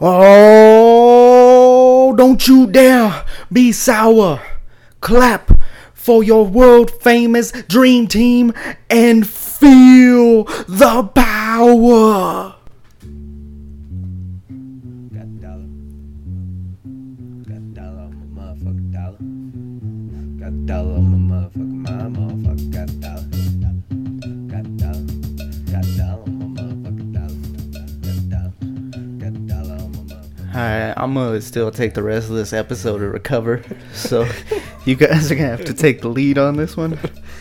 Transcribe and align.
Oh, 0.00 1.34
don't 2.16 2.46
you 2.46 2.68
dare 2.68 3.24
be 3.52 3.72
sour. 3.72 4.40
Clap 5.00 5.50
for 5.92 6.22
your 6.22 6.46
world 6.46 6.90
famous 7.02 7.50
dream 7.50 8.06
team 8.06 8.52
and 8.88 9.28
feel 9.28 10.44
the 10.68 11.02
power. 11.14 12.47
I'm 30.58 31.14
gonna 31.14 31.40
still 31.40 31.70
take 31.70 31.94
the 31.94 32.02
rest 32.02 32.30
of 32.30 32.36
this 32.36 32.52
episode 32.52 32.98
to 32.98 33.08
recover. 33.08 33.62
So 33.92 34.28
you 34.84 34.96
guys 34.96 35.30
are 35.30 35.34
gonna 35.34 35.48
have 35.48 35.64
to 35.66 35.74
take 35.74 36.00
the 36.00 36.08
lead 36.08 36.38
on 36.38 36.56
this 36.56 36.76
one. 36.76 36.98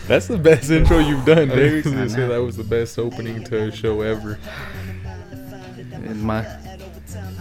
That's 0.07 0.27
the 0.27 0.37
best 0.37 0.69
intro 0.69 0.99
you've 0.99 1.25
done, 1.25 1.51
I 1.51 1.81
say 1.81 2.27
that 2.27 2.41
was 2.41 2.57
the 2.57 2.63
best 2.63 2.97
opening 2.97 3.43
to 3.45 3.67
a 3.67 3.71
show 3.71 4.01
ever. 4.01 4.39
And 5.91 6.21
my 6.21 6.45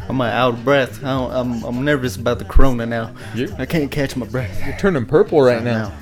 I'm 0.09 0.21
uh, 0.21 0.25
out 0.25 0.55
of 0.55 0.65
breath. 0.65 1.03
I 1.03 1.09
don't, 1.09 1.33
I'm 1.33 1.65
I'm 1.65 1.85
nervous 1.85 2.17
about 2.17 2.39
the 2.39 2.45
corona 2.45 2.87
now. 2.87 3.15
You're, 3.35 3.49
I 3.59 3.67
can't 3.67 3.91
catch 3.91 4.17
my 4.17 4.27
breath. 4.27 4.65
you're 4.65 4.77
turning 4.79 5.07
purple 5.07 5.43
right 5.43 5.63
now. 5.63 5.93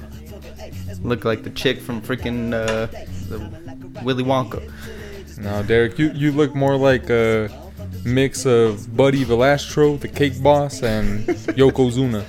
Look 1.03 1.25
like 1.25 1.43
the 1.43 1.51
chick 1.51 1.81
from 1.81 2.01
freaking 2.01 2.53
uh, 2.53 2.87
the 3.29 4.03
Willy 4.03 4.25
Wonka. 4.25 4.71
No, 5.39 5.63
Derek, 5.63 5.99
you, 5.99 6.13
you 6.13 6.33
look 6.33 6.55
more 6.55 6.77
like 6.77 7.11
a 7.11 7.51
mix 8.05 8.47
of 8.47 8.97
Buddy 8.97 9.25
Valastro, 9.25 9.99
the 9.99 10.09
cake 10.09 10.43
boss, 10.43 10.83
and 10.83 11.25
Yokozuna. 11.57 12.25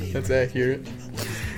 That's 0.12 0.30
accurate. 0.30 0.86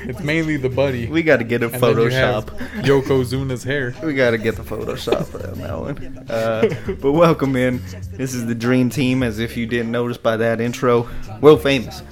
It's 0.05 0.21
mainly 0.21 0.57
the 0.57 0.69
Buddy. 0.69 1.07
We 1.07 1.23
got 1.23 1.37
to 1.37 1.45
get 1.45 1.63
a 1.63 1.67
And 1.67 1.75
then 1.75 1.97
you 1.97 2.11
have 2.11 2.47
Photoshop. 2.47 2.83
Yokozuna's 2.83 3.63
hair. 3.63 3.95
We 4.03 4.15
got 4.15 4.33
to 4.33 4.39
get 4.39 4.57
the 4.57 4.63
Photoshop 4.63 5.33
on 5.53 5.59
that 5.61 5.79
one. 5.79 6.27
Uh, 6.29 6.95
but 7.01 7.13
welcome 7.13 7.55
in. 7.55 7.81
This 8.11 8.35
is 8.35 8.47
the 8.47 8.55
Dream 8.55 8.91
Team, 8.91 9.23
as 9.23 9.39
if 9.39 9.57
you 9.57 9.65
didn't 9.67 9.93
notice 9.93 10.19
by 10.19 10.37
that 10.39 10.61
intro. 10.61 11.09
World 11.41 11.63
famous. 11.63 12.03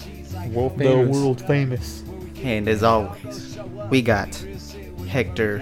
World 0.52 0.78
famous. 0.78 1.16
The 1.16 1.20
world 1.20 1.40
famous. 1.46 2.04
And 2.36 2.68
as 2.68 2.84
always, 2.84 3.58
we 3.90 4.02
got 4.02 4.34
Hector 5.08 5.58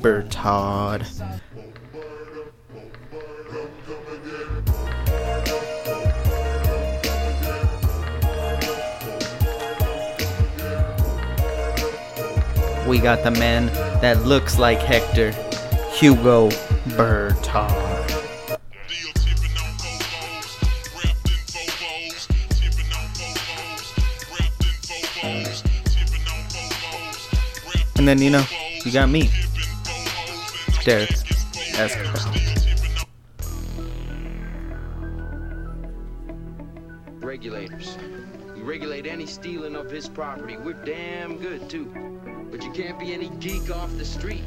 Bertard. 0.00 1.06
We 12.88 13.00
got 13.00 13.22
the 13.22 13.30
man 13.32 13.66
that 14.00 14.24
looks 14.24 14.58
like 14.58 14.78
Hector, 14.78 15.32
Hugo 15.92 16.48
Bertard. 16.96 17.68
And 27.98 28.08
then, 28.08 28.22
you 28.22 28.30
know, 28.30 28.44
you 28.86 28.90
got 28.90 29.10
me, 29.10 29.30
Derek 30.84 31.10
Escobar. 31.74 32.32
Regulators. 37.20 37.97
You 38.68 38.74
regulate 38.74 39.06
any 39.06 39.24
stealing 39.24 39.74
of 39.74 39.90
his 39.90 40.10
property. 40.10 40.58
We're 40.58 40.74
damn 40.74 41.38
good 41.38 41.70
too. 41.70 41.86
But 42.50 42.62
you 42.62 42.70
can't 42.70 42.98
be 42.98 43.14
any 43.14 43.30
geek 43.40 43.74
off 43.74 43.96
the 43.96 44.04
street. 44.04 44.42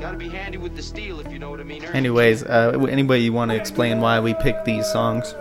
Gotta 0.00 0.16
be 0.16 0.30
handy 0.30 0.56
with 0.56 0.74
the 0.74 0.82
steel 0.82 1.20
if 1.20 1.30
you 1.30 1.38
know 1.38 1.50
what 1.50 1.60
I 1.60 1.64
mean. 1.64 1.84
Anyways, 1.84 2.44
uh, 2.44 2.86
anybody 2.88 3.20
you 3.20 3.34
want 3.34 3.50
to 3.50 3.54
explain 3.54 4.00
why 4.00 4.18
we 4.18 4.32
picked 4.32 4.64
these 4.64 4.90
songs? 4.90 5.34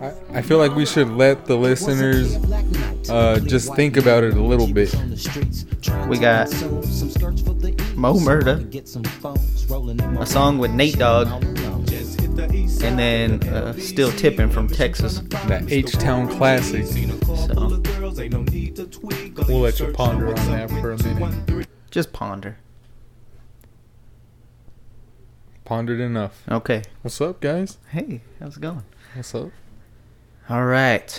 I, 0.00 0.12
I 0.34 0.42
feel 0.42 0.58
like 0.58 0.76
we 0.76 0.86
should 0.86 1.10
let 1.10 1.46
the 1.46 1.56
listeners 1.56 2.36
uh, 3.10 3.40
just 3.40 3.74
think 3.74 3.96
about 3.96 4.22
it 4.22 4.34
a 4.34 4.40
little 4.40 4.72
bit. 4.72 4.94
We 6.06 6.20
got 6.20 6.52
Mo 7.96 8.14
Murda, 8.20 10.20
a 10.20 10.26
song 10.26 10.58
with 10.58 10.70
Nate 10.70 10.98
Dogg, 10.98 11.55
and 12.86 12.98
then 12.98 13.42
uh, 13.52 13.72
Still 13.74 14.12
Tipping 14.12 14.48
from 14.48 14.68
Texas. 14.68 15.18
That 15.48 15.70
H 15.70 15.92
Town 15.92 16.28
classic. 16.28 16.86
So 16.86 17.02
We'll 19.48 19.60
let 19.60 19.80
you 19.80 19.92
ponder 19.92 20.28
on 20.28 20.46
that 20.52 20.70
for 20.70 20.92
a 20.92 21.02
minute. 21.02 21.66
just 21.90 22.12
ponder. 22.12 22.58
Pondered 25.64 26.00
enough. 26.00 26.42
Okay. 26.48 26.82
What's 27.02 27.20
up, 27.20 27.40
guys? 27.40 27.78
Hey, 27.90 28.20
how's 28.38 28.56
it 28.56 28.60
going? 28.60 28.84
What's 29.14 29.34
up? 29.34 29.50
All 30.48 30.64
right. 30.64 31.10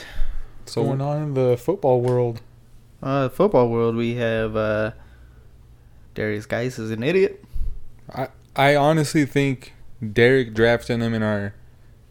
So 0.66 0.82
So 0.82 0.84
going 0.84 1.02
on 1.02 1.22
in 1.24 1.34
the 1.34 1.58
football 1.58 2.00
world. 2.02 2.42
Uh, 3.04 3.28
football 3.30 3.70
world, 3.70 3.96
we 3.96 4.16
have 4.16 4.56
uh, 4.56 4.92
Derrius 6.16 6.48
Guice 6.48 6.80
is 6.80 6.92
an 6.92 7.04
idiot. 7.04 7.44
I 8.10 8.30
I 8.56 8.76
honestly 8.76 9.26
think 9.26 9.74
Derek 10.02 10.54
drafting 10.54 11.02
him 11.02 11.14
in 11.14 11.24
our 11.24 11.54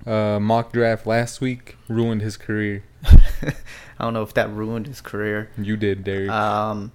uh, 0.07 0.39
mock 0.41 0.73
draft 0.73 1.07
last 1.07 1.41
week 1.41 1.77
ruined 1.89 2.23
his 2.23 2.37
career. 2.37 2.85
I 3.05 4.05
don't 4.05 4.15
know 4.15 4.23
if 4.23 4.35
that 4.35 4.51
ruined 4.51 4.87
his 4.87 5.01
career. 5.01 5.51
You 5.57 5.77
did, 5.77 6.05
Derek. 6.05 6.31
Um, 6.31 6.93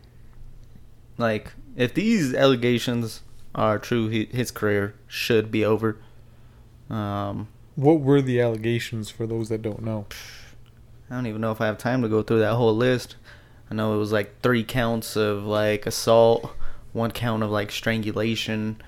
like 1.17 1.53
if 1.75 1.93
these 1.93 2.33
allegations 2.33 3.21
are 3.55 3.79
true, 3.79 4.07
he, 4.09 4.25
his 4.25 4.51
career 4.51 4.93
should 5.07 5.51
be 5.51 5.65
over. 5.65 5.97
Um, 6.89 7.47
What 7.75 8.01
were 8.01 8.21
the 8.21 8.41
allegations 8.41 9.09
for 9.09 9.25
those 9.25 9.49
that 9.49 9.61
don't 9.61 9.83
know? 9.83 10.05
I 11.09 11.15
don't 11.15 11.27
even 11.27 11.41
know 11.41 11.51
if 11.51 11.59
I 11.59 11.65
have 11.65 11.77
time 11.77 12.01
to 12.01 12.09
go 12.09 12.21
through 12.23 12.39
that 12.39 12.55
whole 12.55 12.75
list. 12.75 13.15
I 13.69 13.73
know 13.73 13.93
it 13.93 13.97
was 13.97 14.11
like 14.11 14.41
three 14.41 14.63
counts 14.63 15.15
of 15.15 15.43
like 15.45 15.85
assault, 15.85 16.53
one 16.93 17.11
count 17.11 17.43
of 17.43 17.49
like 17.49 17.71
strangulation, 17.71 18.81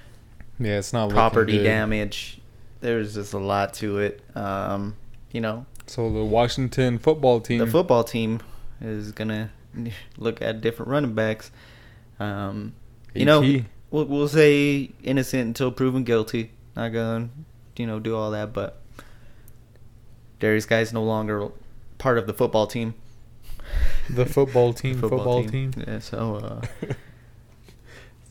yeah, 0.64 0.78
it's 0.78 0.94
not 0.94 1.10
property 1.10 1.62
damage. 1.64 2.40
There's 2.82 3.16
just 3.16 3.34
a 3.34 3.38
lot 3.40 3.74
to 3.76 4.00
it. 4.00 4.22
Um, 4.36 4.96
you 5.32 5.42
know, 5.42 5.66
So 5.88 6.10
the 6.12 6.24
Washington 6.24 6.98
football 7.00 7.40
team. 7.40 7.60
the 7.60 7.68
football 7.68 8.04
team 8.04 8.42
is 8.82 9.12
gonna 9.12 9.52
look 10.18 10.42
at 10.42 10.62
different 10.62 10.92
running 10.92 11.14
backs. 11.14 11.52
Um, 12.20 12.74
you 13.14 13.26
know, 13.26 13.42
we'll, 13.92 14.06
we'll 14.06 14.28
say 14.28 14.92
innocent 15.04 15.48
until 15.48 15.72
proven 15.72 16.04
guilty. 16.04 16.52
Not 16.76 16.90
gonna, 16.90 17.30
you 17.78 17.88
know, 17.88 18.00
do 18.00 18.16
all 18.16 18.32
that. 18.32 18.54
But 18.54 18.82
Derrius 20.40 20.68
Guice 20.68 20.94
no 20.94 21.04
longer 21.04 21.50
part 21.98 22.18
of 22.18 22.28
the 22.28 22.34
football 22.34 22.68
team. 22.68 22.96
The 24.10 24.26
football 24.26 24.74
team, 24.84 25.00
football, 25.00 25.46
team. 25.46 25.74
Yeah, 25.78 26.00
so 26.00 26.36
uh, 26.36 26.88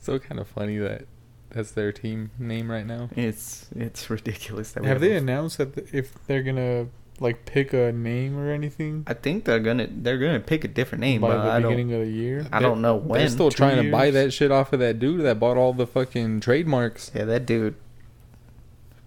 so 0.03 0.19
kind 0.19 0.41
of 0.41 0.47
funny 0.49 0.79
that 0.79 1.07
that's 1.53 1.71
their 1.73 1.93
team 1.93 2.31
name 2.39 2.71
right 2.71 2.87
now. 2.87 3.09
it's 3.17 3.69
it's 3.77 4.09
ridiculous. 4.11 4.73
That 4.73 4.83
we 4.83 4.89
Have 4.89 5.01
they 5.01 5.13
a- 5.13 5.19
announced 5.19 5.59
that 5.59 5.75
th- 5.75 5.89
if 5.93 6.15
they're 6.27 6.43
gonna 6.43 6.87
like 7.21 7.45
pick 7.45 7.73
a 7.73 7.93
name 7.93 8.37
or 8.37 8.51
anything 8.51 9.05
I 9.07 9.15
think 9.15 9.45
they're 9.45 9.61
gonna 9.61 9.87
they're 9.91 10.19
gonna 10.19 10.41
pick 10.41 10.65
a 10.65 10.69
different 10.69 11.03
name, 11.03 11.21
by 11.21 11.29
but 11.29 11.45
the 11.45 11.51
I 11.51 11.61
don't 11.61 11.71
beginning 11.73 11.93
of 11.95 12.01
the 12.07 12.13
year? 12.13 12.47
I 12.53 12.61
don't 12.61 12.81
know 12.81 12.97
when. 12.97 13.21
They're 13.21 13.29
still 13.29 13.51
Two 13.51 13.57
trying 13.59 13.83
to 13.85 13.91
buy 13.91 14.11
that 14.11 14.33
shit 14.33 14.51
off 14.51 14.73
of 14.73 14.81
that 14.81 14.99
dude 14.99 15.21
that 15.23 15.39
bought 15.39 15.57
all 15.57 15.73
the 15.73 15.87
fucking 15.87 16.41
trademarks. 16.41 17.11
yeah, 17.15 17.25
that 17.27 17.47
dude 17.47 17.75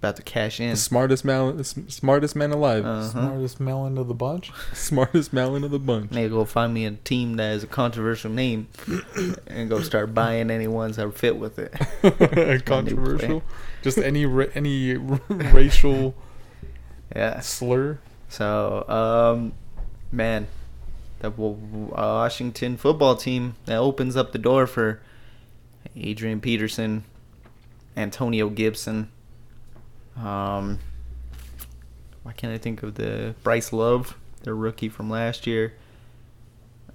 about 0.05 0.15
to 0.17 0.21
cash 0.21 0.59
in. 0.59 0.69
The 0.69 0.75
smartest 0.77 1.25
man, 1.25 1.63
smartest 1.63 2.35
man 2.35 2.51
alive. 2.51 2.85
Uh-huh. 2.85 3.09
Smartest 3.09 3.59
melon 3.59 3.97
of 3.97 4.07
the 4.07 4.13
bunch. 4.13 4.51
Smartest 4.73 5.33
melon 5.33 5.63
of 5.63 5.71
the 5.71 5.79
bunch. 5.79 6.11
Need 6.11 6.23
to 6.23 6.29
go 6.29 6.45
find 6.45 6.73
me 6.73 6.85
a 6.85 6.91
team 6.91 7.37
that 7.37 7.43
has 7.45 7.63
a 7.63 7.67
controversial 7.67 8.29
name 8.31 8.67
and 9.47 9.67
go 9.69 9.81
start 9.81 10.13
buying 10.13 10.51
any 10.51 10.67
ones 10.67 10.97
that 10.97 11.11
fit 11.17 11.37
with 11.37 11.57
it. 11.57 11.73
Controversial. 12.65 13.41
Just 13.81 13.97
any 13.97 14.25
ra- 14.25 14.45
any 14.55 14.95
r- 14.95 15.19
racial 15.29 16.13
Yeah. 17.15 17.39
slur. 17.39 17.97
So, 18.29 18.87
um, 18.87 19.53
man, 20.11 20.47
the 21.19 21.31
Washington 21.31 22.77
football 22.77 23.15
team 23.15 23.55
that 23.65 23.77
opens 23.77 24.15
up 24.15 24.33
the 24.33 24.37
door 24.39 24.67
for 24.67 25.01
Adrian 25.95 26.41
Peterson, 26.41 27.05
Antonio 27.97 28.49
Gibson. 28.49 29.09
Um, 30.17 30.79
why 32.23 32.33
can't 32.33 32.53
I 32.53 32.57
think 32.57 32.83
of 32.83 32.95
the 32.95 33.35
Bryce 33.43 33.73
Love, 33.73 34.17
their 34.43 34.55
rookie 34.55 34.89
from 34.89 35.09
last 35.09 35.45
year? 35.45 35.73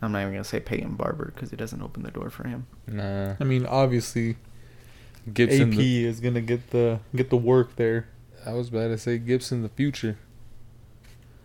I'm 0.02 0.12
not 0.12 0.22
even 0.22 0.32
gonna 0.32 0.44
say 0.44 0.60
Peyton 0.60 0.94
Barber 0.94 1.32
because 1.34 1.52
it 1.52 1.56
doesn't 1.56 1.82
open 1.82 2.02
the 2.02 2.10
door 2.10 2.30
for 2.30 2.48
him. 2.48 2.66
Nah. 2.86 3.34
I 3.38 3.44
mean, 3.44 3.66
obviously, 3.66 4.36
Gibson. 5.32 5.72
AP 5.72 5.78
is 5.78 6.20
gonna 6.20 6.40
get 6.40 6.70
the 6.70 7.00
get 7.14 7.30
the 7.30 7.36
work 7.36 7.76
there. 7.76 8.08
I 8.46 8.54
was 8.54 8.68
about 8.68 8.88
to 8.88 8.98
say 8.98 9.18
Gibson 9.18 9.62
the 9.62 9.68
future. 9.68 10.16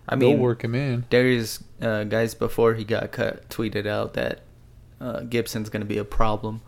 I 0.08 0.16
They'll 0.16 0.32
mean, 0.32 0.40
work 0.40 0.64
him 0.64 0.76
in. 0.76 1.04
Derrius 1.10 1.64
uh, 1.82 2.04
Guice 2.04 2.34
before 2.34 2.76
he 2.76 2.84
got 2.84 3.12
cut 3.12 3.50
tweeted 3.50 3.88
out 3.88 4.14
that 4.14 4.42
uh, 5.02 5.22
Gibson's 5.22 5.70
going 5.70 5.82
to 5.82 5.88
be 5.88 5.98
a 5.98 6.06
problem. 6.06 6.62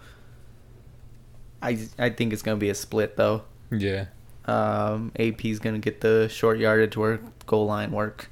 I 1.61 1.87
I 1.97 2.09
think 2.09 2.33
it's 2.33 2.41
going 2.41 2.57
to 2.57 2.59
be 2.59 2.69
a 2.69 2.75
split 2.75 3.15
though. 3.15 3.43
Yeah. 3.71 4.05
Um, 4.47 5.11
AP's 5.19 5.59
going 5.59 5.75
to 5.75 5.79
get 5.79 6.01
the 6.01 6.29
short 6.29 6.57
yardage 6.57 6.95
work, 6.97 7.21
goal 7.45 7.65
line 7.65 7.91
work. 7.91 8.29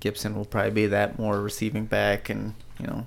Gibson 0.00 0.34
will 0.34 0.44
probably 0.44 0.70
be 0.72 0.86
that 0.86 1.18
more 1.18 1.40
receiving 1.40 1.84
back, 1.86 2.28
and 2.30 2.54
you 2.78 2.86
know, 2.86 3.06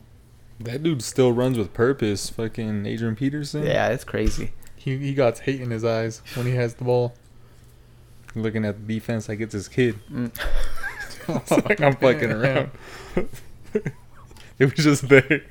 That 0.60 0.84
dude 0.84 1.02
still 1.02 1.32
runs 1.34 1.58
with 1.58 1.74
purpose. 1.74 2.30
Fucking 2.30 2.86
Adrian 2.86 3.16
Peterson. 3.16 3.64
yeah, 3.66 3.90
it's 3.90 4.04
crazy. 4.04 4.52
He 4.76 4.98
he 4.98 5.14
got 5.14 5.40
hate 5.40 5.60
in 5.62 5.72
his 5.72 5.84
eyes 5.84 6.22
when 6.36 6.46
he 6.46 6.54
has 6.54 6.76
the 6.76 6.84
ball. 6.84 7.14
Looking 8.36 8.64
at 8.66 8.88
the 8.88 8.94
defense 8.96 9.28
like 9.30 9.40
it's 9.42 9.54
his 9.54 9.68
kid. 9.68 10.00
Mm. 10.12 10.32
It's 11.30 11.52
like 11.52 11.80
I'm 11.82 11.96
fucking 11.96 12.32
around. 12.40 12.70
it 13.16 14.66
was 14.66 14.74
just 14.74 15.08
there. 15.08 15.42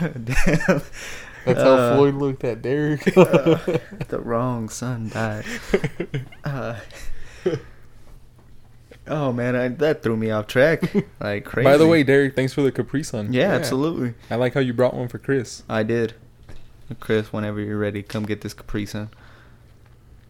Damn. 0.00 0.82
That's 1.44 1.58
Uh, 1.60 1.76
how 1.90 1.96
Floyd 1.96 2.14
looked 2.14 2.44
at 2.44 2.62
Derek. 2.62 3.02
the 3.04 4.20
wrong 4.22 4.68
son 4.68 5.08
died. 5.08 5.44
Uh, 6.44 6.76
oh 9.08 9.32
man, 9.32 9.56
I, 9.56 9.68
that 9.68 10.02
threw 10.02 10.16
me 10.16 10.30
off 10.30 10.46
track 10.46 10.82
like 11.20 11.44
crazy. 11.44 11.64
By 11.64 11.76
the 11.76 11.86
way, 11.86 12.02
Derek, 12.02 12.34
thanks 12.36 12.52
for 12.52 12.62
the 12.62 12.72
Capri 12.72 13.02
Sun. 13.02 13.32
yeah, 13.32 13.48
Yeah. 13.50 13.54
absolutely, 13.54 14.14
I 14.30 14.36
like 14.36 14.54
how 14.54 14.60
you 14.60 14.72
brought 14.72 14.94
one 14.94 15.08
for 15.08 15.18
Chris. 15.18 15.62
I 15.68 15.82
did. 15.82 16.14
Chris, 17.00 17.32
whenever 17.32 17.60
you're 17.60 17.78
ready, 17.78 18.02
come 18.02 18.24
get 18.24 18.42
this 18.42 18.54
Capri 18.54 18.86
Sun. 18.86 19.10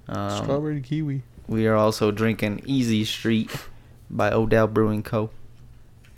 Um, 0.09 0.43
Strawberry 0.45 0.81
kiwi. 0.81 1.23
we 1.49 1.67
are 1.67 1.75
also 1.77 2.11
drinking 2.11 2.63
Easy 2.65 3.05
Street 3.05 3.51
by 4.11 4.31
Odell 4.33 4.67
Brewing 4.67 5.03
Co. 5.03 5.31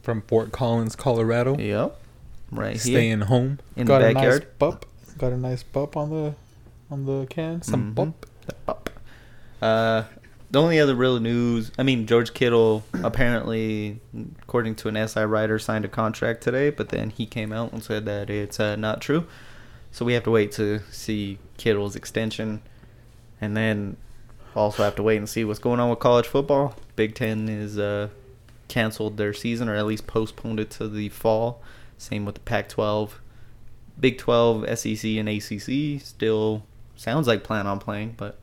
From 0.02 0.20
Fort 0.22 0.52
Collins, 0.52 0.96
Colorado. 0.96 1.56
Yep, 1.56 1.98
right 2.54 2.78
Staying 2.78 3.18
here 3.18 3.26
home. 3.26 3.58
in 3.76 3.86
got 3.86 4.00
the 4.00 4.06
a 4.08 4.12
nice 4.12 4.22
backyard. 4.22 4.58
bup. 4.58 4.86
Got 5.18 5.32
a 5.32 5.36
nice 5.36 5.62
bup 5.62 5.96
on 5.96 6.10
the 6.10 6.34
on 6.90 7.04
the 7.06 7.26
can. 7.28 7.62
Some 7.62 7.92
bump. 7.94 8.26
Up. 8.68 8.90
Uh, 9.62 10.04
the 10.50 10.60
only 10.60 10.78
other 10.78 10.94
real 10.94 11.18
news, 11.18 11.72
I 11.78 11.82
mean, 11.82 12.06
George 12.06 12.34
Kittle 12.34 12.84
apparently, 13.02 14.00
according 14.42 14.74
to 14.76 14.88
an 14.88 15.08
SI 15.08 15.22
writer, 15.24 15.58
signed 15.58 15.84
a 15.84 15.88
contract 15.88 16.42
today, 16.42 16.70
but 16.70 16.90
then 16.90 17.10
he 17.10 17.26
came 17.26 17.52
out 17.52 17.72
and 17.72 17.82
said 17.82 18.04
that 18.04 18.30
it's 18.30 18.60
uh, 18.60 18.76
not 18.76 19.00
true. 19.00 19.26
So 19.90 20.04
we 20.04 20.12
have 20.14 20.24
to 20.24 20.30
wait 20.30 20.52
to 20.52 20.80
see 20.90 21.38
Kittle's 21.56 21.96
extension, 21.96 22.62
and 23.40 23.56
then 23.56 23.96
also 24.54 24.82
have 24.84 24.94
to 24.96 25.02
wait 25.02 25.16
and 25.16 25.28
see 25.28 25.44
what's 25.44 25.58
going 25.58 25.80
on 25.80 25.90
with 25.90 25.98
college 25.98 26.26
football. 26.26 26.76
Big 26.96 27.14
Ten 27.14 27.48
is 27.48 27.78
uh, 27.78 28.08
canceled 28.68 29.16
their 29.16 29.32
season, 29.32 29.68
or 29.68 29.74
at 29.74 29.86
least 29.86 30.06
postponed 30.06 30.60
it 30.60 30.70
to 30.70 30.88
the 30.88 31.08
fall. 31.08 31.62
Same 31.98 32.24
with 32.24 32.36
the 32.36 32.40
Pac-12. 32.42 33.10
Big 33.98 34.18
12, 34.18 34.78
SEC, 34.78 35.04
and 35.04 35.28
ACC 35.28 36.00
still 36.04 36.64
sounds 36.96 37.26
like 37.26 37.44
plan 37.44 37.66
on 37.66 37.78
playing, 37.78 38.14
but 38.16 38.38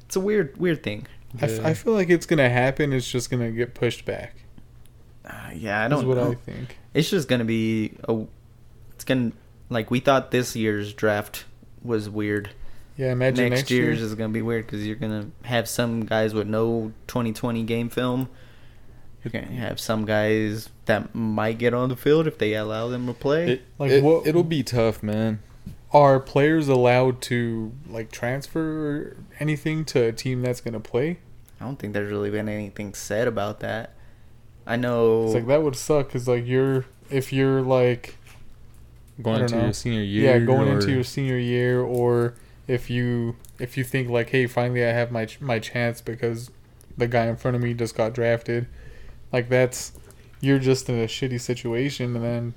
it's 0.00 0.16
a 0.16 0.20
weird, 0.20 0.56
weird 0.56 0.82
thing. 0.82 1.06
I, 1.40 1.44
f- 1.44 1.64
I 1.64 1.74
feel 1.74 1.92
like 1.92 2.08
it's 2.08 2.26
gonna 2.26 2.48
happen. 2.48 2.92
It's 2.92 3.08
just 3.08 3.30
gonna 3.30 3.50
get 3.50 3.74
pushed 3.74 4.04
back. 4.04 4.34
Uh, 5.24 5.50
yeah, 5.54 5.84
I 5.84 5.88
don't 5.88 6.02
know 6.02 6.08
what 6.08 6.16
know. 6.16 6.32
I 6.32 6.34
think. 6.34 6.78
It's 6.94 7.10
just 7.10 7.28
gonna 7.28 7.44
be 7.44 7.94
a. 8.08 8.24
It's 8.94 9.04
gonna 9.04 9.32
like 9.68 9.90
we 9.90 10.00
thought 10.00 10.30
this 10.30 10.56
year's 10.56 10.92
draft 10.94 11.44
was 11.82 12.08
weird. 12.08 12.50
Yeah, 12.96 13.12
imagine 13.12 13.50
next, 13.50 13.60
next, 13.60 13.70
year's 13.70 13.98
year. 13.98 14.06
is 14.06 14.14
gonna 14.14 14.32
be 14.32 14.42
weird 14.42 14.66
because 14.66 14.86
you're 14.86 14.96
gonna 14.96 15.30
have 15.44 15.68
some 15.68 16.06
guys 16.06 16.32
with 16.34 16.48
no 16.48 16.92
2020 17.06 17.62
game 17.64 17.90
film. 17.90 18.28
You're 19.24 19.32
gonna 19.32 19.46
have 19.56 19.80
some 19.80 20.04
guys 20.04 20.68
that 20.86 21.14
might 21.14 21.58
get 21.58 21.74
on 21.74 21.88
the 21.88 21.96
field 21.96 22.26
if 22.26 22.38
they 22.38 22.54
allow 22.54 22.88
them 22.88 23.06
to 23.06 23.12
play. 23.14 23.52
It, 23.54 23.62
Like, 23.78 23.90
it, 23.90 24.02
what- 24.02 24.26
it'll 24.26 24.44
be 24.44 24.62
tough, 24.62 25.02
man. 25.02 25.40
Are 25.92 26.20
players 26.20 26.68
allowed 26.68 27.20
to 27.22 27.72
like 27.88 28.10
transfer 28.12 28.60
or 28.60 29.16
anything 29.40 29.84
to 29.86 30.04
a 30.04 30.12
team 30.12 30.42
that's 30.42 30.60
gonna 30.60 30.80
play? 30.80 31.18
I 31.60 31.64
don't 31.64 31.78
think 31.78 31.94
there's 31.94 32.10
really 32.12 32.30
been 32.30 32.48
anything 32.48 32.94
said 32.94 33.26
about 33.26 33.60
that. 33.60 33.94
I 34.66 34.76
know. 34.76 35.24
It's 35.24 35.34
like 35.34 35.46
that 35.46 35.62
would 35.62 35.76
suck 35.76 36.08
because 36.08 36.28
like 36.28 36.46
you're 36.46 36.84
if 37.10 37.32
you're 37.32 37.62
like 37.62 38.16
Going 39.20 39.40
into 39.40 39.56
know. 39.56 39.64
your 39.64 39.72
senior 39.72 40.02
year. 40.02 40.32
yeah 40.32 40.38
going 40.44 40.68
into 40.68 40.92
your 40.92 41.02
senior 41.04 41.38
year 41.38 41.80
or 41.80 42.34
if 42.68 42.88
you 42.90 43.34
if 43.58 43.76
you 43.76 43.82
think 43.82 44.08
like 44.10 44.28
hey 44.30 44.46
finally 44.46 44.84
I 44.84 44.90
have 44.92 45.10
my 45.10 45.26
my 45.40 45.58
chance 45.58 46.00
because 46.00 46.50
the 46.96 47.08
guy 47.08 47.26
in 47.26 47.36
front 47.36 47.56
of 47.56 47.62
me 47.62 47.74
just 47.74 47.96
got 47.96 48.12
drafted 48.12 48.68
like 49.32 49.48
that's 49.48 49.92
you're 50.40 50.58
just 50.58 50.88
in 50.88 50.96
a 51.00 51.06
shitty 51.06 51.40
situation 51.40 52.14
and 52.16 52.24
then 52.24 52.54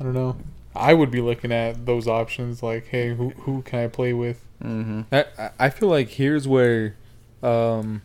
I 0.00 0.04
don't 0.04 0.14
know 0.14 0.36
I 0.74 0.94
would 0.94 1.10
be 1.10 1.20
looking 1.20 1.52
at 1.52 1.84
those 1.86 2.08
options 2.08 2.62
like 2.62 2.86
hey 2.88 3.14
who 3.14 3.30
who 3.30 3.62
can 3.62 3.80
I 3.80 3.88
play 3.88 4.12
with 4.12 4.42
hmm 4.60 5.02
I, 5.12 5.24
I- 5.38 5.50
I 5.58 5.70
feel 5.70 5.88
like 5.88 6.08
here's 6.10 6.46
where 6.48 6.94
um, 7.42 8.02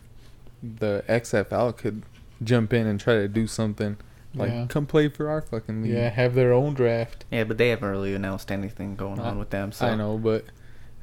the 0.62 1.04
XFL 1.08 1.76
could 1.76 2.02
jump 2.42 2.72
in 2.72 2.86
and 2.86 2.98
try 2.98 3.14
to 3.14 3.28
do 3.28 3.46
something. 3.46 3.96
Like, 4.34 4.50
Yeah. 4.50 4.66
come 4.68 4.84
play 4.86 5.08
for 5.08 5.28
our 5.30 5.40
fucking 5.40 5.82
league. 5.82 5.92
yeah 5.92 6.08
have 6.10 6.34
their 6.34 6.52
own 6.52 6.74
draft 6.74 7.24
Yeah, 7.30 7.44
but 7.44 7.56
they 7.58 7.68
haven't 7.70 7.88
really 7.88 8.14
announced 8.14 8.50
anything 8.52 8.96
going 8.96 9.18
on 9.20 9.36
I- 9.36 9.38
with 9.38 9.50
them. 9.50 9.70
So 9.72 9.86
I 9.86 9.94
know, 9.94 10.18
but 10.18 10.44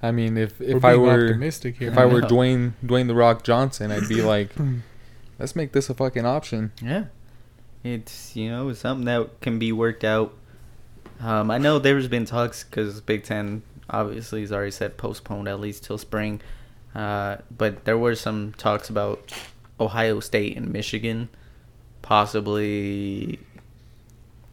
I 0.03 0.11
mean, 0.11 0.37
if 0.37 0.59
We're 0.59 0.77
if 0.77 0.85
I 0.85 0.95
were 0.97 1.27
optimistic 1.27 1.77
here 1.77 1.89
if 1.91 1.97
I 1.97 2.05
were 2.05 2.21
know. 2.21 2.27
Dwayne 2.27 2.73
Dwayne 2.85 3.07
the 3.07 3.15
Rock 3.15 3.43
Johnson, 3.43 3.91
I'd 3.91 4.07
be 4.09 4.21
like, 4.21 4.49
let's 5.39 5.55
make 5.55 5.71
this 5.71 5.89
a 5.89 5.93
fucking 5.93 6.25
option. 6.25 6.71
Yeah, 6.81 7.05
it's 7.83 8.35
you 8.35 8.49
know 8.49 8.73
something 8.73 9.05
that 9.05 9.41
can 9.41 9.59
be 9.59 9.71
worked 9.71 10.03
out. 10.03 10.33
Um, 11.19 11.49
I 11.49 11.57
know 11.57 11.79
there's 11.79 12.07
been 12.07 12.25
talks 12.25 12.63
because 12.63 13.01
Big 13.01 13.23
Ten 13.23 13.61
obviously 13.89 14.41
has 14.41 14.51
already 14.51 14.71
said 14.71 14.97
postponed 14.97 15.47
at 15.47 15.59
least 15.59 15.83
till 15.83 15.97
spring, 15.97 16.41
uh, 16.93 17.37
but 17.55 17.85
there 17.85 17.97
were 17.97 18.15
some 18.15 18.53
talks 18.57 18.89
about 18.89 19.31
Ohio 19.79 20.19
State 20.19 20.57
and 20.57 20.71
Michigan 20.71 21.29
possibly 22.01 23.39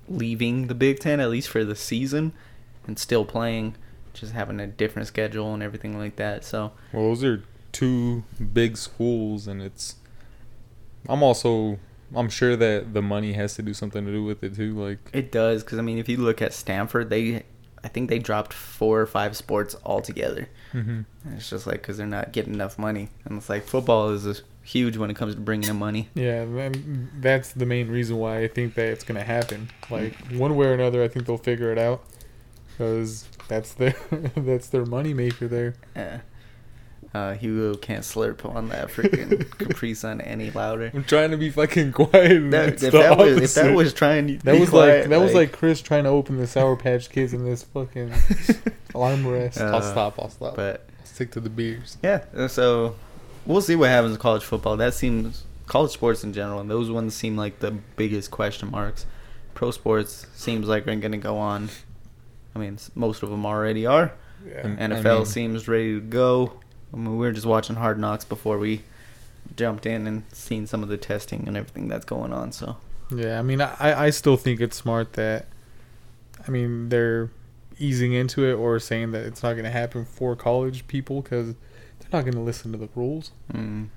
leaving 0.08 0.68
the 0.68 0.74
Big 0.74 0.98
Ten 1.00 1.20
at 1.20 1.28
least 1.30 1.48
for 1.48 1.64
the 1.64 1.76
season 1.76 2.32
and 2.86 2.98
still 2.98 3.24
playing, 3.24 3.74
just 4.14 4.32
having 4.32 4.58
a 4.58 4.66
different 4.66 5.06
schedule 5.06 5.52
and 5.54 5.62
everything 5.62 5.98
like 5.98 6.16
that. 6.16 6.44
So 6.44 6.72
Well, 6.92 7.08
those 7.08 7.22
are 7.24 7.44
two 7.72 8.24
big 8.52 8.76
schools, 8.76 9.46
and 9.46 9.62
it's. 9.62 9.96
I'm 11.08 11.22
also. 11.22 11.78
I'm 12.14 12.28
sure 12.28 12.56
that 12.56 12.92
the 12.92 13.00
money 13.00 13.32
has 13.32 13.54
to 13.54 13.62
do 13.62 13.72
something 13.72 14.04
to 14.04 14.12
do 14.12 14.22
with 14.22 14.44
it 14.44 14.54
too. 14.54 14.74
Like, 14.78 14.98
It 15.14 15.32
does 15.32 15.64
because 15.64 15.78
I 15.78 15.82
mean, 15.82 15.96
if 15.98 16.08
you 16.10 16.18
look 16.18 16.42
at 16.42 16.52
Stanford, 16.52 17.08
they, 17.08 17.44
I 17.82 17.88
think 17.88 18.10
they 18.10 18.18
dropped 18.18 18.52
four 18.52 19.00
or 19.00 19.06
five 19.06 19.34
sports 19.34 19.74
altogether. 19.84 20.48
mhm. 20.74 21.06
And 21.24 21.34
it's 21.34 21.48
just 21.48 21.66
like 21.66 21.80
because 21.80 21.96
they're 21.96 22.06
not 22.06 22.32
getting 22.32 22.52
enough 22.52 22.78
money, 22.78 23.08
and 23.24 23.38
it's 23.38 23.48
like 23.48 23.64
football 23.64 24.10
is 24.10 24.42
huge 24.62 24.96
when 24.98 25.10
it 25.10 25.16
comes 25.16 25.34
to 25.34 25.40
bringing 25.40 25.70
in 25.70 25.76
money. 25.76 26.08
Yeah, 26.14 26.42
and 26.42 27.08
that's 27.20 27.52
the 27.52 27.64
main 27.66 27.88
reason 27.88 28.16
why 28.18 28.42
I 28.42 28.48
think 28.48 28.74
that 28.74 28.88
it's 28.88 29.04
gonna 29.04 29.24
happen. 29.24 29.70
Like 29.90 30.14
one 30.32 30.54
way 30.54 30.66
or 30.66 30.74
another, 30.74 31.02
I 31.02 31.08
think 31.08 31.24
they'll 31.26 31.38
figure 31.38 31.72
it 31.72 31.78
out 31.78 32.04
because 32.72 33.26
that's 33.48 33.72
their 33.72 33.94
that's 34.36 34.68
their 34.68 34.84
money 34.84 35.14
maker 35.14 35.48
there. 35.48 35.74
Yeah. 35.96 36.20
Uh, 37.14 37.34
Hugo 37.34 37.76
can't 37.76 38.04
slurp 38.04 38.42
on 38.54 38.70
that 38.70 38.88
freaking 38.88 39.46
Capri 39.58 39.92
Sun 39.92 40.22
any 40.22 40.50
louder. 40.50 40.90
I'm 40.94 41.04
trying 41.04 41.30
to 41.32 41.36
be 41.36 41.50
fucking 41.50 41.92
quiet. 41.92 42.50
That, 42.52 42.82
if 42.82 42.92
that 42.92 43.18
was 43.18 43.36
if 43.38 43.54
that 43.54 43.74
was 43.74 43.92
trying 43.92 44.26
to 44.28 44.38
That 44.44 44.52
be 44.52 44.60
was 44.60 44.70
quiet, 44.70 45.00
like 45.02 45.10
that 45.10 45.20
was 45.20 45.34
like 45.34 45.52
Chris 45.52 45.82
trying 45.82 46.04
to 46.04 46.10
open 46.10 46.38
the 46.38 46.46
Sour 46.46 46.74
Patch 46.76 47.10
Kids 47.10 47.34
in 47.34 47.44
this 47.44 47.64
fucking 47.64 48.12
alarm 48.94 49.26
rest. 49.26 49.60
Uh, 49.60 49.64
I'll 49.64 49.82
stop. 49.82 50.18
I'll 50.18 50.30
stop. 50.30 50.56
but 50.56 50.86
Stick 51.04 51.30
to 51.32 51.40
the 51.40 51.50
beers. 51.50 51.98
Yeah, 52.02 52.46
so 52.46 52.94
we'll 53.44 53.60
see 53.60 53.76
what 53.76 53.90
happens 53.90 54.14
in 54.14 54.18
college 54.20 54.42
football. 54.44 54.78
That 54.78 54.94
seems 54.94 55.44
college 55.66 55.90
sports 55.90 56.24
in 56.24 56.32
general, 56.32 56.60
and 56.60 56.70
those 56.70 56.90
ones 56.90 57.14
seem 57.14 57.36
like 57.36 57.58
the 57.58 57.72
biggest 57.96 58.30
question 58.30 58.70
marks. 58.70 59.04
Pro 59.52 59.70
sports 59.70 60.26
seems 60.34 60.66
like 60.66 60.86
they're 60.86 60.96
going 60.96 61.12
to 61.12 61.18
go 61.18 61.36
on. 61.36 61.68
I 62.56 62.58
mean, 62.58 62.78
most 62.94 63.22
of 63.22 63.28
them 63.28 63.44
already 63.44 63.84
are. 63.84 64.12
yeah. 64.46 64.66
And- 64.66 64.94
I 64.94 64.96
NFL 65.00 65.16
mean- 65.18 65.26
seems 65.26 65.68
ready 65.68 65.94
to 65.96 66.00
go. 66.00 66.58
I 66.92 66.96
mean, 66.96 67.12
we 67.16 67.26
were 67.26 67.32
just 67.32 67.46
watching 67.46 67.76
Hard 67.76 67.98
Knocks 67.98 68.24
before 68.24 68.58
we 68.58 68.82
jumped 69.56 69.86
in 69.86 70.06
and 70.06 70.22
seen 70.32 70.66
some 70.66 70.82
of 70.82 70.88
the 70.88 70.96
testing 70.96 71.44
and 71.46 71.56
everything 71.56 71.88
that's 71.88 72.04
going 72.04 72.32
on. 72.32 72.52
So 72.52 72.76
Yeah, 73.14 73.38
I 73.38 73.42
mean, 73.42 73.60
I 73.60 74.04
I 74.06 74.10
still 74.10 74.36
think 74.36 74.60
it's 74.60 74.76
smart 74.76 75.14
that, 75.14 75.46
I 76.46 76.50
mean, 76.50 76.88
they're 76.88 77.30
easing 77.78 78.12
into 78.12 78.44
it 78.44 78.54
or 78.54 78.78
saying 78.78 79.12
that 79.12 79.24
it's 79.24 79.42
not 79.42 79.52
going 79.52 79.64
to 79.64 79.70
happen 79.70 80.04
for 80.04 80.36
college 80.36 80.86
people 80.86 81.22
because 81.22 81.48
they're 81.98 82.10
not 82.12 82.22
going 82.22 82.34
to 82.34 82.40
listen 82.40 82.72
to 82.72 82.78
the 82.78 82.88
rules. 82.94 83.32
mm, 83.52 83.88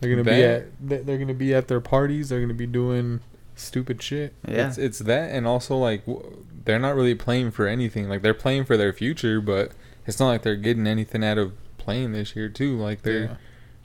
They're 0.00 0.10
going 0.14 0.24
to 0.24 0.30
be 0.30 0.42
at 0.44 0.66
they- 0.88 0.98
they're 1.02 1.16
going 1.18 1.28
to 1.28 1.34
be 1.34 1.54
at 1.54 1.68
their 1.68 1.80
parties. 1.80 2.28
They're 2.28 2.38
going 2.40 2.48
to 2.48 2.54
be 2.54 2.66
doing 2.66 3.20
stupid 3.56 4.02
shit. 4.02 4.32
yeah, 4.48 4.68
It's 4.68 4.78
it's 4.78 4.98
that, 5.00 5.30
and 5.30 5.46
also 5.46 5.76
like 5.76 6.06
w- 6.06 6.44
they're 6.64 6.78
not 6.78 6.94
really 6.96 7.14
playing 7.14 7.50
for 7.50 7.66
anything. 7.66 8.08
Like 8.08 8.22
they're 8.22 8.32
playing 8.34 8.64
for 8.64 8.76
their 8.76 8.92
future, 8.92 9.40
but 9.40 9.72
it's 10.06 10.18
not 10.18 10.28
like 10.28 10.42
they're 10.42 10.56
getting 10.56 10.86
anything 10.86 11.22
out 11.24 11.36
of 11.38 11.52
playing 11.84 12.12
this 12.12 12.34
year 12.34 12.48
too. 12.48 12.76
Like 12.78 13.02
they're 13.02 13.24
Yeah. 13.24 13.36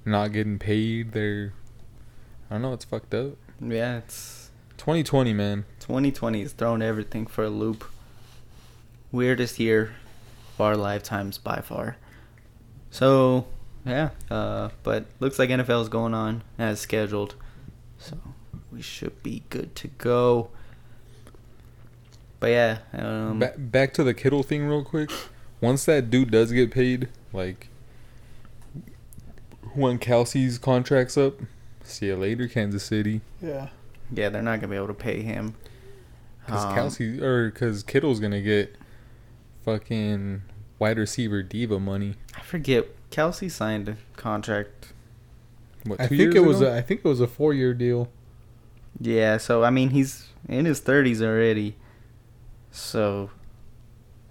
not 0.05 0.31
getting 0.31 0.57
paid. 0.59 1.11
They're 1.11 1.53
I 2.49 2.55
don't 2.55 2.61
know. 2.63 2.73
It's 2.73 2.85
fucked 2.85 3.13
up. 3.13 3.33
Yeah, 3.61 3.97
it's 3.97 4.49
2020, 4.77 5.33
man. 5.33 5.65
2020 5.81 6.41
is 6.41 6.53
throwing 6.53 6.81
everything 6.81 7.27
for 7.27 7.43
a 7.43 7.49
loop. 7.49 7.83
Weirdest 9.11 9.59
year 9.59 9.93
of 10.55 10.61
our 10.61 10.75
lifetimes 10.77 11.37
by 11.37 11.61
far. 11.61 11.97
So, 12.89 13.45
yeah, 13.85 14.09
uh, 14.31 14.69
but 14.83 15.05
looks 15.19 15.37
like 15.37 15.49
NFL 15.49 15.81
is 15.83 15.89
going 15.89 16.13
on 16.13 16.41
as 16.57 16.79
scheduled. 16.79 17.35
So, 17.99 18.17
we 18.71 18.81
should 18.81 19.21
be 19.21 19.43
good 19.49 19.75
to 19.75 19.87
go. 19.89 20.49
But 22.39 22.47
yeah, 22.51 22.77
um, 22.93 23.39
Ba- 23.39 23.53
back 23.57 23.93
to 23.95 24.03
the 24.03 24.13
Kittle 24.13 24.43
thing, 24.43 24.65
real 24.65 24.83
quick. 24.83 25.11
Once 25.61 25.85
that 25.85 26.09
dude 26.09 26.31
does 26.31 26.51
get 26.51 26.71
paid, 26.71 27.09
like 27.33 27.67
when 29.73 29.99
Kelce's 29.99 30.57
contract's 30.57 31.17
up, 31.17 31.39
see 31.83 32.07
you 32.07 32.15
later, 32.15 32.47
Kansas 32.47 32.83
City. 32.83 33.21
Yeah. 33.41 33.69
yeah, 34.13 34.29
they're 34.29 34.41
not 34.41 34.59
going 34.59 34.61
to 34.61 34.67
be 34.69 34.75
able 34.75 34.87
to 34.87 34.93
pay 34.93 35.21
him. 35.21 35.55
Because 36.45 36.65
Um, 36.65 36.75
Kelce 36.75 37.21
or 37.21 37.51
because 37.51 37.83
Kittle's 37.83 38.19
gonna 38.19 38.41
get 38.41 38.75
fucking 39.63 40.41
wide 40.79 40.97
receiver 40.97 41.43
diva 41.43 41.79
money. 41.79 42.15
I 42.35 42.41
forget. 42.41 42.87
Kelce 43.11 43.51
signed 43.51 43.87
a 43.89 43.97
contract. 44.15 44.93
What 45.85 45.99
I 46.01 46.07
think 46.07 46.19
years 46.19 46.35
it 46.35 46.39
was 46.45 46.61
a, 46.61 46.75
I 46.75 46.81
think 46.81 47.01
it 47.03 47.07
was 47.07 47.21
a 47.21 47.27
four 47.27 47.53
year 47.53 47.73
deal. 47.75 48.09
Yeah, 48.99 49.37
so 49.37 49.63
I 49.63 49.69
mean 49.69 49.91
he's 49.91 50.29
in 50.47 50.65
his 50.65 50.79
thirties 50.79 51.21
already. 51.21 51.75
So 52.71 53.29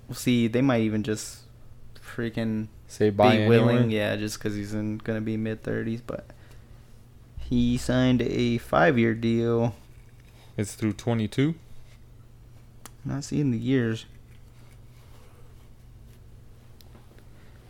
we'll 0.09 0.17
see. 0.17 0.49
They 0.49 0.63
might 0.63 0.81
even 0.83 1.03
just 1.05 1.43
freaking 1.95 2.67
say 2.89 3.11
bye 3.11 3.31
be 3.31 3.43
anyway. 3.43 3.59
willing, 3.59 3.91
yeah, 3.91 4.17
just 4.17 4.39
because 4.39 4.57
he's 4.57 4.75
in 4.75 4.99
gonna 4.99 5.21
be 5.21 5.37
mid 5.37 5.63
thirties. 5.63 6.01
But 6.01 6.27
he 7.39 7.79
signed 7.79 8.23
a 8.23 8.59
five 8.59 8.99
year 8.99 9.15
deal. 9.15 9.75
It's 10.57 10.75
through 10.75 10.95
22. 10.95 11.55
Not 13.05 13.23
seeing 13.23 13.53
the 13.53 13.59
years. 13.59 14.07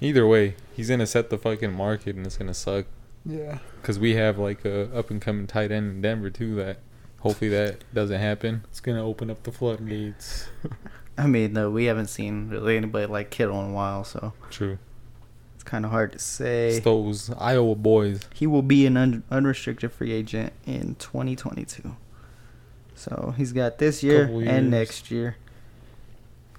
Either 0.01 0.27
way, 0.27 0.55
he's 0.75 0.89
gonna 0.89 1.07
set 1.07 1.29
the 1.29 1.37
fucking 1.37 1.73
market, 1.73 2.17
and 2.17 2.25
it's 2.25 2.37
gonna 2.37 2.55
suck. 2.55 2.87
Yeah. 3.25 3.59
Because 3.81 3.99
we 3.99 4.15
have 4.15 4.39
like 4.39 4.65
a 4.65 4.95
up 4.97 5.11
and 5.11 5.21
coming 5.21 5.47
tight 5.47 5.71
end 5.71 5.91
in 5.91 6.01
Denver 6.01 6.31
too. 6.31 6.55
That 6.55 6.79
hopefully 7.21 7.51
that 7.51 7.85
doesn't 7.93 8.21
happen. 8.21 8.65
It's 8.71 8.81
gonna 8.81 9.05
open 9.05 9.31
up 9.31 9.43
the 9.43 9.53
floodgates. 9.53 10.49
I 11.19 11.27
mean, 11.27 11.53
no, 11.53 11.71
we 11.71 11.87
haven't 11.87 12.07
seen 12.07 12.49
really 12.49 12.77
anybody 12.77 13.07
like 13.07 13.31
Kittle 13.31 13.61
in 13.63 13.71
a 13.71 13.73
while, 13.73 14.05
so 14.05 14.33
True. 14.51 14.79
Kind 15.69 15.85
of 15.85 15.91
hard 15.91 16.13
to 16.13 16.19
say. 16.19 16.79
Those 16.79 17.31
Iowa 17.37 17.75
boys. 17.75 18.23
He 18.33 18.47
will 18.47 18.63
be 18.63 18.87
an 18.87 18.97
un- 18.97 19.23
unrestricted 19.31 19.93
free 19.93 20.13
agent 20.13 20.55
in 20.65 20.95
2022. 20.95 21.95
So 22.95 23.35
he's 23.37 23.53
got 23.53 23.77
this 23.77 24.03
year 24.03 24.25
and 24.47 24.71
next 24.71 25.11
year. 25.11 25.37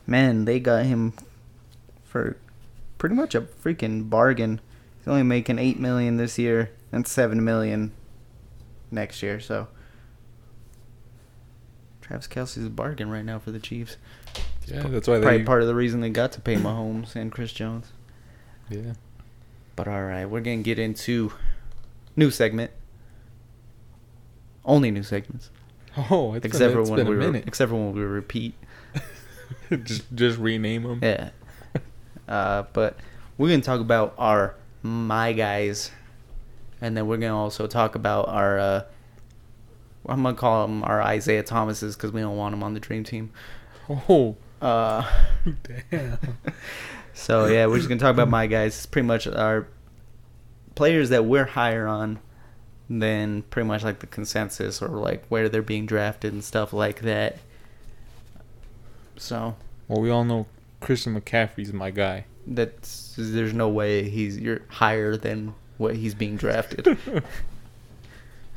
Man, 0.06 0.46
they 0.46 0.60
got 0.60 0.86
him 0.86 1.14
for 2.04 2.38
pretty 3.00 3.16
much 3.16 3.34
a 3.34 3.42
freaking 3.42 4.12
bargain. 4.12 4.62
He's 5.00 5.08
only 5.08 5.24
making 5.24 5.58
eight 5.58 5.80
million 5.80 6.18
this 6.18 6.38
year 6.38 6.70
and 6.92 7.08
seven 7.08 7.44
million 7.44 7.92
next 8.92 9.24
year. 9.24 9.40
So 9.40 9.70
Travis 12.02 12.28
Kelce's 12.28 12.68
a 12.68 12.70
bargain 12.70 13.10
right 13.10 13.26
now 13.26 13.40
for 13.40 13.50
the 13.50 13.60
Chiefs. 13.60 13.98
Yeah, 14.68 14.84
that's 14.84 15.08
why 15.08 15.20
Probably 15.20 15.40
they. 15.40 15.44
part 15.46 15.64
of 15.64 15.68
the 15.68 15.74
reason 15.74 16.00
they 16.00 16.12
got 16.12 16.32
to 16.34 16.42
pay 16.42 16.58
Mahomes 16.58 17.16
and 17.16 17.32
Chris 17.32 17.52
Jones. 17.52 17.92
Yeah. 18.70 18.94
But 19.76 19.88
all 19.88 20.04
right, 20.04 20.26
we're 20.26 20.42
gonna 20.42 20.58
get 20.58 20.78
into 20.80 21.32
new 22.16 22.32
segment. 22.32 22.72
Only 24.66 24.92
new 24.92 25.04
segments, 25.04 25.50
Oh, 26.12 26.34
it's 26.36 26.46
except 26.46 26.74
for 26.74 26.84
when 26.84 27.08
we 27.08 27.38
except 27.40 27.70
for 27.70 27.76
when 27.76 27.94
we 27.94 28.02
repeat. 28.02 28.54
just 29.84 30.04
just 30.14 30.38
rename 30.38 30.84
them. 30.84 31.00
Yeah. 31.02 31.30
Uh, 32.28 32.64
but 32.74 32.96
we're 33.40 33.50
gonna 33.50 33.60
talk 33.64 33.80
about 33.80 34.14
our 34.20 34.54
my 34.84 35.34
guys, 35.34 35.90
and 36.80 36.96
then 36.96 37.08
we're 37.08 37.18
gonna 37.18 37.36
also 37.36 37.66
talk 37.66 37.96
about 37.96 38.28
our. 38.28 38.60
Uh, 38.60 38.84
I'm 40.06 40.22
gonna 40.22 40.38
call 40.38 40.68
them 40.68 40.84
our 40.84 41.02
Isiah 41.16 41.42
Thomases 41.42 41.96
because 41.96 42.12
we 42.12 42.22
don't 42.22 42.38
want 42.38 42.54
them 42.54 42.62
on 42.62 42.76
the 42.76 42.80
dream 42.80 43.04
team. 43.04 43.32
Oh, 43.90 44.36
Uh, 44.62 45.10
Damn. 45.90 46.20
So 47.20 47.46
yeah, 47.48 47.66
we're 47.66 47.78
just 47.78 47.90
gonna 47.90 48.00
talk 48.00 48.14
about 48.14 48.30
my 48.30 48.48
guys. 48.48 48.76
It's 48.76 48.86
pretty 48.86 49.08
much 49.08 49.28
our 49.28 49.68
players 50.76 51.10
that 51.10 51.26
we're 51.26 51.46
higher 51.46 51.88
on 51.88 52.20
than 52.90 53.44
pretty 53.44 53.68
much 53.68 53.84
like 53.84 54.00
the 54.00 54.08
consensus 54.08 54.82
or 54.82 54.88
like 54.88 55.26
where 55.28 55.50
they're 55.50 55.62
being 55.62 55.86
drafted 55.86 56.34
and 56.34 56.44
stuff 56.44 56.74
like 56.74 57.02
that. 57.02 57.38
So 59.18 59.56
well, 59.88 60.02
we 60.02 60.10
all 60.10 60.24
know 60.24 60.48
Christian 60.80 61.20
McCaffrey's 61.20 61.74
my 61.74 61.92
guy. 61.92 62.26
that's 62.48 63.14
there's 63.18 63.54
no 63.54 63.68
way 63.68 64.10
he's 64.10 64.38
you're 64.38 64.62
higher 64.70 65.18
than 65.18 65.54
what 65.78 65.96
he's 65.96 66.14
being 66.14 66.38
drafted. 66.38 66.98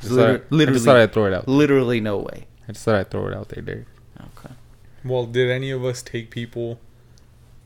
Just 0.00 0.14
Liter- 0.14 0.38
thought, 0.38 0.68
I 0.68 0.72
just 0.72 0.84
thought 0.84 0.96
I'd 0.96 1.12
throw 1.12 1.26
it 1.26 1.32
out. 1.32 1.46
Literally 1.46 2.00
no 2.00 2.18
way. 2.18 2.46
I 2.68 2.72
just 2.72 2.84
thought 2.84 2.96
I'd 2.96 3.08
throw 3.10 3.28
it 3.28 3.34
out 3.34 3.50
there, 3.50 3.62
Derek. 3.62 3.86
Okay. 4.20 4.52
Well, 5.04 5.26
did 5.26 5.48
any 5.48 5.70
of 5.70 5.84
us 5.84 6.02
take 6.02 6.28
people 6.28 6.80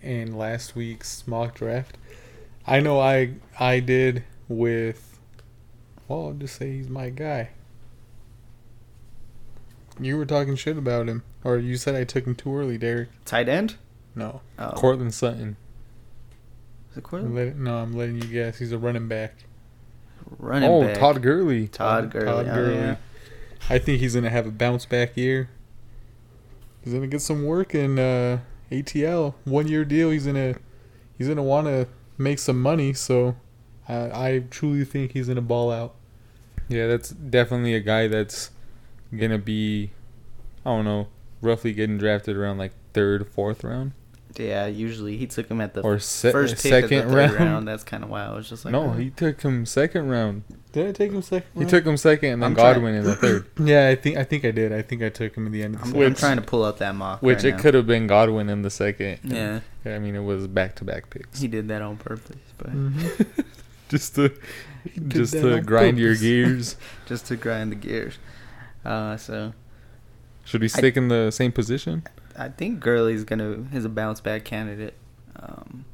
in 0.07 0.37
last 0.37 0.75
week's 0.77 1.27
mock 1.27 1.55
draft? 1.55 1.99
I 2.67 2.81
know 2.81 3.01
I 3.01 3.35
I 3.59 3.81
did 3.81 4.25
with. 4.49 5.19
Well, 6.09 6.27
I'll 6.29 6.33
just 6.33 6.57
say 6.57 6.73
he's 6.77 6.89
my 6.89 7.11
guy. 7.11 7.51
You 9.99 10.17
were 10.17 10.27
talking 10.27 10.57
shit 10.57 10.77
about 10.77 11.09
him, 11.09 11.23
or 11.43 11.57
you 11.59 11.77
said 11.77 11.95
I 11.95 12.05
took 12.05 12.27
him 12.27 12.35
too 12.35 12.55
early, 12.55 12.79
Derek. 12.79 13.09
Tight 13.25 13.49
end? 13.49 13.77
No, 14.15 14.41
Oh. 14.59 14.71
Courtland 14.73 15.15
Sutton. 15.15 15.57
Is 16.91 16.99
it 16.99 17.05
Cortland? 17.05 17.35
let- 17.35 17.57
no, 17.57 17.79
I'm 17.79 17.93
letting 17.93 18.17
you 18.17 18.29
guess. 18.29 18.59
He's 18.59 18.73
a 18.73 18.79
running 18.79 19.09
back. 19.09 19.35
Running 20.39 20.69
oh, 20.69 20.83
back. 20.83 20.99
Todd 20.99 21.23
Gurley. 21.23 21.69
Todd 21.69 22.11
Gurley. 22.11 22.27
Todd 22.27 22.49
oh, 22.49 22.71
yeah. 22.71 22.97
I 23.69 23.79
think 23.79 24.01
he's 24.01 24.15
gonna 24.15 24.31
have 24.31 24.47
a 24.47 24.51
bounce 24.51 24.87
back 24.87 25.17
year. 25.17 25.51
He's 26.83 26.93
gonna 26.95 27.07
get 27.07 27.21
some 27.21 27.45
work 27.45 27.75
in 27.75 27.99
uh, 27.99 28.41
ATL. 28.71 29.35
One 29.45 29.69
year 29.69 29.85
deal. 29.85 30.11
He's 30.11 30.27
gonna 30.27 30.57
he's 31.17 31.29
gonna 31.29 31.43
want 31.43 31.67
to 31.67 31.89
make 32.19 32.39
some 32.39 32.61
money. 32.61 32.93
So 32.93 33.37
I, 33.89 33.95
I 34.29 34.43
truly 34.51 34.85
think 34.85 35.13
he's 35.13 35.29
gonna 35.29 35.43
ball 35.43 35.71
out. 35.71 35.95
Yeah, 36.69 36.87
that's 36.87 37.11
definitely 37.11 37.75
a 37.75 37.81
guy 37.81 38.09
that's 38.09 38.51
gonna 39.17 39.39
be, 39.39 39.93
I 40.65 40.71
don't 40.71 40.85
know, 40.85 41.09
roughly 41.41 41.73
getting 41.73 41.99
drafted 41.99 42.37
around 42.37 42.59
like 42.59 42.73
third, 42.93 43.29
fourth 43.29 43.63
round, 43.63 43.93
Yeah, 44.39 44.67
usually 44.67 45.17
he 45.17 45.27
took 45.27 45.49
him 45.51 45.61
at 45.61 45.75
the 45.75 45.81
or 45.83 45.99
se- 45.99 46.33
first 46.33 46.55
pick 46.63 46.71
second 46.73 46.99
of 46.99 47.05
the 47.09 47.15
third 47.15 47.31
round. 47.33 47.35
round. 47.41 47.69
That's 47.69 47.85
kind 47.85 48.05
of 48.05 48.11
why 48.11 48.25
I 48.25 48.35
was 48.35 48.49
just 48.49 48.65
like, 48.65 48.73
no, 48.73 48.91
uh, 48.91 48.93
he 48.95 49.11
took 49.11 49.41
him 49.43 49.65
second 49.67 50.09
round. 50.09 50.43
Did 50.73 50.89
I 50.89 50.93
take 50.93 51.13
him 51.13 51.23
second? 51.23 51.49
He 51.57 51.65
took 51.65 51.87
him 51.87 51.97
second, 51.97 52.33
and 52.35 52.43
then 52.43 52.51
I'm 52.51 52.55
trying- 52.55 52.75
Godwin 52.75 52.95
in 52.97 53.05
the 53.05 53.17
third. 53.17 53.47
Yeah, 53.59 53.89
I 53.89 53.95
think 53.95 54.17
I 54.19 54.25
think 54.25 54.45
I 54.45 54.51
did. 54.51 54.73
I 54.73 54.83
think 54.83 55.03
I 55.03 55.09
took 55.09 55.35
him 55.37 55.47
in 55.47 55.53
the 55.53 55.63
end. 55.63 55.75
Of 55.77 55.81
the 55.81 55.87
I'm, 55.87 55.93
second. 55.93 56.07
I'm 56.07 56.15
trying 56.15 56.37
to 56.37 56.43
pull 56.43 56.65
up 56.65 56.79
that 56.79 56.95
mock. 56.95 57.23
Which 57.23 57.45
right 57.45 57.55
it 57.55 57.59
could 57.59 57.75
have 57.75 57.87
been 57.87 58.07
Godwin 58.07 58.49
in 58.51 58.63
the 58.63 58.71
second. 58.71 59.21
Yeah, 59.25 59.61
I 59.87 59.99
mean, 59.99 60.15
it 60.15 60.21
was 60.25 60.47
back 60.47 60.75
to 60.77 60.85
back 60.85 61.09
picks. 61.11 61.41
he 61.41 61.49
did 61.49 61.69
that 61.69 61.81
on 61.83 61.97
purpose, 61.97 62.37
but 62.59 62.71
Mhm. 62.73 63.45
just 63.89 64.15
to 64.17 64.33
just 65.09 65.33
to 65.33 65.57
on 65.57 65.63
grind 65.65 65.99
your 65.99 66.15
gears. 66.15 66.77
just 67.07 67.27
to 67.27 67.37
grind 67.37 67.73
the 67.73 67.77
gears. 67.77 68.19
Uh, 68.85 69.17
so 69.17 69.53
Should 70.45 70.61
we 70.61 70.69
stick 70.69 70.97
in 70.97 71.09
the 71.09 71.31
same 71.31 71.51
position? 71.53 72.03
I 72.39 72.49
think 72.51 72.81
Gurley's 72.81 73.25
gonna 73.25 73.67
is 73.73 73.85
a 73.85 73.89
bounce 73.89 74.21
back 74.21 74.45
candidate. 74.45 74.95
Um, 75.37 75.85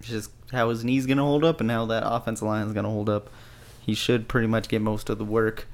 just 0.00 0.30
how 0.52 0.68
his 0.70 0.84
knees 0.84 1.06
gonna 1.06 1.22
hold 1.22 1.44
up 1.44 1.60
and 1.60 1.70
how 1.70 1.86
that 1.86 2.02
offensive 2.04 2.46
line 2.46 2.66
is 2.66 2.72
gonna 2.72 2.90
hold 2.90 3.08
up. 3.08 3.30
He 3.80 3.94
should 3.94 4.28
pretty 4.28 4.46
much 4.48 4.68
get 4.68 4.82
most 4.82 5.08
of 5.08 5.18
the 5.18 5.24
work. 5.24 5.66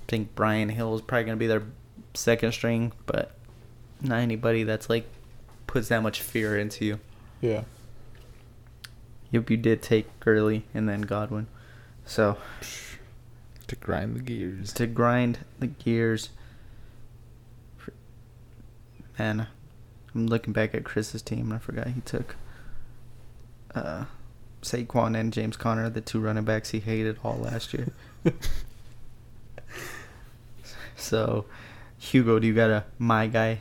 I 0.00 0.04
think 0.08 0.34
Brian 0.34 0.68
Hill 0.70 0.94
is 0.94 1.00
probably 1.02 1.24
gonna 1.24 1.36
be 1.36 1.46
their 1.46 1.62
second 2.14 2.52
string, 2.52 2.92
but 3.06 3.32
not 4.00 4.18
anybody 4.20 4.62
that's 4.64 4.88
like 4.90 5.06
puts 5.66 5.88
that 5.88 6.02
much 6.02 6.20
fear 6.20 6.58
into 6.58 6.84
you. 6.84 7.00
Yeah. 7.40 7.64
Yep, 9.30 9.50
you 9.50 9.56
did 9.56 9.82
take 9.82 10.20
Gurley 10.20 10.64
and 10.72 10.88
then 10.88 11.02
Godwin. 11.02 11.48
So 12.06 12.38
To 13.66 13.76
grind 13.76 14.14
the 14.16 14.20
gears. 14.20 14.72
to 14.74 14.86
grind 14.86 15.38
the 15.58 15.66
gears. 15.66 16.28
Man, 19.18 19.46
I'm 20.14 20.26
looking 20.26 20.52
back 20.52 20.74
at 20.74 20.84
Chris's 20.84 21.22
team 21.22 21.46
and 21.46 21.54
I 21.54 21.58
forgot 21.58 21.88
he 21.88 22.00
took 22.00 22.36
uh, 23.74 24.04
Saquon 24.62 25.18
and 25.18 25.32
James 25.32 25.56
Conner, 25.56 25.88
the 25.90 26.00
two 26.00 26.20
running 26.20 26.44
backs 26.44 26.70
he 26.70 26.80
hated 26.80 27.18
all 27.22 27.36
last 27.36 27.74
year. 27.74 27.88
so, 30.96 31.44
Hugo, 31.98 32.38
do 32.38 32.46
you 32.46 32.54
got 32.54 32.70
a 32.70 32.84
my 32.98 33.26
guy? 33.26 33.60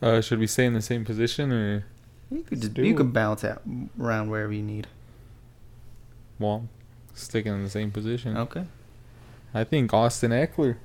Uh, 0.00 0.20
should 0.20 0.38
we 0.38 0.46
stay 0.46 0.66
in 0.66 0.74
the 0.74 0.82
same 0.82 1.04
position 1.04 1.52
or? 1.52 1.84
You 2.30 2.42
could 2.42 2.60
just, 2.60 2.78
you 2.78 2.94
could 2.94 3.12
bounce 3.12 3.42
out 3.42 3.62
around 3.98 4.30
wherever 4.30 4.52
you 4.52 4.62
need. 4.62 4.86
Well, 6.38 6.68
sticking 7.14 7.54
in 7.54 7.64
the 7.64 7.70
same 7.70 7.90
position. 7.90 8.36
Okay. 8.36 8.66
I 9.54 9.64
think 9.64 9.92
Austin 9.92 10.30
Ekeler. 10.30 10.76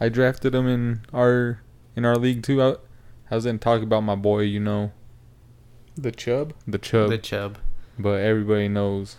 I 0.00 0.08
drafted 0.08 0.54
him 0.54 0.66
in 0.66 1.00
our 1.12 1.60
in 1.96 2.04
our 2.04 2.16
league 2.16 2.42
too. 2.42 2.62
I, 2.62 2.76
I 3.30 3.34
was 3.34 3.44
gonna 3.44 3.58
talk 3.58 3.82
about 3.82 4.00
my 4.02 4.14
boy, 4.14 4.40
you 4.40 4.60
know, 4.60 4.92
The 5.96 6.12
Chubb. 6.12 6.54
the 6.66 6.78
Chubb, 6.78 7.10
The 7.10 7.18
Chubb. 7.18 7.58
but 7.98 8.20
everybody 8.20 8.68
knows 8.68 9.16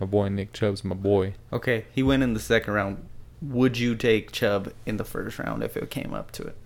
my 0.00 0.06
boy 0.06 0.28
Nick 0.28 0.52
Chubb's 0.52 0.84
my 0.84 0.94
boy. 0.94 1.34
Okay, 1.52 1.84
he 1.92 2.02
went 2.02 2.22
in 2.22 2.34
the 2.34 2.40
second 2.40 2.72
round. 2.74 3.06
Would 3.42 3.78
you 3.78 3.94
take 3.94 4.32
Chubb 4.32 4.72
in 4.86 4.96
the 4.96 5.04
first 5.04 5.38
round 5.38 5.62
if 5.62 5.76
it 5.76 5.90
came 5.90 6.14
up 6.14 6.32
to 6.32 6.42
it? 6.44 6.56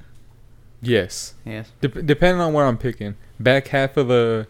Yes, 0.83 1.35
Yes. 1.45 1.71
Dep- 1.81 2.07
depending 2.07 2.41
on 2.41 2.53
where 2.53 2.65
I'm 2.67 2.79
picking. 2.79 3.17
Back 3.39 3.69
half 3.69 3.97
of 3.97 4.09
the 4.09 4.47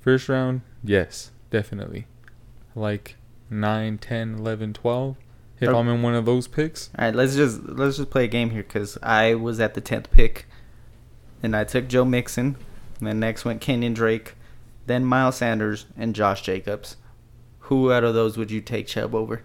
first 0.00 0.28
round, 0.28 0.60
yes, 0.82 1.30
definitely. 1.50 2.06
Like 2.74 3.16
9, 3.50 3.98
10, 3.98 4.34
11, 4.34 4.72
12. 4.74 5.16
If 5.60 5.68
Oh. 5.70 5.76
I'm 5.78 5.88
in 5.88 6.02
one 6.02 6.14
of 6.14 6.26
those 6.26 6.48
picks, 6.48 6.90
All 6.98 7.04
right, 7.06 7.14
let's 7.14 7.36
just 7.36 7.62
let's 7.62 7.96
just 7.96 8.10
play 8.10 8.24
a 8.24 8.28
game 8.28 8.50
here 8.50 8.62
because 8.64 8.98
I 9.02 9.34
was 9.34 9.60
at 9.60 9.74
the 9.74 9.80
tenth 9.80 10.10
pick, 10.10 10.46
and 11.44 11.54
I 11.54 11.62
took 11.64 11.86
Joe 11.88 12.04
Mixon. 12.04 12.56
And 12.98 13.08
then 13.08 13.20
next 13.20 13.44
went 13.44 13.60
Kenyon 13.60 13.92
Drake, 13.94 14.34
then 14.86 15.04
Miles 15.04 15.36
Sanders 15.36 15.86
and 15.96 16.14
Josh 16.14 16.42
Jacobs. 16.42 16.96
Who 17.60 17.92
out 17.92 18.04
of 18.04 18.14
those 18.14 18.36
would 18.36 18.50
you 18.50 18.60
take 18.60 18.86
Chubb 18.86 19.14
over? 19.14 19.42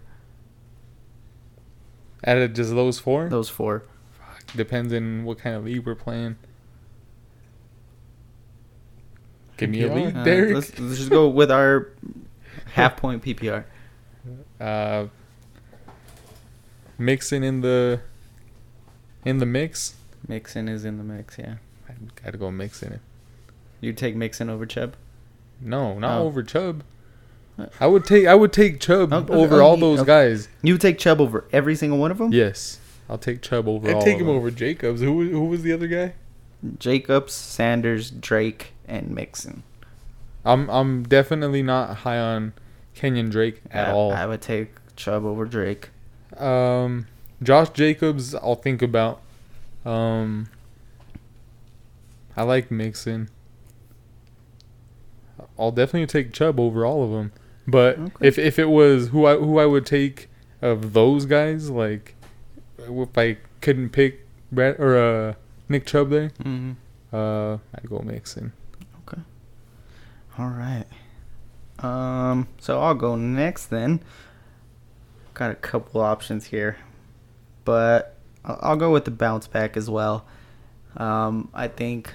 out 2.27 2.37
of 2.37 2.53
just 2.53 2.71
those 2.71 2.99
four, 2.99 3.29
Those 3.29 3.47
four. 3.49 3.85
Fuck, 4.17 4.55
depends 4.55 4.93
on 4.93 5.23
what 5.23 5.39
kind 5.39 5.55
of 5.55 5.63
league 5.65 5.85
we're 5.85 5.95
playing. 5.95 6.35
Give 9.57 9.69
me 9.69 9.83
a 9.83 9.89
PPR? 9.89 9.95
lead, 9.95 10.15
Uh, 10.17 10.23
Derek. 10.23 10.53
let's, 10.55 10.79
let's 10.79 10.97
just 10.97 11.09
go 11.09 11.27
with 11.27 11.49
our 11.51 11.89
half 12.73 12.97
point 12.97 13.23
PPR. 13.23 13.63
uh, 14.59 15.07
mixing 16.97 17.43
in 17.43 17.61
the 17.61 18.01
in 19.25 19.37
the 19.39 19.45
mix. 19.45 19.95
Mixing 20.27 20.67
is 20.67 20.85
in 20.85 20.97
the 20.97 21.03
mix. 21.03 21.37
Yeah, 21.37 21.55
I 21.89 21.93
gotta 22.23 22.37
go 22.37 22.51
mixing 22.51 22.91
it. 22.93 23.01
you 23.81 23.93
take 23.93 24.15
Mixon 24.15 24.49
over 24.49 24.65
Chubb. 24.65 24.95
No, 25.61 25.97
not 25.99 26.19
Oh. 26.19 26.25
over 26.25 26.43
Chubb. 26.43 26.83
I 27.79 27.87
would 27.87 28.05
take 28.05 28.25
I 28.25 28.35
would 28.35 28.53
take 28.53 28.79
Chubb 28.79 29.11
Oh, 29.11 29.17
okay, 29.17 29.33
over 29.33 29.61
all 29.61 29.75
those 29.77 29.99
okay. 29.99 30.07
guys. 30.07 30.47
You 30.61 30.73
would 30.75 30.81
take 30.81 30.97
Chubb 30.97 31.19
over 31.19 31.45
every 31.51 31.75
single 31.75 31.97
one 31.99 32.11
of 32.11 32.17
them. 32.17 32.31
Yes, 32.31 32.79
I'll 33.09 33.17
take 33.17 33.41
Chubb 33.41 33.67
over. 33.67 33.87
I'd 33.89 33.95
all 33.95 34.01
take 34.01 34.15
of 34.15 34.21
him 34.21 34.27
them. 34.27 34.35
over 34.37 34.49
Jacobs. 34.51 35.01
Who 35.01 35.29
who 35.29 35.45
was 35.45 35.61
the 35.63 35.73
other 35.73 35.87
guy? 35.87 36.13
Jacobs, 36.77 37.33
Sanders, 37.33 38.11
Drake, 38.11 38.73
and 38.87 39.09
Mixon. 39.11 39.63
I'm 40.45 40.69
I'm 40.69 41.03
definitely 41.03 41.61
not 41.63 41.97
high 41.97 42.17
on 42.19 42.53
Kenyon 42.95 43.29
Drake 43.29 43.61
at 43.71 43.89
I- 43.89 43.91
all. 43.91 44.13
I 44.13 44.25
would 44.25 44.41
take 44.41 44.71
Chubb 44.95 45.25
over 45.25 45.45
Drake. 45.45 45.89
Um, 46.37 47.07
Josh 47.43 47.69
Jacobs, 47.71 48.35
I'll 48.35 48.55
think 48.55 48.81
about. 48.81 49.19
Um, 49.85 50.49
I 52.39 52.43
like 52.43 52.71
Mixon. 52.71 53.27
I'll 55.57 55.71
definitely 55.71 56.07
take 56.07 56.31
Chubb 56.31 56.59
over 56.59 56.85
all 56.85 57.03
of 57.03 57.11
them. 57.11 57.31
But 57.67 57.99
Okay. 57.99 58.27
if 58.27 58.37
if 58.39 58.57
it 58.57 58.69
was 58.69 59.09
who 59.09 59.25
I 59.25 59.35
who 59.35 59.59
I 59.59 59.65
would 59.65 59.85
take 59.85 60.29
of 60.61 60.93
those 60.93 61.25
guys, 61.25 61.69
like 61.69 62.15
if 62.77 63.17
I 63.17 63.37
couldn't 63.61 63.89
pick 63.89 64.25
Brad 64.51 64.79
or 64.79 64.97
uh, 64.97 65.33
Nick 65.67 65.85
Chubb 65.85 66.09
there, 66.09 66.29
Mm-hmm. 66.43 66.71
uh, 67.15 67.53
I'd 67.75 67.89
go 67.89 67.99
Mixon. 67.99 68.53
Okay. 69.07 69.21
All 70.37 70.47
right. 70.47 70.85
Um. 71.79 72.47
So 72.59 72.79
I'll 72.79 72.95
go 72.95 73.15
next 73.15 73.65
then. 73.67 74.01
Got 75.33 75.51
a 75.51 75.55
couple 75.55 76.01
options 76.01 76.45
here, 76.45 76.77
but 77.65 78.15
I'll, 78.45 78.59
I'll 78.61 78.75
go 78.77 78.91
with 78.91 79.05
the 79.05 79.11
bounce 79.11 79.47
back 79.47 79.75
as 79.77 79.89
well. 79.89 80.25
Um. 80.97 81.49
I 81.53 81.67
think 81.67 82.13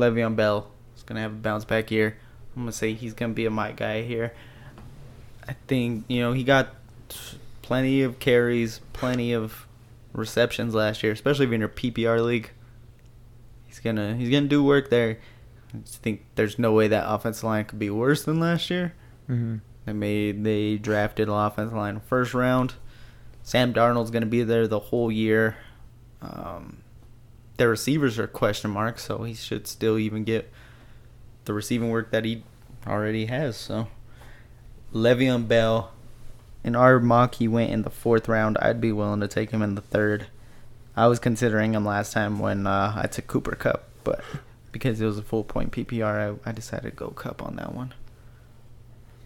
Le'Veon 0.00 0.36
Bell 0.36 0.70
is 0.96 1.02
gonna 1.02 1.20
have 1.20 1.32
a 1.32 1.36
bounce 1.36 1.64
back 1.64 1.90
year. 1.90 2.16
I'm 2.56 2.62
gonna 2.62 2.72
say 2.72 2.94
he's 2.94 3.14
gonna 3.14 3.34
be 3.34 3.46
a 3.46 3.50
my 3.50 3.72
guy 3.72 4.02
here. 4.02 4.32
I 5.48 5.54
think 5.66 6.04
you 6.08 6.20
know 6.20 6.32
he 6.32 6.44
got 6.44 6.74
plenty 7.62 8.02
of 8.02 8.18
carries, 8.18 8.80
plenty 8.92 9.32
of 9.32 9.66
receptions 10.12 10.74
last 10.74 11.02
year, 11.02 11.12
especially 11.12 11.44
if 11.44 11.50
you're 11.50 11.54
in 11.54 11.60
your 11.60 11.68
PPR 11.68 12.24
league. 12.24 12.50
He's 13.66 13.78
gonna 13.78 14.16
he's 14.16 14.30
gonna 14.30 14.48
do 14.48 14.64
work 14.64 14.90
there. 14.90 15.18
I 15.72 15.78
just 15.78 16.02
think 16.02 16.24
there's 16.34 16.58
no 16.58 16.72
way 16.72 16.88
that 16.88 17.04
offensive 17.06 17.44
line 17.44 17.64
could 17.64 17.78
be 17.78 17.90
worse 17.90 18.24
than 18.24 18.40
last 18.40 18.70
year. 18.70 18.94
Mm-hmm. 19.28 19.58
They 19.86 19.92
made 19.92 20.44
they 20.44 20.76
drafted 20.76 21.28
an 21.28 21.34
offensive 21.34 21.76
line 21.76 22.00
first 22.00 22.34
round. 22.34 22.74
Sam 23.42 23.72
Darnold's 23.72 24.10
going 24.10 24.22
to 24.22 24.28
be 24.28 24.42
there 24.42 24.68
the 24.68 24.78
whole 24.78 25.10
year. 25.10 25.56
Um, 26.20 26.79
their 27.60 27.68
receivers 27.68 28.18
are 28.18 28.26
question 28.26 28.70
marks, 28.70 29.04
so 29.04 29.22
he 29.24 29.34
should 29.34 29.66
still 29.66 29.98
even 29.98 30.24
get 30.24 30.50
the 31.44 31.52
receiving 31.52 31.90
work 31.90 32.10
that 32.10 32.24
he 32.24 32.42
already 32.86 33.26
has. 33.26 33.54
So 33.54 33.88
Le'Veon 34.94 35.46
Bell, 35.46 35.92
in 36.64 36.74
our 36.74 36.98
mock, 36.98 37.34
he 37.34 37.46
went 37.46 37.70
in 37.70 37.82
the 37.82 37.90
fourth 37.90 38.30
round. 38.30 38.56
I'd 38.62 38.80
be 38.80 38.92
willing 38.92 39.20
to 39.20 39.28
take 39.28 39.50
him 39.50 39.60
in 39.60 39.74
the 39.74 39.82
third. 39.82 40.28
I 40.96 41.06
was 41.06 41.18
considering 41.18 41.74
him 41.74 41.84
last 41.84 42.14
time 42.14 42.38
when 42.38 42.66
uh, 42.66 42.94
I 42.96 43.06
took 43.08 43.26
Cooper 43.26 43.54
Kupp, 43.56 43.90
but 44.04 44.24
because 44.72 44.98
it 44.98 45.04
was 45.04 45.18
a 45.18 45.22
full 45.22 45.44
point 45.44 45.70
PPR, 45.70 46.40
I, 46.42 46.48
I 46.48 46.52
decided 46.52 46.92
to 46.92 46.96
go 46.96 47.08
Kupp 47.10 47.42
on 47.42 47.56
that 47.56 47.74
one. 47.74 47.92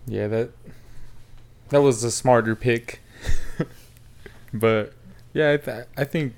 Yeah, 0.09 0.27
that 0.27 0.51
that 1.69 1.83
was 1.83 2.03
a 2.03 2.11
smarter 2.11 2.57
pick. 2.57 3.01
but 4.53 4.93
yeah, 5.33 5.53
I, 5.53 5.57
th- 5.57 5.87
I 5.97 6.03
think 6.03 6.35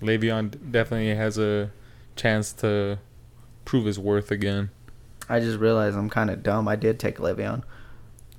Le'Veon 0.00 0.70
definitely 0.70 1.14
has 1.14 1.38
a 1.38 1.70
chance 2.16 2.52
to 2.54 2.98
prove 3.64 3.84
his 3.86 3.98
worth 3.98 4.30
again. 4.30 4.70
I 5.28 5.40
just 5.40 5.58
realized 5.58 5.96
I'm 5.96 6.08
kind 6.10 6.30
of 6.30 6.42
dumb. 6.42 6.68
I 6.68 6.76
did 6.76 6.98
take 6.98 7.18
Le'Veon. 7.18 7.62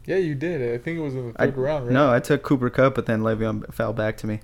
Yeah, 0.06 0.16
you 0.18 0.34
did. 0.34 0.74
I 0.74 0.82
think 0.82 0.98
it 0.98 1.02
was 1.02 1.14
in 1.14 1.34
the 1.34 1.42
I, 1.42 1.46
third 1.46 1.58
round, 1.58 1.86
right? 1.86 1.94
No, 1.94 2.12
I 2.12 2.20
took 2.20 2.42
Cooper 2.42 2.70
Kupp, 2.70 2.96
but 2.96 3.06
then 3.06 3.22
Le'Veon 3.22 3.72
fell 3.74 3.94
back 3.94 4.18
to 4.18 4.28
me. 4.28 4.40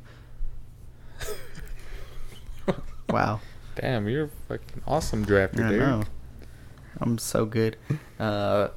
wow. 3.10 3.40
Damn, 3.76 4.08
you're 4.08 4.26
a 4.26 4.30
fucking 4.48 4.82
awesome 4.88 5.26
drafter, 5.26 5.66
I 5.66 5.72
know. 5.72 6.04
I'm 7.02 7.18
so 7.18 7.46
good. 7.46 7.78
Uh, 8.20 8.70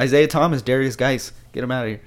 Isiah 0.00 0.26
Thomas, 0.26 0.62
Derrius 0.62 0.96
Guice, 0.96 1.32
get 1.52 1.62
him 1.62 1.70
out 1.70 1.86
of 1.86 1.90
here. 1.90 2.00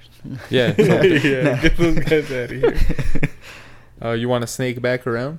Yeah, 0.50 0.74
yeah, 0.78 1.42
Nah. 1.54 1.62
get 1.62 1.76
those 1.76 1.98
guys 2.00 2.32
out 2.32 2.50
of 2.50 2.50
here. 2.50 3.30
Uh, 4.02 4.10
you 4.10 4.28
want 4.28 4.42
to 4.42 4.46
snake 4.46 4.82
back 4.82 5.06
around? 5.06 5.38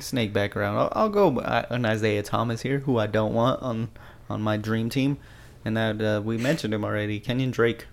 Snake 0.00 0.32
back 0.32 0.56
around. 0.56 0.76
I'll, 0.76 0.92
I'll 0.92 1.08
go 1.08 1.38
uh, 1.40 1.66
on 1.70 1.84
Isiah 1.84 2.22
Thomas 2.22 2.62
here, 2.62 2.80
who 2.80 2.98
I 2.98 3.06
don't 3.06 3.34
want 3.34 3.62
on 3.62 3.90
on 4.28 4.40
my 4.40 4.56
dream 4.56 4.88
team, 4.88 5.18
and 5.64 5.76
that 5.76 6.00
uh, 6.00 6.22
we 6.22 6.38
mentioned 6.38 6.72
him 6.72 6.84
already. 6.84 7.20
Kenyon 7.20 7.50
Drake. 7.50 7.86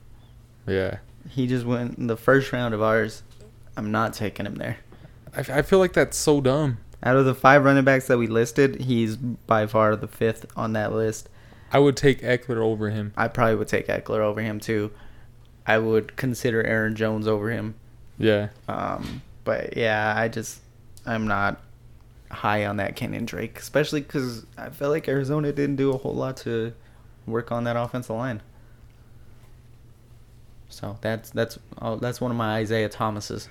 Yeah. 0.66 0.98
He 1.30 1.48
just 1.48 1.66
went 1.66 1.98
in 1.98 2.08
the 2.08 2.18
first 2.18 2.52
round 2.52 2.74
of 2.74 2.82
ours. 2.82 3.24
I'm 3.78 3.92
not 3.92 4.14
taking 4.14 4.46
him 4.46 4.56
there. 4.56 4.78
I, 5.36 5.40
f- 5.40 5.50
I 5.50 5.62
feel 5.62 5.80
like 5.80 5.94
that's 5.94 6.18
so 6.18 6.42
dumb. 6.42 6.78
Out 7.04 7.18
of 7.18 7.26
the 7.26 7.36
five 7.36 7.64
running 7.64 7.84
backs 7.84 8.08
that 8.08 8.18
we 8.18 8.28
listed, 8.28 8.82
he's 8.82 9.16
by 9.18 9.66
far 9.66 9.96
the 9.96 10.08
fifth 10.08 10.46
on 10.56 10.74
that 10.74 10.94
list. 10.94 11.30
I 11.72 11.80
would 11.80 11.98
take 11.98 12.22
Ekeler 12.22 12.58
over 12.58 12.90
him. 12.90 13.14
I 13.16 13.28
probably 13.28 13.56
would 13.56 13.68
take 13.68 13.88
Ekeler 13.88 14.20
over 14.20 14.42
him 14.42 14.60
too. 14.60 14.92
I 15.66 15.78
would 15.78 16.16
consider 16.16 16.64
Aaron 16.64 16.96
Jones 16.96 17.28
over 17.28 17.50
him. 17.50 17.76
Yeah. 18.18 18.50
Um, 18.68 19.22
but 19.44 19.78
yeah, 19.78 20.14
I 20.16 20.28
just 20.28 20.60
I'm 21.06 21.28
not 21.28 21.60
high 22.32 22.66
on 22.66 22.78
that 22.78 22.96
Kenyon 22.96 23.26
Drake, 23.26 23.60
especially 23.60 24.02
because 24.02 24.46
I 24.58 24.70
felt 24.70 24.92
like 24.92 25.08
Arizona 25.08 25.52
didn't 25.52 25.76
do 25.76 25.92
a 25.92 25.98
whole 25.98 26.16
lot 26.16 26.38
to 26.38 26.74
work 27.26 27.52
on 27.52 27.64
that 27.66 27.76
offensive 27.76 28.16
line. 28.16 28.42
So 30.70 30.98
that's 31.02 31.30
that's 31.32 31.60
oh, 31.82 31.98
that's 31.98 32.22
one 32.22 32.32
of 32.32 32.38
my 32.38 32.62
Isiah 32.62 32.90
Thomases. 32.90 33.50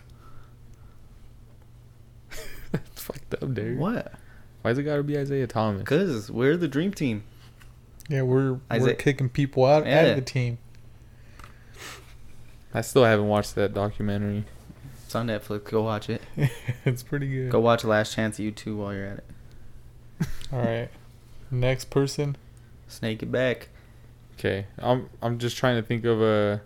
That's 2.72 3.02
fucked 3.02 3.34
up, 3.42 3.52
dude. 3.52 3.78
What? 3.78 4.12
Why's 4.62 4.78
it 4.78 4.84
gotta 4.84 5.02
be 5.02 5.16
Isiah 5.16 5.46
Thomas? 5.48 5.80
Because 5.80 6.30
we're 6.30 6.56
the 6.56 6.68
dream 6.68 6.92
team. 6.94 7.24
Yeah, 8.08 8.22
we're 8.22 8.60
we're 8.70 8.94
kicking 8.94 9.28
people 9.28 9.64
out, 9.64 9.82
out 9.82 9.86
Yeah. 9.86 10.02
of 10.02 10.16
the 10.16 10.22
team. 10.22 10.58
I 12.72 12.82
still 12.82 13.04
haven't 13.04 13.26
watched 13.28 13.56
that 13.56 13.74
documentary. 13.74 14.44
It's 15.10 15.16
on 15.16 15.26
Netflix. 15.26 15.64
Go 15.64 15.82
watch 15.82 16.08
it. 16.08 16.22
it's 16.84 17.02
pretty 17.02 17.26
good. 17.26 17.50
Go 17.50 17.58
watch 17.58 17.82
Last 17.82 18.14
Chance 18.14 18.38
of 18.38 18.44
You 18.44 18.52
too 18.52 18.76
while 18.76 18.94
you're 18.94 19.06
at 19.06 19.18
it. 19.18 19.24
All 20.52 20.60
right. 20.60 20.88
Next 21.50 21.90
person. 21.90 22.36
Snake 22.86 23.20
it 23.24 23.32
back. 23.32 23.70
Okay, 24.38 24.66
I'm 24.78 25.10
I'm 25.20 25.40
just 25.40 25.56
trying 25.56 25.74
to 25.74 25.82
think 25.82 26.04
of 26.04 26.22
a 26.22 26.62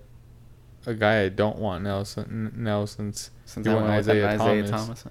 a 0.85 0.93
guy 0.93 1.23
I 1.23 1.31
don't 1.31 1.57
want 1.57 1.85
now 1.85 2.03
since 2.03 2.29
now 2.55 2.85
since 2.85 3.31
Since 3.47 3.65
You 3.65 3.73
I 3.73 3.77
want 3.77 3.87
went 3.87 4.07
with 4.09 4.15
Isiah 4.15 4.35
Isiah 4.35 4.63
Thomas. 4.69 4.71
Thomas. 4.71 5.05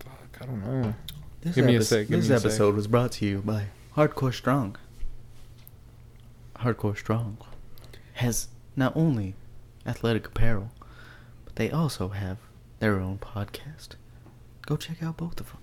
fuck 0.00 0.38
I 0.42 0.44
don't 0.44 0.82
know. 0.82 0.94
This, 1.40 1.54
Give 1.54 1.64
me 1.64 1.76
a 1.76 1.82
sec, 1.82 2.08
give 2.08 2.20
this 2.20 2.28
me 2.28 2.34
a 2.34 2.38
sec. 2.40 2.46
episode 2.46 2.74
was 2.74 2.88
brought 2.88 3.12
to 3.12 3.24
you 3.24 3.38
by 3.38 3.68
Hardcore 3.96 4.34
Strong. 4.34 4.76
Hardcore 6.56 6.94
Strong 6.98 7.38
has 8.18 8.48
not 8.76 8.96
only 8.96 9.34
athletic 9.86 10.26
apparel, 10.28 10.70
but 11.44 11.56
they 11.56 11.70
also 11.70 12.08
have 12.10 12.38
their 12.78 13.00
own 13.00 13.18
podcast. 13.18 13.90
Go 14.66 14.76
check 14.76 15.02
out 15.02 15.16
both 15.16 15.40
of 15.40 15.48
them. 15.50 15.58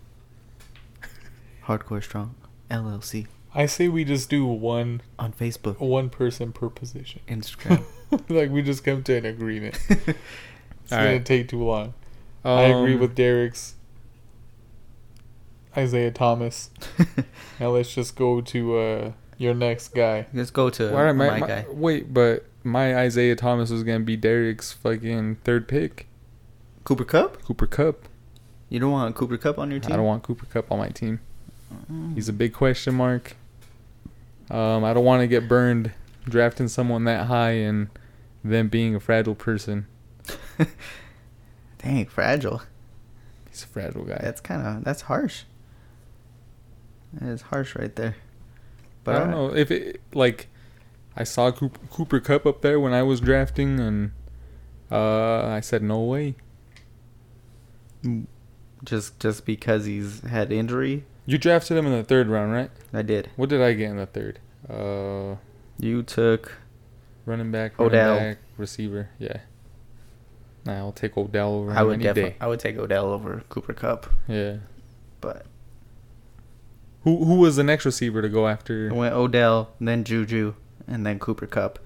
Hardcore 1.65 2.03
Strong 2.03 2.35
LLC 2.69 3.27
I 3.53 3.67
say 3.67 3.87
we 3.87 4.03
just 4.03 4.29
do 4.29 4.45
one 4.45 5.01
on 5.17 5.31
Facebook, 5.31 5.79
one 5.79 6.09
person 6.09 6.51
per 6.51 6.69
position. 6.69 7.21
Instagram. 7.27 7.83
like 8.29 8.49
we 8.51 8.61
just 8.61 8.83
come 8.83 9.01
to 9.03 9.15
an 9.15 9.25
agreement. 9.25 9.79
It's 9.89 10.91
gonna 10.91 11.01
Alright. 11.07 11.25
take 11.25 11.47
too 11.47 11.63
long. 11.63 11.95
I 12.43 12.63
agree 12.63 12.93
Um, 12.93 12.99
with 12.99 13.15
Derek's 13.15 13.73
Isiah 15.75 16.11
Thomas. 16.11 16.69
Now 17.59 17.69
let's 17.71 17.93
just 17.95 18.15
go 18.15 18.41
to 18.41 18.77
uh, 18.77 19.11
your 19.37 19.53
next 19.53 19.89
guy. 19.89 20.27
Let's 20.33 20.51
go 20.51 20.69
to 20.71 20.91
Why 20.91 21.11
my, 21.11 21.29
my, 21.29 21.39
my- 21.39 21.47
guy. 21.47 21.65
Wait, 21.69 22.13
but 22.13 22.45
my 22.63 23.03
Isiah 23.05 23.35
Thomas 23.35 23.69
was 23.69 23.83
gonna 23.83 23.99
be 24.01 24.17
Derek's 24.17 24.71
fucking 24.71 25.37
third 25.43 25.67
pick, 25.67 26.07
Cooper 26.83 27.05
Kupp. 27.05 27.41
Cooper 27.43 27.67
Kupp. 27.67 28.07
You 28.69 28.79
don't 28.79 28.91
want 28.91 29.15
Cooper 29.15 29.37
Kupp 29.37 29.59
on 29.59 29.71
your 29.71 29.79
team. 29.79 29.93
I 29.93 29.95
don't 29.97 30.05
want 30.05 30.23
Cooper 30.23 30.45
Kupp 30.47 30.71
on 30.71 30.79
my 30.79 30.89
team. 30.89 31.19
Mm. 31.91 32.15
He's 32.15 32.29
a 32.29 32.33
big 32.33 32.53
question 32.53 32.95
mark. 32.95 33.35
Um, 34.49 34.83
I 34.83 34.93
don't 34.93 35.05
want 35.05 35.21
to 35.21 35.27
get 35.27 35.47
burned 35.47 35.91
drafting 36.27 36.67
someone 36.67 37.03
that 37.05 37.27
high 37.27 37.51
and 37.51 37.89
them 38.43 38.67
being 38.67 38.95
a 38.95 38.99
fragile 38.99 39.35
person. 39.35 39.87
Dang, 41.79 42.05
fragile. 42.07 42.61
He's 43.49 43.63
a 43.63 43.67
fragile 43.67 44.03
guy. 44.03 44.19
That's 44.21 44.41
kind 44.41 44.65
of 44.65 44.83
that's 44.83 45.01
harsh. 45.03 45.43
That 47.13 47.29
is 47.29 47.43
harsh 47.43 47.75
right 47.75 47.95
there. 47.95 48.15
But 49.05 49.15
I 49.15 49.19
don't 49.19 49.31
know 49.31 49.55
if 49.55 49.71
it 49.71 50.01
like 50.13 50.47
I 51.15 51.23
saw 51.23 51.49
Cooper, 51.51 51.79
Cooper 51.89 52.19
Kupp 52.19 52.45
up 52.45 52.61
there 52.61 52.79
when 52.79 52.91
I 52.93 53.01
was 53.03 53.21
drafting, 53.21 53.79
and 53.79 54.11
uh, 54.91 55.45
I 55.45 55.61
said 55.61 55.81
no 55.81 56.01
way. 56.01 56.35
Just 58.83 59.19
just 59.19 59.45
because 59.45 59.85
he's 59.85 60.21
had 60.21 60.51
injury, 60.51 61.05
You 61.25 61.37
drafted 61.37 61.77
him 61.77 61.85
in 61.87 61.91
the 61.93 62.03
third 62.03 62.27
round, 62.27 62.51
right? 62.51 62.69
I 62.93 63.01
did. 63.01 63.29
What 63.35 63.49
did 63.49 63.61
I 63.61 63.73
get 63.73 63.89
in 63.89 63.97
the 63.97 64.05
third? 64.05 64.39
Uh, 64.69 65.37
You 65.79 66.03
took 66.03 66.53
running 67.25 67.51
back, 67.51 67.79
running 67.79 67.93
Odell. 67.95 68.17
back, 68.19 68.37
receiver. 68.57 69.09
Yeah. 69.17 69.39
Nah, 70.65 70.73
I'll 70.77 70.91
take 70.91 71.17
Odell 71.17 71.53
over 71.53 71.71
I 71.71 71.81
would 71.83 71.95
any 71.95 72.03
definitely 72.03 72.31
day. 72.31 72.37
I 72.41 72.47
would 72.47 72.59
take 72.59 72.77
Odell 72.77 73.05
over 73.05 73.43
Cooper 73.49 73.73
Kupp, 73.73 74.07
Yeah. 74.27 74.57
but 75.21 75.45
Who 77.05 77.23
who 77.23 77.35
was 77.35 77.55
the 77.55 77.63
next 77.63 77.85
receiver 77.85 78.21
to 78.21 78.27
go 78.29 78.47
after? 78.47 78.89
I 78.91 78.93
went 78.95 79.15
Odell, 79.15 79.69
then 79.79 80.03
Juju, 80.03 80.53
and 80.87 81.05
then 81.05 81.17
Cooper 81.19 81.47
Kupp. 81.47 81.79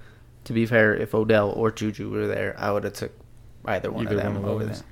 To 0.45 0.53
be 0.53 0.65
fair, 0.65 0.95
if 0.95 1.13
Odell 1.13 1.49
or 1.51 1.69
Juju 1.71 2.09
were 2.09 2.25
there, 2.25 2.55
I 2.57 2.71
would 2.71 2.83
have 2.85 2.93
took 2.93 3.11
either 3.65 3.91
one 3.91 4.07
Either 4.07 4.15
of 4.17 4.23
them 4.23 4.33
one 4.35 4.43
of 4.45 4.49
over 4.49 4.65
those. 4.65 4.79
them. 4.79 4.87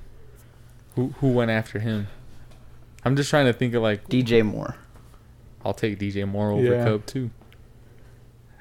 Who 0.94 1.08
who 1.20 1.28
went 1.32 1.50
after 1.50 1.80
him? 1.80 2.06
I'm 3.04 3.16
just 3.16 3.30
trying 3.30 3.46
to 3.46 3.52
think 3.52 3.74
of 3.74 3.82
like 3.82 4.08
DJ 4.08 4.44
Moore. 4.44 4.76
I'll 5.64 5.74
take 5.74 5.98
DJ 5.98 6.28
Moore 6.28 6.52
over 6.52 6.62
Yeah. 6.62 6.84
Kupp 6.84 7.06
too. 7.06 7.30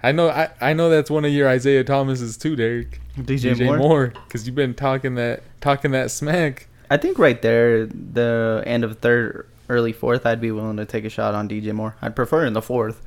I 0.01 0.12
know 0.12 0.30
I, 0.30 0.49
I 0.62 0.73
know 0.73 0.89
that's 0.89 1.10
one 1.10 1.25
of 1.25 1.32
your 1.32 1.51
Isiah 1.51 1.84
Thomas's 1.84 2.38
too, 2.38 2.56
Derek. 2.56 3.01
DJ, 3.17 3.56
DJ 3.56 3.65
Moore. 3.65 3.77
Moore, 3.77 4.13
because 4.27 4.45
you've 4.47 4.56
been 4.56 4.73
talking 4.73 5.15
that 5.15 5.43
talking 5.60 5.91
that 5.91 6.12
smack. 6.12 6.67
I 6.89 6.97
think 6.97 7.19
right 7.19 7.41
there, 7.41 7.86
the 7.88 8.63
end 8.65 8.84
of 8.86 8.99
third, 8.99 9.49
early 9.69 9.93
fourth, 9.93 10.25
I'd 10.25 10.41
be 10.41 10.51
willing 10.51 10.77
to 10.77 10.86
take 10.86 11.06
a 11.06 11.10
shot 11.10 11.34
on 11.36 11.47
DJ 11.49 11.73
Moore. 11.73 11.95
I'd 12.01 12.15
prefer 12.15 12.45
in 12.45 12.53
the 12.53 12.62
fourth, 12.62 13.01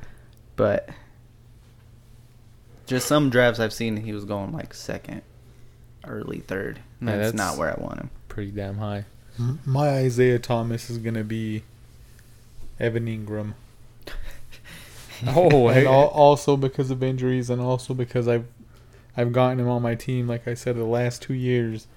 but 0.55 0.89
just 2.85 3.07
some 3.07 3.29
drafts 3.29 3.59
I've 3.59 3.73
seen, 3.73 3.97
he 3.97 4.11
was 4.13 4.25
going 4.25 4.51
like 4.51 4.73
second, 4.73 5.21
early 6.05 6.39
third. 6.39 6.79
And 6.99 7.09
Yeah, 7.09 7.17
that's, 7.17 7.31
that's- 7.31 7.51
not 7.53 7.57
where 7.59 7.69
I 7.77 7.81
want 7.81 7.99
him. 7.99 8.09
Pretty 8.27 8.51
damn 8.51 8.77
high. 8.77 9.05
My 9.65 9.99
Isiah 10.01 10.37
Thomas 10.39 10.89
is 10.89 10.99
gonna 10.99 11.23
be 11.23 11.63
Evan 12.79 13.07
Engram, 13.07 13.53
Oh, 15.27 15.67
and 15.69 15.87
al- 15.87 16.07
also 16.09 16.55
because 16.57 16.91
of 16.91 17.01
injuries, 17.01 17.49
and 17.49 17.59
also 17.61 17.93
because 17.95 18.27
I've 18.27 18.45
I've 19.17 19.31
gotten 19.33 19.59
him 19.59 19.67
on 19.67 19.81
my 19.81 19.95
team, 19.95 20.27
like 20.27 20.47
I 20.47 20.53
said, 20.53 20.75
the 20.75 20.83
last 20.83 21.21
two 21.23 21.33
years, 21.33 21.87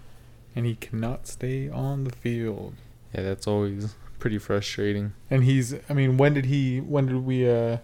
and 0.57 0.64
he 0.64 0.74
cannot 0.74 1.27
stay 1.27 1.68
on 1.68 2.05
the 2.05 2.12
field. 2.12 2.74
yeah, 3.14 3.22
that's 3.22 3.46
always 3.46 3.94
pretty 4.25 4.39
frustrating. 4.39 5.13
And 5.29 5.45
he's, 5.45 5.75
I 5.91 5.93
mean, 5.93 6.17
when 6.17 6.33
did 6.33 6.47
he? 6.47 6.81
When 6.81 7.05
did 7.05 7.27
we? 7.27 7.47
uh 7.47 7.77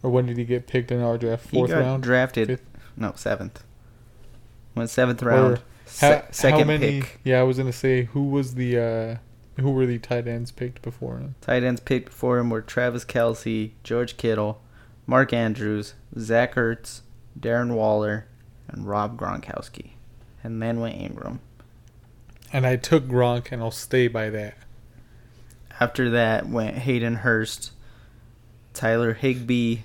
Or 0.00 0.10
when 0.10 0.26
did 0.26 0.38
he 0.38 0.44
get 0.44 0.68
picked 0.68 0.92
in 0.92 1.02
our 1.02 1.18
draft? 1.18 1.50
He 1.50 1.56
Fourth 1.56 1.70
got 1.72 1.80
round. 1.80 2.04
drafted. 2.04 2.46
Fifth? 2.46 2.62
No, 2.96 3.12
seventh. 3.16 3.64
Went 4.76 4.90
seventh 4.90 5.20
round. 5.20 5.54
Or 5.54 5.60
Se- 5.86 6.06
How, 6.24 6.24
second 6.30 6.60
how 6.60 6.64
many? 6.66 7.00
pick. 7.00 7.18
Yeah, 7.24 7.40
I 7.40 7.42
was 7.42 7.56
gonna 7.58 7.72
say 7.72 8.04
who 8.04 8.22
was 8.28 8.54
the 8.54 8.78
uh 8.78 9.60
who 9.60 9.72
were 9.72 9.86
the 9.86 9.98
tight 9.98 10.28
ends 10.28 10.52
picked 10.52 10.82
before 10.82 11.18
him? 11.18 11.34
Tight 11.40 11.64
ends 11.64 11.80
picked 11.80 12.06
before 12.10 12.38
him 12.38 12.48
were 12.48 12.62
Travis 12.62 13.04
Kelce, 13.04 13.72
George 13.82 14.16
Kittle, 14.16 14.62
Mark 15.04 15.32
Andrews, 15.32 15.94
Zach 16.16 16.54
Ertz, 16.54 17.00
Darren 17.38 17.74
Waller, 17.74 18.26
and 18.68 18.86
Rob 18.86 19.18
Gronkowski. 19.18 19.90
And 20.44 20.62
then 20.62 20.78
went 20.78 20.96
Engram. 20.96 21.40
And 22.52 22.64
I 22.66 22.76
took 22.76 23.06
Gronk, 23.08 23.50
and 23.50 23.60
I'll 23.60 23.70
stay 23.72 24.06
by 24.08 24.30
that. 24.30 24.54
After 25.82 26.10
that 26.10 26.48
went 26.48 26.78
Hayden 26.78 27.16
Hurst, 27.16 27.72
Tyler 28.72 29.14
Higbee, 29.14 29.78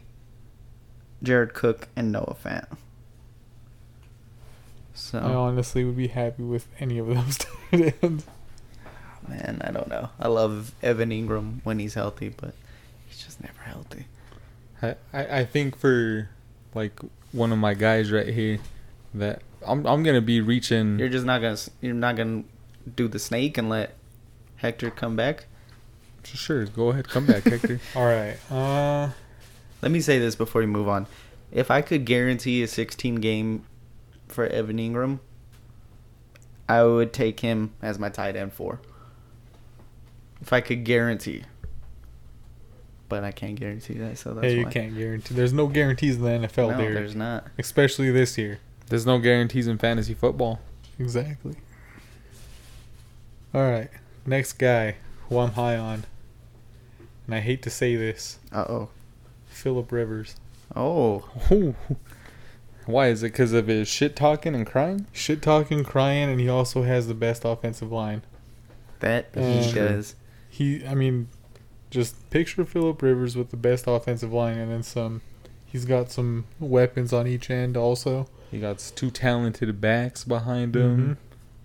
Jared 1.24 1.56
Cook, 1.56 1.88
and 1.96 2.12
Noah 2.12 2.36
Fant. 2.40 2.68
So, 4.94 5.18
I 5.18 5.34
honestly 5.34 5.84
would 5.84 5.98
be 5.98 6.10
happy 6.10 6.44
with 6.44 6.68
any 6.80 7.00
of 7.00 7.08
those 7.08 7.38
tight 7.72 7.96
ends. 8.04 8.28
man, 9.28 9.60
I 9.64 9.72
don't 9.72 9.88
know. 9.88 10.10
I 10.20 10.28
love 10.28 10.72
Evan 10.84 11.10
Engram 11.10 11.62
when 11.64 11.80
he's 11.80 11.96
healthy, 11.96 12.30
but 12.30 12.54
he's 13.08 13.24
just 13.24 13.42
never 13.42 13.62
healthy. 13.64 14.06
I, 14.84 14.98
I 15.12 15.40
I 15.40 15.46
think 15.46 15.76
for 15.76 16.30
like 16.76 17.00
one 17.32 17.52
of 17.52 17.58
my 17.58 17.74
guys 17.74 18.12
right 18.12 18.28
here 18.28 18.60
that 19.16 19.42
I'm 19.66 19.84
I'm 19.88 20.04
gonna 20.04 20.22
be 20.22 20.42
reaching. 20.42 21.00
You're 21.00 21.10
just 21.10 21.26
not 21.26 21.42
gonna 21.42 21.58
you're 21.82 21.96
not 21.96 22.16
gonna 22.16 22.44
do 22.96 23.08
the 23.08 23.18
snake 23.18 23.58
and 23.58 23.68
let 23.68 23.96
Hector 24.58 24.92
come 24.92 25.16
back. 25.16 25.48
Sure, 26.36 26.66
go 26.66 26.90
ahead, 26.90 27.08
come 27.08 27.26
back, 27.26 27.44
Hector. 27.44 27.80
All 27.96 28.06
right. 28.06 28.38
Uh, 28.52 29.12
Let 29.82 29.92
me 29.92 30.02
say 30.02 30.20
this 30.20 30.36
before 30.36 30.62
we 30.62 30.68
move 30.68 30.88
on. 30.88 31.08
If 31.52 31.72
I 31.72 31.82
could 31.82 32.06
guarantee 32.06 32.62
a 32.64 32.68
16 32.68 33.16
game 33.16 33.66
for 34.28 34.46
Evan 34.48 34.78
Engram, 34.78 35.20
I 36.68 36.84
would 36.84 37.14
take 37.14 37.40
him 37.40 37.74
as 37.82 37.98
my 37.98 38.10
tight 38.10 38.36
end 38.36 38.54
four. 38.54 38.82
If 40.42 40.52
I 40.52 40.62
could 40.62 40.84
guarantee. 40.84 41.44
But 43.10 43.24
I 43.24 43.32
can't 43.32 43.56
guarantee 43.58 43.94
that, 43.96 44.18
so 44.18 44.34
that's 44.34 44.48
hey, 44.48 44.58
you 44.58 44.66
why. 44.66 44.72
can't 44.72 44.96
guarantee. 44.96 45.34
There's 45.34 45.54
no 45.54 45.68
guarantees 45.68 46.18
in 46.18 46.24
the 46.24 46.48
NFL, 46.48 46.72
no, 46.72 46.78
there, 46.78 46.94
there's 46.94 47.16
not. 47.16 47.48
especially 47.58 48.12
this 48.12 48.38
year. 48.38 48.60
There's 48.88 49.06
no 49.06 49.18
guarantees 49.18 49.68
in 49.68 49.78
fantasy 49.78 50.14
football. 50.14 50.60
Exactly. 51.00 51.56
All 53.54 53.62
right. 53.70 53.90
Next 54.26 54.54
guy 54.54 54.96
who 55.30 55.40
I'm 55.40 55.52
high 55.52 55.78
on, 55.78 56.04
and 57.28 57.36
I 57.36 57.40
hate 57.42 57.62
to 57.64 57.70
say 57.70 57.96
this, 57.96 58.40
Uh 58.52 58.66
oh. 58.68 58.90
Philip 59.48 59.92
Rivers. 59.92 60.36
Oh. 60.76 61.30
Ooh. 61.52 61.76
Why 62.86 63.08
is 63.08 63.22
it? 63.24 63.34
Because 63.34 63.52
of 63.54 63.68
his 63.68 63.88
shit 63.88 64.16
talking 64.16 64.56
and 64.56 64.66
crying? 64.66 65.08
Shit 65.12 65.42
talking, 65.42 65.84
crying, 65.84 66.30
and 66.30 66.40
he 66.40 66.48
also 66.48 66.84
has 66.84 67.08
the 67.08 67.14
best 67.14 67.44
offensive 67.44 67.92
line. 67.92 68.22
That 69.00 69.28
he 69.36 69.62
Sure. 69.64 69.88
does. 69.90 70.16
He, 70.50 70.86
I 70.88 70.96
mean, 70.96 71.28
just 71.92 72.30
picture 72.30 72.64
Philip 72.66 73.02
Rivers 73.02 73.36
with 73.36 73.50
the 73.52 73.58
best 73.58 73.86
offensive 73.88 74.32
line, 74.34 74.58
and 74.58 74.72
then 74.72 74.84
some. 74.84 75.22
He's 75.66 75.84
got 75.86 76.12
some 76.12 76.46
weapons 76.60 77.12
on 77.12 77.28
each 77.28 77.50
end 77.50 77.76
also. 77.76 78.28
He 78.50 78.60
got 78.62 78.80
two 78.96 79.12
talented 79.12 79.82
backs 79.82 80.24
behind 80.24 80.76
him. 80.76 81.18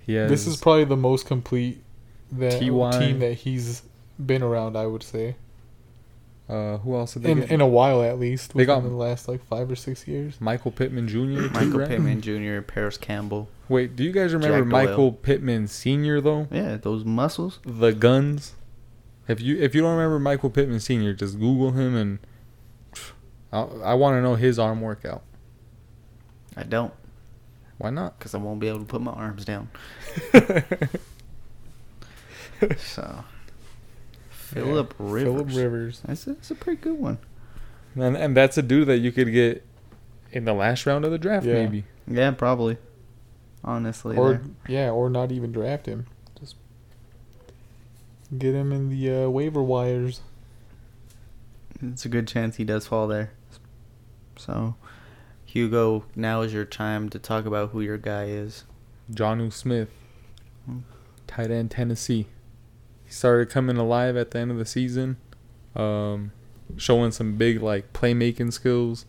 He 0.05 0.15
has 0.15 0.29
This 0.29 0.47
is 0.49 0.57
probably 0.57 0.85
the 0.85 0.97
most 0.97 1.25
complete 1.27 1.85
that 2.33 2.59
TY. 2.61 2.91
team 2.99 3.19
that 3.21 3.35
he's 3.35 3.83
been 4.25 4.43
around. 4.43 4.77
I 4.77 4.87
would 4.87 5.05
say 5.05 5.37
uh, 6.49 6.79
who 6.79 6.95
else 6.97 7.15
did 7.15 7.23
they 7.23 7.31
in 7.33 7.41
get? 7.41 7.51
in 7.51 7.61
a 7.61 7.67
while 7.67 8.03
at 8.03 8.19
least. 8.19 8.55
They 8.55 8.65
got- 8.65 8.79
within 8.79 8.93
the 8.93 8.99
last 9.03 9.29
like 9.29 9.45
five 9.47 9.71
or 9.71 9.77
six 9.77 10.07
years. 10.07 10.41
Michael 10.41 10.71
Pittman 10.71 11.09
Jr. 11.09 11.15
too, 11.17 11.51
Michael 11.51 11.79
right? 11.81 11.89
Pittman 11.89 12.21
Jr., 12.21 12.61
Parris 12.63 12.99
Campbell. 12.99 13.49
Wait, 13.69 13.97
do 13.97 14.05
you 14.05 14.13
guys 14.13 14.35
remember 14.35 14.59
Jack 14.61 14.71
Doyle. 14.71 14.87
Michael 14.89 15.13
Pittman 15.13 15.67
Sr. 15.69 16.21
though? 16.21 16.49
Yeah, 16.51 16.77
those 16.77 17.05
muscles. 17.05 17.59
The 17.65 17.93
guns. 17.93 18.55
If 19.29 19.41
you 19.41 19.57
if 19.59 19.75
you 19.75 19.81
don't 19.81 19.93
remember 19.97 20.19
Michael 20.19 20.51
Pittman 20.51 20.81
Sr., 20.81 21.15
just 21.15 21.39
Google 21.39 21.71
him 21.71 21.95
and 21.97 22.19
I, 23.53 23.61
I 23.61 23.95
want 23.95 24.17
to 24.17 24.23
know 24.23 24.35
his 24.35 24.59
arm 24.59 24.81
workout. 24.81 25.23
I 26.57 26.65
don't, 26.65 26.93
Why 27.79 27.91
not? 27.91 28.19
because 28.19 28.35
I 28.35 28.39
won't 28.39 28.61
be 28.61 28.69
able 28.69 28.81
to 28.81 28.85
put 28.85 29.01
my 29.01 29.13
arms 29.13 29.45
down. 29.45 29.69
So, 32.79 33.25
Philip 34.53 34.95
Rivers. 34.99 35.23
Philip 35.23 35.49
Rivers. 35.57 36.03
That's, 36.05 36.25
that's 36.25 36.51
a 36.51 36.55
pretty 36.55 36.81
good 36.81 36.99
one. 36.99 37.19
And 37.95 38.17
and 38.17 38.37
that's 38.37 38.57
a 38.57 38.63
dude 38.63 38.89
that 38.89 38.99
you 38.99 39.13
could 39.13 39.33
get 39.33 39.65
in 40.31 40.45
the 40.47 40.55
last 40.55 40.87
round 40.87 41.05
of 41.05 41.11
the 41.11 41.19
draft, 41.19 41.45
Yeah. 41.47 41.55
maybe. 41.55 41.85
Yeah, 42.07 42.31
probably. 42.33 42.79
Honestly, 43.65 44.17
Or 44.17 44.33
there. 44.35 44.43
yeah, 44.67 44.91
or 44.91 45.09
not 45.11 45.31
even 45.31 45.53
draft 45.53 45.87
him. 45.87 46.07
Just 46.41 46.57
get 48.37 48.55
him 48.55 48.73
in 48.73 48.89
the 48.89 49.25
uh, 49.25 49.29
waiver 49.29 49.63
wires. 49.63 50.21
it's 51.83 52.05
a 52.05 52.09
good 52.09 52.27
chance 52.27 52.57
he 52.57 52.65
does 52.65 52.87
fall 52.87 53.07
there. 53.07 53.33
So, 54.37 54.75
Hugo, 55.45 56.05
now 56.17 56.41
is 56.41 56.53
your 56.55 56.65
time 56.65 57.09
to 57.11 57.19
talk 57.19 57.45
about 57.45 57.71
who 57.71 57.81
your 57.83 57.99
guy 57.99 58.25
is. 58.25 58.65
Jonnu 59.13 59.53
Smith, 59.53 59.91
Hmm. 60.67 60.79
tight 61.27 61.51
end 61.51 61.71
Tennessee. 61.71 62.27
He 63.13 63.15
started 63.15 63.51
coming 63.51 63.77
alive 63.77 64.17
at 64.17 64.31
the 64.31 64.39
end 64.39 64.51
of 64.51 64.57
the 64.57 64.65
season, 64.65 65.19
um, 65.77 66.33
showing 66.79 67.11
some 67.13 67.37
big 67.37 67.61
like 67.61 67.93
playmaking 67.93 68.55
skills. 68.55 69.05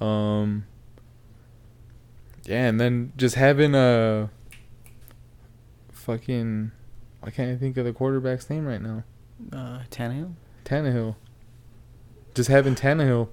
Um, 0.00 0.64
yeah, 2.46 2.66
and 2.66 2.80
then 2.80 3.12
just 3.18 3.34
having 3.34 3.74
a 3.74 4.30
fucking 5.92 6.72
I 7.22 7.28
can't 7.28 7.60
think 7.60 7.76
of 7.76 7.84
the 7.84 7.92
quarterback's 7.92 8.48
name 8.48 8.64
right 8.64 8.80
now. 8.80 9.04
Uh, 9.52 9.80
Tannehill. 9.90 10.32
Tannehill. 10.64 11.16
Just 12.34 12.48
having 12.48 12.74
Tannehill. 12.74 13.28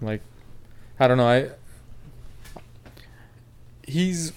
Like, 0.00 0.22
I 0.98 1.08
don't 1.08 1.18
know. 1.18 1.28
I. 1.28 1.50
He's, 3.86 4.32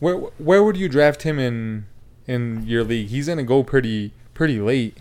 where 0.00 0.16
where 0.16 0.64
would 0.64 0.76
you 0.76 0.88
draft 0.88 1.22
him 1.22 1.38
in 1.38 1.86
in 2.30 2.64
your 2.66 2.84
league? 2.84 3.08
He's 3.08 3.26
gonna 3.26 3.42
go 3.42 3.62
pretty 3.62 4.12
pretty 4.34 4.60
late 4.60 4.96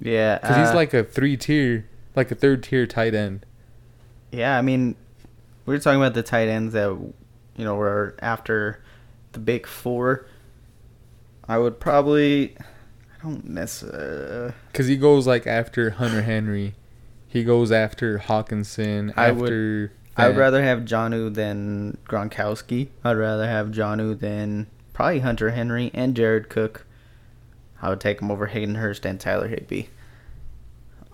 Yeah, 0.00 0.38
because 0.38 0.56
uh, 0.56 0.64
he's 0.66 0.74
like 0.74 0.94
a 0.94 1.04
three 1.04 1.36
tier, 1.36 1.86
like 2.14 2.30
a 2.30 2.34
third 2.34 2.62
tier 2.62 2.86
tight 2.86 3.14
end. 3.14 3.44
Yeah, 4.32 4.56
I 4.58 4.62
mean, 4.62 4.94
we 5.64 5.74
were 5.74 5.80
talking 5.80 6.00
about 6.00 6.14
the 6.14 6.22
tight 6.22 6.48
ends 6.48 6.72
that 6.74 6.88
you 6.88 7.64
know 7.64 7.74
were 7.74 8.14
after 8.20 8.82
the 9.32 9.38
big 9.38 9.66
four. 9.66 10.26
I 11.48 11.58
would 11.58 11.78
probably, 11.78 12.56
I 12.58 13.22
don't 13.22 13.48
necessarily. 13.48 14.52
Because 14.72 14.86
he 14.88 14.96
goes 14.96 15.26
like 15.26 15.46
after 15.46 15.90
Hunter 15.90 16.22
Henry, 16.22 16.74
he 17.28 17.44
goes 17.44 17.70
after 17.70 18.18
Hockenson. 18.18 19.12
I 19.16 19.30
would- 19.30 19.44
after 19.44 19.92
I 20.18 20.28
would 20.28 20.38
rather 20.38 20.62
have 20.62 20.80
Jonnu 20.80 21.34
than 21.34 21.98
Gronkowski. 22.08 22.88
I'd 23.04 23.18
rather 23.18 23.46
have 23.46 23.68
Janu 23.68 24.18
than 24.18 24.66
probably 24.96 25.18
Hunter 25.20 25.50
Henry 25.50 25.90
and 25.92 26.16
Jared 26.16 26.48
Cook. 26.48 26.86
I 27.82 27.90
would 27.90 28.00
take 28.00 28.20
him 28.22 28.30
over 28.30 28.46
Hayden 28.46 28.76
Hurst 28.76 29.04
and 29.04 29.20
Tyler 29.20 29.46
Higbee. 29.48 29.84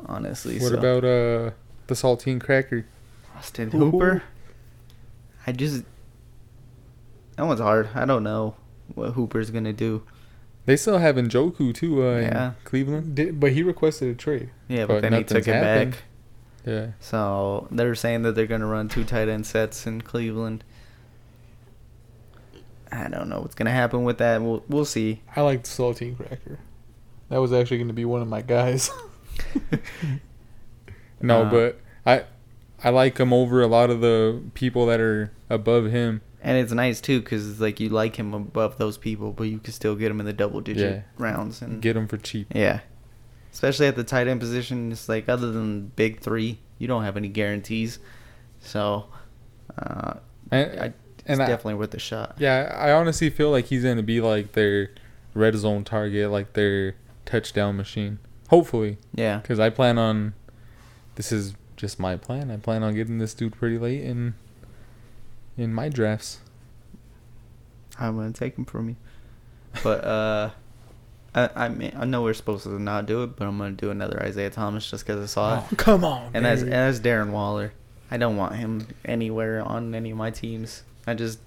Honestly, 0.07 0.59
What 0.61 0.71
so. 0.73 0.79
about 0.79 1.05
uh 1.05 1.51
the 1.89 1.95
saltine 1.95 2.41
cracker? 2.41 2.87
Austin 3.37 3.71
Hooper? 3.73 4.23
I 5.47 5.53
just 5.53 5.85
that 7.37 7.45
one's 7.47 7.61
hard. 7.61 7.89
I 7.95 8.05
don't 8.05 8.23
know 8.23 8.55
what 8.95 9.11
Hooper's 9.13 9.51
gonna 9.51 9.73
do. 9.73 10.03
They 10.65 10.77
still 10.77 10.99
have 10.99 11.17
Njoku 11.17 11.75
too 11.75 12.07
uh, 12.07 12.19
Yeah. 12.21 12.47
in 12.51 12.55
Cleveland. 12.65 13.17
Did, 13.17 13.41
but 13.41 13.51
he 13.51 13.65
requested 13.65 14.09
a 14.11 14.15
trade. 14.15 14.51
Yeah, 14.69 14.87
but, 14.87 14.95
But 14.95 15.03
then 15.03 15.13
he 15.15 15.25
took 15.25 15.39
nothing's 15.39 15.49
it 15.49 15.55
happened. 15.55 15.91
back. 15.93 16.03
Yeah. 16.65 16.87
So 17.01 17.67
they're 17.73 17.97
saying 17.97 18.23
that 18.23 18.37
they're 18.37 18.47
gonna 18.47 18.67
run 18.67 18.89
two 18.89 19.03
tight 19.05 19.29
end 19.29 19.45
sets 19.47 19.87
in 19.89 20.03
Cleveland. 20.03 20.63
I 22.93 23.09
don't 23.09 23.29
know 23.29 23.41
what's 23.41 23.55
gonna 23.55 23.71
happen 23.73 24.05
with 24.05 24.19
that. 24.19 24.43
We'll 24.43 24.63
we'll 24.69 24.85
see. 24.85 25.23
I 25.35 25.41
like 25.41 25.63
the 25.65 25.69
saltine 25.71 26.17
cracker. 26.17 26.59
That 27.31 27.39
was 27.41 27.53
actually 27.53 27.79
going 27.79 27.89
to 27.89 27.95
be 27.95 28.05
one 28.05 28.21
of 28.21 28.29
my 28.29 28.43
guys. 28.43 28.91
No, 31.21 31.43
Uh, 31.45 31.51
but 31.51 31.81
I 32.05 32.25
I 32.85 32.91
like 32.91 33.19
him 33.19 33.33
over 33.33 33.63
a 33.63 33.67
lot 33.67 33.91
of 33.91 34.01
the 34.01 34.43
people 34.55 34.87
that 34.87 35.01
are 35.01 35.33
above 35.49 35.87
him. 35.87 36.21
And 36.43 36.59
it's 36.59 36.73
nice 36.73 37.01
too 37.01 37.21
because 37.21 37.49
it's 37.49 37.61
like 37.61 37.79
you 37.79 37.89
like 37.89 38.17
him 38.17 38.35
above 38.35 38.77
those 38.77 38.99
people, 38.99 39.31
but 39.33 39.45
you 39.45 39.59
can 39.61 39.73
still 39.73 39.95
get 39.95 40.11
him 40.11 40.19
in 40.19 40.27
the 40.27 40.33
double 40.33 40.61
digit 40.61 40.97
Yeah. 40.97 41.03
rounds 41.17 41.63
and 41.63 41.81
Get 41.81 41.97
him 41.97 42.09
for 42.09 42.17
cheap. 42.17 42.49
yeah. 42.55 42.81
Especially 43.53 43.87
at 43.87 43.95
the 43.97 44.03
tight 44.05 44.27
end 44.27 44.41
position, 44.41 44.91
it's 44.91 45.09
like 45.09 45.29
other 45.29 45.53
than 45.53 45.93
big 45.95 46.21
three, 46.21 46.59
you 46.79 46.89
don't 46.89 47.05
have 47.05 47.17
any 47.17 47.29
guarantees. 47.29 47.99
So, 48.61 49.07
uh, 49.79 50.15
And 50.51 50.81
I, 50.81 50.85
it's 50.87 50.95
and 51.27 51.41
I, 51.43 51.47
definitely 51.47 51.75
worth 51.75 51.95
a 51.95 51.99
shot. 51.99 52.35
yeah, 52.39 52.75
I 52.77 52.93
honestly 52.93 53.31
feel 53.31 53.51
like 53.51 53.67
he's 53.67 53.83
gonna 53.85 54.03
be 54.03 54.21
like 54.21 54.53
their 54.53 54.91
red 55.35 55.55
zone 55.57 55.85
target, 55.85 56.31
like 56.31 56.53
their 56.55 56.95
touchdown 57.25 57.77
machine. 57.77 58.19
Hopefully, 58.49 58.99
Yeah. 59.15 59.39
because 59.39 59.59
I 59.61 59.71
plan 59.71 59.99
on. 59.99 60.35
This 61.15 61.31
is 61.33 61.55
just 61.77 61.99
my 62.01 62.17
plan. 62.17 62.51
I 62.51 62.57
plan 62.57 62.83
on 62.83 62.95
getting 62.95 63.19
this 63.19 63.35
dude 63.35 63.55
pretty 63.55 63.79
late 63.79 64.03
in. 64.03 64.35
In 65.59 65.73
my 65.75 65.89
drafts. 65.91 66.41
I'm 67.99 68.17
gonna 68.17 68.33
take 68.33 68.57
him 68.57 68.65
from 68.65 68.89
you. 68.91 68.97
But 69.83 70.05
uh, 70.05 70.51
I 71.35 71.51
I 71.55 71.69
mean 71.69 71.93
I 71.97 72.05
know 72.05 72.23
we're 72.23 72.35
supposed 72.35 72.65
to 72.65 72.79
not 72.81 73.07
do 73.07 73.23
it, 73.23 73.37
but 73.37 73.47
I'm 73.47 73.59
gonna 73.59 73.73
do 73.73 73.91
another 73.91 74.23
Isiah 74.27 74.51
Thomas 74.51 74.91
just 74.91 75.07
because 75.07 75.23
I 75.23 75.27
saw 75.27 75.59
it. 75.59 75.65
Oh, 75.73 75.77
come 75.77 76.05
on. 76.05 76.31
And 76.35 76.45
that's 76.45 76.63
and 76.63 76.71
Barry. 76.71 76.93
Darren 76.95 77.31
Waller. 77.31 77.73
I 78.11 78.17
don't 78.19 78.37
want 78.37 78.57
him 78.57 78.87
anywhere 79.05 79.63
on 79.63 79.95
any 79.95 80.11
of 80.11 80.17
my 80.19 80.31
teams. 80.31 80.83
I 81.07 81.15
just 81.15 81.41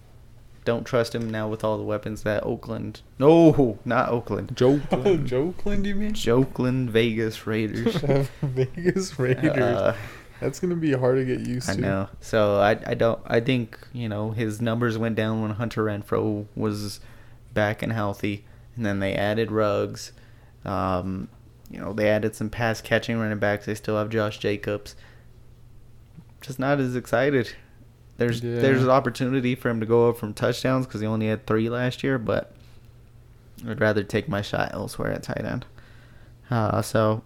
don't 0.66 0.84
trust 0.84 1.14
him 1.14 1.30
now 1.30 1.48
with 1.48 1.64
all 1.64 1.78
the 1.78 1.84
weapons 1.84 2.24
that 2.24 2.44
Oakland. 2.44 3.02
No, 3.20 3.78
not 3.86 4.10
Oakland. 4.10 4.56
Joe. 4.56 4.82
Oh, 4.92 5.18
Joe 5.18 5.54
Clint, 5.58 5.86
you 5.86 5.96
mean? 5.96 6.16
Oakland 6.28 6.90
Vegas 6.90 7.46
Raiders. 7.46 7.96
Vegas 8.42 9.18
Raiders. 9.20 9.58
Uh, 9.58 9.96
That's 10.42 10.60
going 10.60 10.72
to 10.72 10.76
be 10.76 10.92
hard 10.94 11.18
to 11.18 11.26
get 11.26 11.48
used 11.48 11.70
I 11.70 11.76
to. 11.76 11.80
I 11.80 11.82
know. 11.82 12.10
So 12.20 12.60
I 12.60 12.72
I 12.86 12.94
don't 12.96 13.20
I 13.26 13.40
think 13.40 13.78
you 13.94 14.10
know 14.10 14.32
his 14.32 14.60
numbers 14.62 14.98
went 14.98 15.16
down 15.16 15.42
when 15.42 15.52
Hunter 15.52 15.86
Renfrow 15.86 16.46
was 16.56 17.00
back 17.54 17.82
and 17.82 17.94
healthy, 17.94 18.44
and 18.76 18.86
then 18.86 19.00
they 19.00 19.14
added 19.14 19.52
Ruggs. 19.52 20.12
Um, 20.66 21.30
you 21.70 21.80
know 21.80 21.94
they 21.94 22.10
added 22.10 22.36
some 22.36 22.50
pass 22.50 22.82
catching 22.82 23.20
running 23.20 23.40
backs. 23.40 23.68
They 23.68 23.76
still 23.76 23.98
have 23.98 24.10
Josh 24.10 24.40
Jacobs. 24.40 24.96
Just 26.42 26.60
not 26.60 26.80
as 26.80 26.96
excited. 26.96 27.56
There's 28.18 28.42
Yeah. 28.42 28.60
there's 28.62 28.84
an 28.84 28.90
opportunity 28.90 29.56
for 29.56 29.70
him 29.70 29.80
to 29.82 29.86
go 29.86 30.10
up 30.10 30.18
from 30.18 30.34
touchdowns 30.34 30.86
because 30.86 31.02
he 31.02 31.08
only 31.08 31.28
had 31.28 31.46
three 31.46 31.70
last 31.70 32.04
year, 32.04 32.18
but 32.18 32.54
I'd 33.68 33.82
rather 33.82 34.04
take 34.04 34.30
my 34.30 34.42
shot 34.42 34.72
elsewhere 34.74 35.12
at 35.12 35.24
tight 35.24 35.44
end. 35.44 35.66
Uh, 36.50 36.82
so 36.82 37.24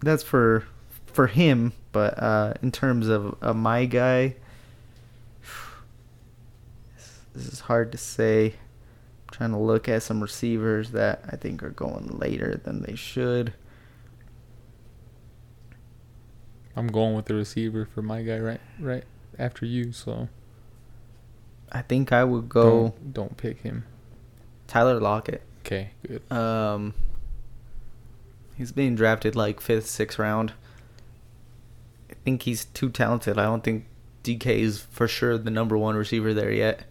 that's 0.00 0.22
for 0.22 0.64
for 1.06 1.26
him. 1.28 1.72
But 1.92 2.20
uh, 2.22 2.54
in 2.62 2.72
terms 2.72 3.08
of 3.08 3.36
uh, 3.42 3.52
my 3.52 3.84
guy, 3.84 4.34
this, 6.96 7.18
this 7.34 7.46
is 7.52 7.60
hard 7.60 7.92
to 7.92 7.98
say. 7.98 8.54
I'm 9.28 9.30
trying 9.34 9.50
to 9.52 9.58
look 9.58 9.88
at 9.88 10.02
some 10.02 10.20
receivers 10.22 10.90
that 10.90 11.22
I 11.30 11.36
think 11.36 11.62
are 11.62 11.70
going 11.70 12.18
later 12.18 12.60
than 12.64 12.82
they 12.82 12.94
should. 12.94 13.52
I'm 16.76 16.86
going 16.88 17.14
with 17.14 17.26
the 17.26 17.34
receiver 17.34 17.84
for 17.86 18.00
my 18.02 18.22
guy 18.22 18.38
right 18.38 18.60
right 18.80 19.04
after 19.38 19.66
you, 19.66 19.92
so 19.92 20.28
I 21.70 21.82
think 21.82 22.12
I 22.12 22.24
would 22.24 22.48
go 22.48 22.88
don't, 22.88 23.14
don't 23.14 23.36
pick 23.36 23.60
him. 23.62 23.84
Tyler 24.66 25.00
Lockett. 25.00 25.42
Okay, 25.60 25.90
good. 26.06 26.30
Um, 26.30 26.94
he's 28.56 28.72
being 28.72 28.94
drafted 28.94 29.36
like 29.36 29.60
fifth, 29.60 29.86
sixth 29.86 30.18
round. 30.18 30.52
I 32.10 32.14
think 32.24 32.42
he's 32.42 32.66
too 32.66 32.90
talented. 32.90 33.38
I 33.38 33.44
don't 33.44 33.64
think 33.64 33.86
DK 34.22 34.46
is 34.46 34.80
for 34.80 35.08
sure 35.08 35.38
the 35.38 35.50
number 35.50 35.76
one 35.76 35.96
receiver 35.96 36.34
there 36.34 36.52
yet. 36.52 36.84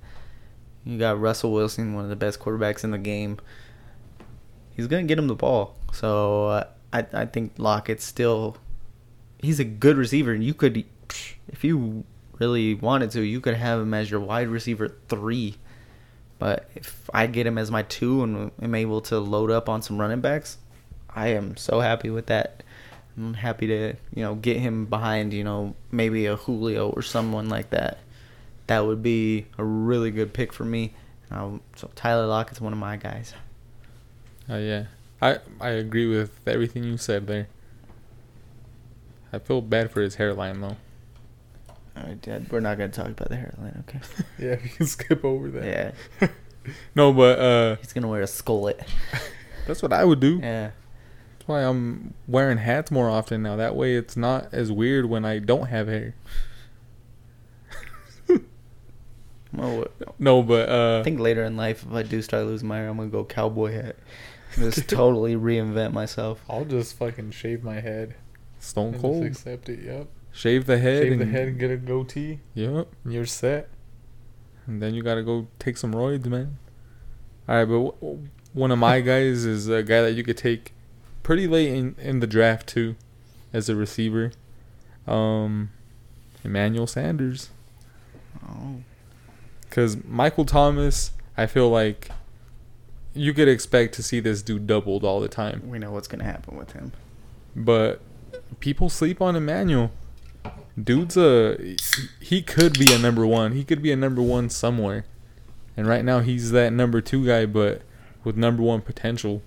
You 0.84 0.98
got 0.98 1.20
Russell 1.20 1.52
Wilson, 1.52 1.94
one 1.94 2.04
of 2.04 2.10
the 2.10 2.16
best 2.16 2.40
quarterbacks 2.40 2.84
in 2.84 2.92
the 2.92 2.98
game. 2.98 3.38
He's 4.76 4.88
gonna 4.88 5.04
get 5.04 5.20
him 5.20 5.28
the 5.28 5.36
ball, 5.36 5.76
so 5.94 6.48
uh, 6.48 6.64
I 6.92 7.06
I 7.14 7.26
think 7.26 7.54
Lockett's 7.58 8.04
still. 8.04 8.58
He's 9.40 9.60
a 9.60 9.64
good 9.64 9.98
receiver, 9.98 10.32
and 10.32 10.44
you 10.44 10.54
could, 10.54 10.86
if 11.48 11.64
you 11.64 12.04
really 12.42 12.74
wanted 12.74 13.12
to, 13.12 13.22
you 13.22 13.40
could 13.40 13.54
have 13.54 13.80
him 13.80 13.94
as 13.94 14.10
your 14.10 14.20
wide 14.20 14.48
receiver 14.48 14.90
three. 15.08 15.58
But 16.40 16.70
if 16.74 17.08
I 17.14 17.28
get 17.28 17.46
him 17.46 17.60
as 17.60 17.70
my 17.70 17.84
two 17.84 18.24
and 18.24 18.52
am 18.60 18.74
able 18.74 19.02
to 19.02 19.20
load 19.20 19.52
up 19.52 19.70
on 19.70 19.84
some 19.84 20.02
running 20.02 20.22
backs, 20.22 20.58
I 21.08 21.28
am 21.28 21.56
so 21.56 21.82
happy 21.82 22.10
with 22.10 22.26
that. 22.26 22.64
I'm 23.16 23.36
happy 23.36 23.68
to 23.68 23.94
you 24.16 24.24
know 24.24 24.36
get 24.36 24.58
him 24.58 24.86
behind 24.86 25.34
you 25.34 25.44
know 25.44 25.76
maybe 25.92 26.26
a 26.26 26.36
Julio 26.36 26.90
or 26.90 27.04
someone 27.04 27.48
like 27.48 27.70
that. 27.70 28.00
That 28.68 28.86
would 28.86 29.04
be 29.04 29.46
a 29.58 29.64
really 29.64 30.10
good 30.10 30.34
pick 30.34 30.52
for 30.52 30.64
me. 30.64 30.94
Um, 31.30 31.62
so 31.76 31.92
Tyler 31.96 32.26
Lockett's 32.26 32.62
one 32.62 32.74
of 32.74 32.80
my 32.80 32.98
guys. 32.98 33.34
Uh, 34.50 34.56
yeah, 34.56 34.86
I 35.22 35.40
I 35.60 35.70
agree 35.70 36.08
with 36.08 36.32
everything 36.48 36.84
you 36.84 36.98
said 36.98 37.28
there. 37.28 37.48
I 39.32 39.38
feel 39.40 39.62
bad 39.62 39.92
for 39.92 40.02
his 40.02 40.16
hairline 40.16 40.62
though. 40.62 40.78
All 41.98 42.04
right, 42.04 42.22
Dad, 42.22 42.52
we're 42.52 42.60
not 42.62 42.78
gonna 42.78 42.90
talk 42.92 43.08
about 43.08 43.30
the 43.30 43.36
hairline, 43.36 43.84
okay? 43.90 44.00
Yeah, 44.40 44.56
we 44.62 44.70
can 44.70 44.88
skip 44.88 45.26
over 45.26 45.50
that. 45.52 45.94
Yeah, 46.22 46.28
No, 46.96 47.12
but 47.12 47.40
uh, 47.40 47.76
he's 47.78 47.92
gonna 47.94 48.08
wear 48.08 48.22
a 48.22 48.26
skullet. 48.26 48.80
That's 49.68 49.82
what 49.82 49.92
I 49.94 50.06
would 50.06 50.20
do. 50.20 50.40
Yeah. 50.42 50.72
That's 51.38 51.48
why 51.48 51.62
I'm 51.62 52.14
wearing 52.28 52.60
hats 52.60 52.92
more 52.92 53.10
often 53.10 53.42
now. 53.44 53.56
That 53.56 53.76
way 53.76 53.96
it's 53.96 54.16
not 54.16 54.54
as 54.54 54.72
weird 54.72 55.06
when 55.06 55.26
I 55.26 55.40
don't 55.40 55.68
have 55.68 55.88
hair. 55.88 56.16
Well, 59.54 59.88
No, 60.18 60.44
but 60.44 60.70
uh 60.70 61.00
I 61.02 61.04
think 61.04 61.20
later 61.20 61.44
in 61.44 61.58
life, 61.58 61.84
if 61.86 61.92
I 61.94 62.04
do 62.04 62.22
start 62.22 62.46
losing 62.46 62.68
my 62.70 62.78
hair, 62.78 62.88
I'm 62.88 62.98
gonna 62.98 63.10
go 63.10 63.26
cowboy 63.26 63.74
hat. 63.74 63.98
Just 64.56 64.88
totally 64.90 65.36
reinvent 65.36 65.92
myself. 65.94 66.42
I'll 66.50 66.66
just 66.66 66.96
fucking 66.98 67.32
shave 67.32 67.64
my 67.64 67.82
head. 67.82 68.16
Stone 68.60 69.00
Cold. 69.00 69.24
Just 69.28 69.42
accept 69.42 69.70
it. 69.70 69.80
Yep. 69.84 70.08
Shave 70.32 70.66
the 70.66 70.78
head. 70.78 71.04
Shave 71.04 71.20
the 71.20 71.26
head 71.26 71.48
and 71.50 71.60
get 71.60 71.72
a 71.72 71.78
goatee. 71.78 72.40
Yep. 72.54 72.88
And 73.04 73.14
you're 73.14 73.26
set. 73.26 73.70
And 74.68 74.82
then 74.82 74.94
you 74.94 75.04
gotta 75.04 75.24
go 75.24 75.48
take 75.60 75.78
some 75.78 75.94
roids, 75.94 76.26
man. 76.26 76.58
All 77.50 77.56
right, 77.56 77.66
but 77.66 78.00
w- 78.02 78.28
one 78.54 78.72
of 78.72 78.78
my 78.80 79.02
guys 79.02 79.44
is 79.46 79.68
a 79.68 79.84
guy 79.84 80.02
that 80.02 80.14
you 80.14 80.24
could 80.24 80.38
take 80.38 80.74
pretty 81.24 81.48
late 81.48 81.70
in, 81.74 81.96
in 82.00 82.20
the 82.22 82.28
draft 82.28 82.68
too, 82.68 82.96
as 83.52 83.68
a 83.70 83.76
receiver. 83.76 84.32
Um, 85.08 85.72
Emmanuel 86.44 86.88
Sanders, 86.88 87.50
Oh. 88.48 88.82
because 89.70 89.98
Michael 90.06 90.46
Thomas, 90.46 91.12
I 91.38 91.46
feel 91.48 91.70
like 91.70 92.10
you 93.14 93.34
could 93.34 93.48
expect 93.48 93.94
to 93.96 94.04
see 94.04 94.20
this 94.20 94.42
dude 94.42 94.68
doubled 94.68 95.04
all 95.04 95.20
the 95.20 95.28
time, 95.28 95.64
We 95.70 95.80
know 95.80 95.92
what's 95.92 96.08
gonna 96.08 96.24
happen 96.24 96.56
with 96.56 96.72
him. 96.74 96.94
but 97.56 98.00
people 98.60 98.90
sleep 98.90 99.22
on 99.22 99.36
Emmanuel. 99.36 99.92
Dude's 100.82 101.18
a 101.18 101.76
he 102.20 102.42
could 102.42 102.78
be 102.80 102.94
a 102.94 102.98
number 102.98 103.26
one. 103.28 103.52
He 103.54 103.64
could 103.64 103.82
be 103.82 103.92
a 103.92 103.96
number 103.96 104.22
one 104.22 104.50
somewhere. 104.50 105.06
And 105.78 105.88
right 105.88 106.04
now 106.04 106.20
he's 106.20 106.52
that 106.52 106.72
number 106.74 107.02
two 107.02 107.26
guy, 107.26 107.46
but 107.46 107.82
with 108.24 108.36
number 108.38 108.62
one 108.64 108.82
potential. 108.82 109.42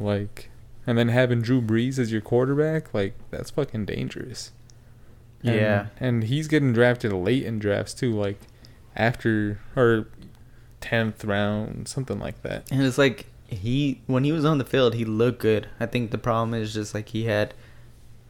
Like, 0.00 0.50
and 0.86 0.98
then 0.98 1.08
having 1.08 1.42
Drew 1.42 1.60
Brees 1.60 1.98
as 1.98 2.10
your 2.12 2.20
quarterback, 2.20 2.92
like 2.92 3.14
that's 3.30 3.50
fucking 3.50 3.84
dangerous. 3.86 4.52
And- 5.44 5.54
Yeah. 5.56 5.86
and 6.00 6.24
he's 6.24 6.48
getting 6.48 6.72
drafted 6.72 7.12
late 7.12 7.44
in 7.44 7.58
drafts 7.58 7.94
too, 7.94 8.12
like 8.18 8.38
after 8.96 9.60
or 9.76 10.06
tenth 10.80 11.24
round, 11.24 11.86
something 11.88 12.18
like 12.18 12.42
that. 12.42 12.70
And 12.70 12.82
it's 12.82 12.98
like 12.98 13.26
he 13.46 14.00
when 14.06 14.24
he 14.24 14.32
was 14.32 14.44
on 14.44 14.58
the 14.58 14.64
field, 14.64 14.94
he 14.94 15.04
looked 15.04 15.40
good. 15.40 15.68
I 15.78 15.86
think 15.86 16.10
the 16.10 16.18
problem 16.18 16.54
is 16.54 16.72
just 16.74 16.94
like 16.94 17.10
he 17.10 17.24
had 17.24 17.54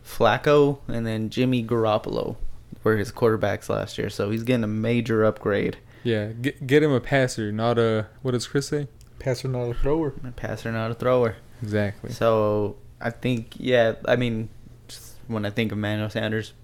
Flacco 0.04 0.78
and 0.88 1.06
then 1.06 1.30
Jimmy 1.30 1.64
Garoppolo 1.64 2.36
were 2.82 2.96
his 2.96 3.12
quarterbacks 3.12 3.68
last 3.68 3.98
year, 3.98 4.10
so 4.10 4.30
he's 4.30 4.42
getting 4.42 4.64
a 4.64 4.68
major 4.68 5.24
upgrade. 5.24 5.78
Yeah, 6.02 6.32
get 6.32 6.66
get 6.66 6.82
him 6.82 6.90
a 6.92 7.00
passer, 7.00 7.52
not 7.52 7.78
a 7.78 8.08
what 8.22 8.32
does 8.32 8.46
Chris 8.46 8.68
say? 8.68 8.88
Passer, 9.18 9.46
not 9.48 9.68
a 9.68 9.74
thrower. 9.74 10.14
A 10.26 10.32
passer, 10.32 10.72
not 10.72 10.90
a 10.90 10.94
thrower. 10.94 11.36
Exactly. 11.62 12.10
So 12.10 12.76
I 13.00 13.10
think, 13.10 13.54
yeah, 13.56 13.94
I 14.04 14.16
mean, 14.16 14.48
just 14.88 15.14
when 15.28 15.46
I 15.46 15.50
think 15.50 15.70
of 15.70 15.78
Manuel 15.78 16.10
Sanders, 16.10 16.54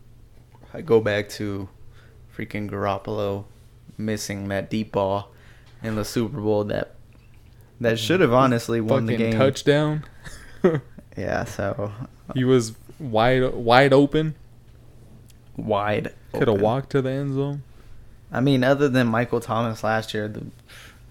I 0.74 0.81
go 0.81 1.01
back 1.01 1.29
to 1.31 1.68
freaking 2.37 2.68
Garoppolo 2.68 3.44
missing 3.96 4.48
that 4.48 4.70
deep 4.70 4.90
ball 4.92 5.31
in 5.85 5.94
the 5.94 6.05
Super 6.05 6.40
Bowl 6.40 6.64
that 6.64 6.96
that 7.81 7.98
should 8.01 8.20
have 8.20 8.33
honestly 8.33 8.81
won 8.81 9.07
the 9.07 9.16
game. 9.16 9.33
touchdown. 9.35 10.05
Yeah, 11.16 11.44
so 11.44 11.92
He 12.35 12.44
was 12.44 12.77
wide 12.98 13.54
wide 13.54 13.92
open. 13.92 14.34
wide. 15.56 16.14
Could 16.32 16.48
have 16.48 16.61
walked 16.61 16.90
to 16.90 17.02
the 17.02 17.11
end 17.11 17.34
zone. 17.34 17.62
I 18.30 18.40
mean, 18.40 18.62
other 18.62 18.88
than 18.88 19.06
Michael 19.06 19.40
Thomas 19.40 19.82
last 19.82 20.12
year, 20.12 20.28
the 20.28 20.46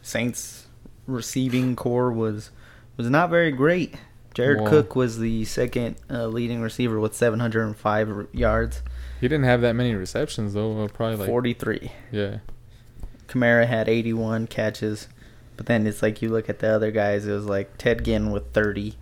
Saints 0.02 0.68
receiving 1.08 1.76
core 1.76 2.12
was 2.12 2.52
was 2.96 3.10
not 3.10 3.30
very 3.30 3.52
great. 3.52 3.96
Jared 4.34 4.62
Well- 4.62 4.70
Cook 4.70 4.96
was 4.96 5.18
the 5.18 5.46
second 5.46 5.96
uh, 6.12 6.28
leading 6.28 6.62
receiver 6.62 7.00
with 7.00 7.16
705 7.16 8.10
r- 8.12 8.28
yards, 8.32 8.84
He 9.20 9.28
didn't 9.28 9.46
have 9.46 9.62
that 9.62 9.74
many 9.74 9.96
receptions 9.96 10.54
though. 10.54 10.84
Uh, 10.84 10.88
probably 10.90 11.16
like 11.18 11.28
43. 11.28 11.92
yeah. 12.12 12.38
Kamara 13.28 13.66
had 13.68 13.90
81 13.90 14.46
catches, 14.48 15.08
but 15.58 15.66
then 15.66 15.88
it's 15.88 16.04
like 16.04 16.22
you 16.22 16.30
look 16.30 16.50
at 16.50 16.60
the 16.60 16.68
other 16.68 16.92
guys. 16.92 17.26
It 17.26 17.34
was 17.34 17.46
like 17.46 17.78
Ted 17.80 18.06
Ginn 18.06 18.32
with 18.32 18.54
30. 18.54 18.96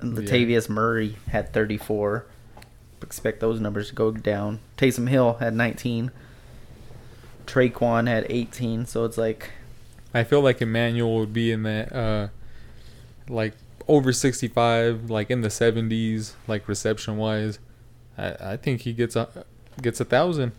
And 0.00 0.16
Yeah. 0.16 0.22
Latavius 0.30 0.68
Murray 0.68 1.16
had 1.28 1.52
34. 1.52 2.24
Expect 3.02 3.40
those 3.40 3.60
numbers 3.60 3.88
to 3.90 3.94
go 3.94 4.10
down. 4.10 4.60
Taysom 4.76 5.08
Hill 5.08 5.34
had 5.34 5.54
19. 5.54 6.10
Tre'Quan 7.46 8.06
had 8.06 8.26
18. 8.28 8.86
So 8.86 9.04
it's 9.04 9.16
like 9.18 9.50
I 10.14 10.24
feel 10.24 10.40
like 10.40 10.60
Emmanuel 10.62 11.18
would 11.20 11.32
be 11.32 11.52
in 11.52 11.62
that 11.64 11.92
uh 11.94 12.28
like 13.28 13.54
over 13.86 14.12
65, 14.12 15.08
like 15.10 15.30
in 15.30 15.40
the 15.42 15.48
70s, 15.48 16.32
like 16.46 16.68
reception 16.68 17.16
wise. 17.16 17.58
I 18.16 18.52
I 18.52 18.56
think 18.56 18.82
he 18.82 18.92
gets 18.92 19.16
a 19.16 19.44
gets 19.80 20.00
a 20.00 20.04
thousand. 20.04 20.52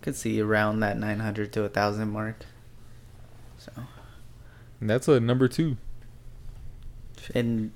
could 0.00 0.14
see 0.16 0.40
around 0.40 0.80
that 0.80 0.98
900 0.98 1.50
to 1.54 1.60
a 1.60 1.62
1,000 1.64 2.08
mark. 2.10 2.44
So 3.58 3.72
And 4.80 4.88
that's 4.90 5.08
a 5.08 5.18
number 5.18 5.48
two. 5.48 5.76
and 7.34 7.70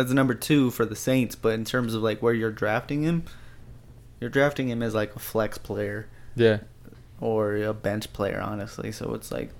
that's 0.00 0.12
number 0.12 0.34
two 0.34 0.70
for 0.70 0.84
the 0.84 0.96
Saints. 0.96 1.34
But 1.34 1.54
in 1.54 1.64
terms 1.64 1.94
of 1.94 2.02
like 2.02 2.20
where 2.22 2.34
you're 2.34 2.50
drafting 2.50 3.02
him, 3.02 3.24
you're 4.20 4.30
drafting 4.30 4.68
him 4.68 4.82
as 4.82 4.94
like 4.94 5.14
a 5.14 5.18
flex 5.18 5.58
player. 5.58 6.08
Yeah. 6.36 6.58
or 7.20 7.56
a 7.56 7.74
bench 7.74 8.12
player, 8.12 8.40
honestly. 8.40 8.92
So 8.92 9.12
it's 9.14 9.30
like 9.30 9.50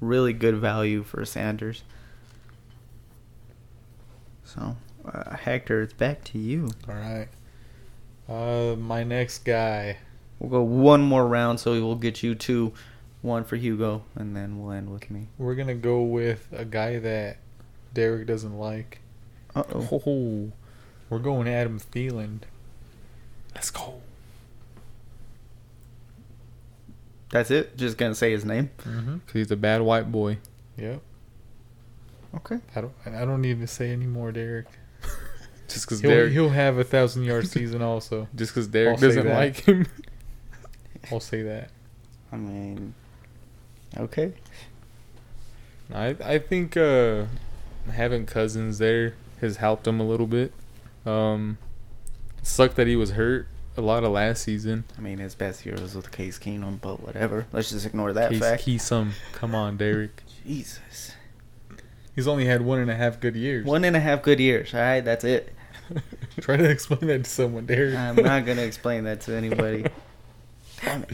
really 0.00 0.32
good 0.32 0.56
value 0.56 1.02
for 1.02 1.24
Sanders. 1.24 1.82
So, 4.44 4.76
uh, 5.04 5.36
Hector, 5.36 5.82
it's 5.82 5.92
back 5.92 6.24
to 6.24 6.38
you. 6.38 6.70
All 6.88 6.94
right. 6.94 7.28
Uh, 8.28 8.76
my 8.76 9.02
next 9.04 9.44
guy. 9.44 9.98
We'll 10.38 10.50
go 10.50 10.62
one 10.62 11.02
more 11.02 11.26
round, 11.26 11.58
so 11.58 11.72
we'll 11.72 11.96
get 11.96 12.22
you 12.22 12.34
two, 12.34 12.72
one 13.22 13.42
for 13.44 13.56
Hugo, 13.56 14.04
and 14.14 14.36
then 14.36 14.62
we'll 14.62 14.72
end 14.72 14.90
with 14.90 15.10
me. 15.10 15.26
We're 15.36 15.56
gonna 15.56 15.74
go 15.74 16.02
with 16.02 16.46
a 16.52 16.64
guy 16.64 16.98
that 17.00 17.38
Derek 17.92 18.26
doesn't 18.28 18.56
like. 18.56 19.00
Uh 19.54 19.64
oh. 19.74 20.02
Oh, 20.06 20.52
We're 21.08 21.18
going 21.18 21.48
Adam 21.48 21.80
Thielen. 21.80 22.40
let's 23.54 23.70
go. 23.70 24.00
That's 27.30 27.50
it. 27.50 27.76
Just 27.76 27.98
gonna 27.98 28.14
say 28.14 28.32
his 28.32 28.44
name. 28.44 28.70
Mm-hmm. 28.78 29.18
Cause 29.26 29.32
he's 29.32 29.50
a 29.50 29.56
bad 29.56 29.82
white 29.82 30.10
boy. 30.10 30.38
Yep. 30.76 31.00
Okay. 32.36 32.58
I 32.74 32.80
don't. 32.80 32.92
I 33.06 33.24
don't 33.24 33.40
need 33.40 33.60
to 33.60 33.66
say 33.66 33.90
any 33.90 34.06
more, 34.06 34.32
Derek. 34.32 34.66
Just 35.68 35.86
cause 35.86 36.00
He'll, 36.00 36.10
Derek, 36.10 36.32
he'll 36.32 36.48
have 36.48 36.78
a 36.78 36.84
thousand 36.84 37.24
yard 37.24 37.46
season 37.46 37.82
also. 37.82 38.26
just 38.34 38.54
cause 38.54 38.66
Derek 38.66 38.94
I'll 38.94 39.00
doesn't 39.00 39.28
like 39.28 39.60
him. 39.60 39.86
I'll 41.12 41.20
say 41.20 41.42
that. 41.42 41.70
I 42.32 42.36
mean, 42.36 42.94
okay. 43.96 44.32
I 45.92 46.16
I 46.24 46.38
think 46.38 46.74
uh, 46.76 47.24
having 47.92 48.24
cousins 48.24 48.78
there 48.78 49.14
has 49.40 49.56
helped 49.56 49.86
him 49.86 50.00
a 50.00 50.04
little 50.04 50.26
bit. 50.26 50.52
Um, 51.06 51.58
sucked 52.42 52.76
that 52.76 52.86
he 52.86 52.96
was 52.96 53.12
hurt 53.12 53.48
a 53.76 53.80
lot 53.80 54.04
of 54.04 54.10
last 54.10 54.42
season. 54.42 54.84
I 54.96 55.00
mean, 55.00 55.18
his 55.18 55.34
best 55.34 55.64
year 55.64 55.76
was 55.80 55.94
with 55.94 56.10
Case 56.10 56.38
Keenum, 56.38 56.80
but 56.80 57.00
whatever. 57.00 57.46
Let's 57.52 57.70
just 57.70 57.86
ignore 57.86 58.12
that 58.12 58.30
Case 58.30 58.40
fact. 58.40 58.64
Keenum, 58.64 59.12
come 59.32 59.54
on, 59.54 59.76
Derek. 59.76 60.22
Jesus. 60.44 61.12
He's 62.14 62.26
only 62.26 62.46
had 62.46 62.62
one 62.62 62.80
and 62.80 62.90
a 62.90 62.96
half 62.96 63.20
good 63.20 63.36
years. 63.36 63.64
One 63.64 63.84
and 63.84 63.94
a 63.94 64.00
half 64.00 64.22
good 64.22 64.40
years. 64.40 64.74
All 64.74 64.80
right, 64.80 65.00
that's 65.00 65.22
it. 65.22 65.54
Try 66.40 66.56
to 66.56 66.68
explain 66.68 67.06
that 67.06 67.24
to 67.24 67.30
someone, 67.30 67.66
Derek. 67.66 67.94
I'm 67.94 68.16
not 68.16 68.44
gonna 68.44 68.62
explain 68.62 69.04
that 69.04 69.20
to 69.22 69.34
anybody. 69.34 69.86
Damn 70.84 71.04
it. 71.04 71.12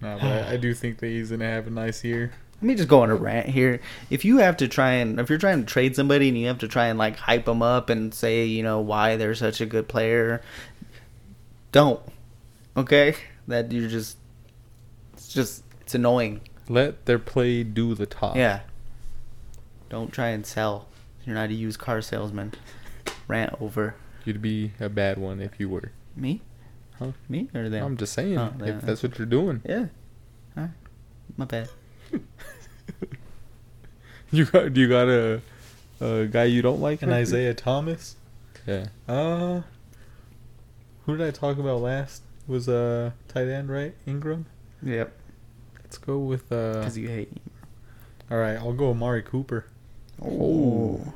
No, 0.00 0.18
but 0.20 0.26
I, 0.26 0.52
I 0.52 0.56
do 0.56 0.72
think 0.74 0.98
that 0.98 1.08
he's 1.08 1.30
gonna 1.30 1.44
have 1.44 1.66
a 1.66 1.70
nice 1.70 2.04
year. 2.04 2.32
Let 2.62 2.68
me 2.68 2.74
just 2.76 2.88
go 2.88 3.02
on 3.02 3.10
a 3.10 3.16
rant 3.16 3.48
here. 3.48 3.80
If 4.08 4.24
you 4.24 4.36
have 4.38 4.56
to 4.58 4.68
try 4.68 4.92
and 4.92 5.18
if 5.18 5.28
you're 5.28 5.38
trying 5.40 5.64
to 5.64 5.66
trade 5.66 5.96
somebody 5.96 6.28
and 6.28 6.38
you 6.38 6.46
have 6.46 6.58
to 6.58 6.68
try 6.68 6.86
and 6.86 6.96
like 6.96 7.16
hype 7.16 7.46
them 7.46 7.60
up 7.60 7.90
and 7.90 8.14
say 8.14 8.44
you 8.44 8.62
know 8.62 8.78
why 8.80 9.16
they're 9.16 9.34
such 9.34 9.60
a 9.60 9.66
good 9.66 9.88
player, 9.88 10.40
don't. 11.72 12.00
Okay, 12.76 13.16
that 13.48 13.72
you're 13.72 13.88
just 13.88 14.16
it's 15.14 15.26
just 15.26 15.64
it's 15.80 15.96
annoying. 15.96 16.40
Let 16.68 17.06
their 17.06 17.18
play 17.18 17.64
do 17.64 17.96
the 17.96 18.06
talk. 18.06 18.36
Yeah. 18.36 18.60
Don't 19.88 20.12
try 20.12 20.28
and 20.28 20.46
sell. 20.46 20.86
You're 21.26 21.34
not 21.34 21.50
a 21.50 21.54
used 21.54 21.80
car 21.80 22.00
salesman. 22.00 22.52
Rant 23.26 23.56
over. 23.60 23.96
You'd 24.24 24.40
be 24.40 24.70
a 24.78 24.88
bad 24.88 25.18
one 25.18 25.40
if 25.40 25.58
you 25.58 25.68
were. 25.68 25.90
Me? 26.14 26.42
Huh? 27.00 27.10
Me 27.28 27.50
or 27.54 27.68
them? 27.68 27.84
I'm 27.84 27.96
just 27.96 28.12
saying, 28.12 28.38
Oh, 28.38 28.52
if 28.60 28.82
that's 28.82 29.02
what 29.02 29.18
you're 29.18 29.26
doing. 29.26 29.62
yeah. 29.68 29.86
Alright. 30.56 30.70
My 31.36 31.44
bad. 31.44 31.68
You 34.34 34.46
got 34.46 34.74
you 34.74 34.88
got 34.88 35.08
a, 35.08 35.42
a 36.00 36.24
guy 36.26 36.44
you 36.44 36.62
don't 36.62 36.80
like? 36.80 37.02
And 37.02 37.12
Hector? 37.12 37.22
Isiah 37.36 37.52
Thomas. 37.54 38.16
Yeah. 38.66 38.86
Uh, 39.06 39.60
who 41.04 41.18
did 41.18 41.26
I 41.26 41.30
talk 41.30 41.58
about 41.58 41.82
last? 41.82 42.22
Was 42.46 42.66
uh 42.68 43.10
tight 43.28 43.48
end 43.48 43.70
right? 43.70 43.94
Engram. 44.06 44.44
Yep. 44.82 45.12
Let's 45.82 45.98
go 45.98 46.18
with 46.18 46.50
uh 46.50 46.78
Because 46.78 46.96
you 46.96 47.08
hate. 47.08 47.30
All 48.30 48.38
right, 48.38 48.56
I'll 48.56 48.72
go 48.72 48.90
Amari 48.90 49.22
Cooper. 49.22 49.66
Oh, 50.24 51.12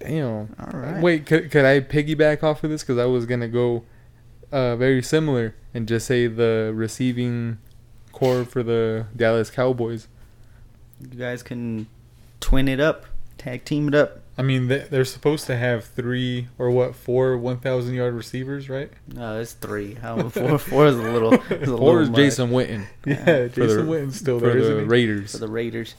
Damn. 0.00 0.54
all 0.58 0.80
right. 0.80 1.00
Wait, 1.00 1.26
could, 1.26 1.50
could 1.52 1.64
I 1.64 1.80
piggyback 1.80 2.42
off 2.42 2.64
of 2.64 2.70
this? 2.70 2.82
Because 2.82 2.98
I 2.98 3.04
was 3.04 3.24
going 3.26 3.40
to 3.40 3.48
go 3.48 3.84
uh, 4.50 4.74
very 4.74 5.02
similar 5.02 5.54
and 5.72 5.86
just 5.86 6.06
say 6.06 6.26
the 6.26 6.72
receiving 6.74 7.58
core 8.16 8.44
for 8.46 8.62
the 8.62 9.06
Dallas 9.14 9.50
Cowboys. 9.50 10.08
you 11.00 11.18
guys 11.18 11.42
can 11.42 11.86
twin 12.40 12.66
it 12.68 12.80
up, 12.80 13.04
tag 13.36 13.64
team 13.66 13.88
it 13.88 13.94
up. 13.94 14.20
I 14.38 14.42
mean, 14.42 14.68
they- 14.68 14.86
they're 14.90 15.04
supposed 15.04 15.46
to 15.46 15.56
have 15.56 15.84
three 15.84 16.48
or 16.58 16.70
what, 16.70 16.94
four 16.94 17.36
1,000 17.36 17.94
yard 17.94 18.14
receivers, 18.14 18.68
right? 18.70 18.90
No, 19.14 19.38
it's 19.40 19.52
three. 19.52 19.94
How 19.94 20.28
four? 20.30 20.58
Four 20.58 20.86
is 20.86 20.96
a 20.98 21.02
little. 21.02 21.34
Is 21.34 21.68
a 21.68 21.72
Or 21.72 21.76
little 21.78 21.98
is 21.98 22.08
much 22.10 22.16
Jason 22.16 22.50
Witten 22.50 22.86
Yeah, 23.04 23.24
for 23.24 23.48
Jason 23.48 23.84
the, 23.86 23.90
Witten's 23.90 24.16
still 24.16 24.38
for 24.40 24.46
there, 24.46 24.54
the 24.56 24.60
isn't? 24.62 24.88
Raiders. 24.88 25.32
for 25.32 25.38
the 25.38 25.48
Raiders. 25.48 25.94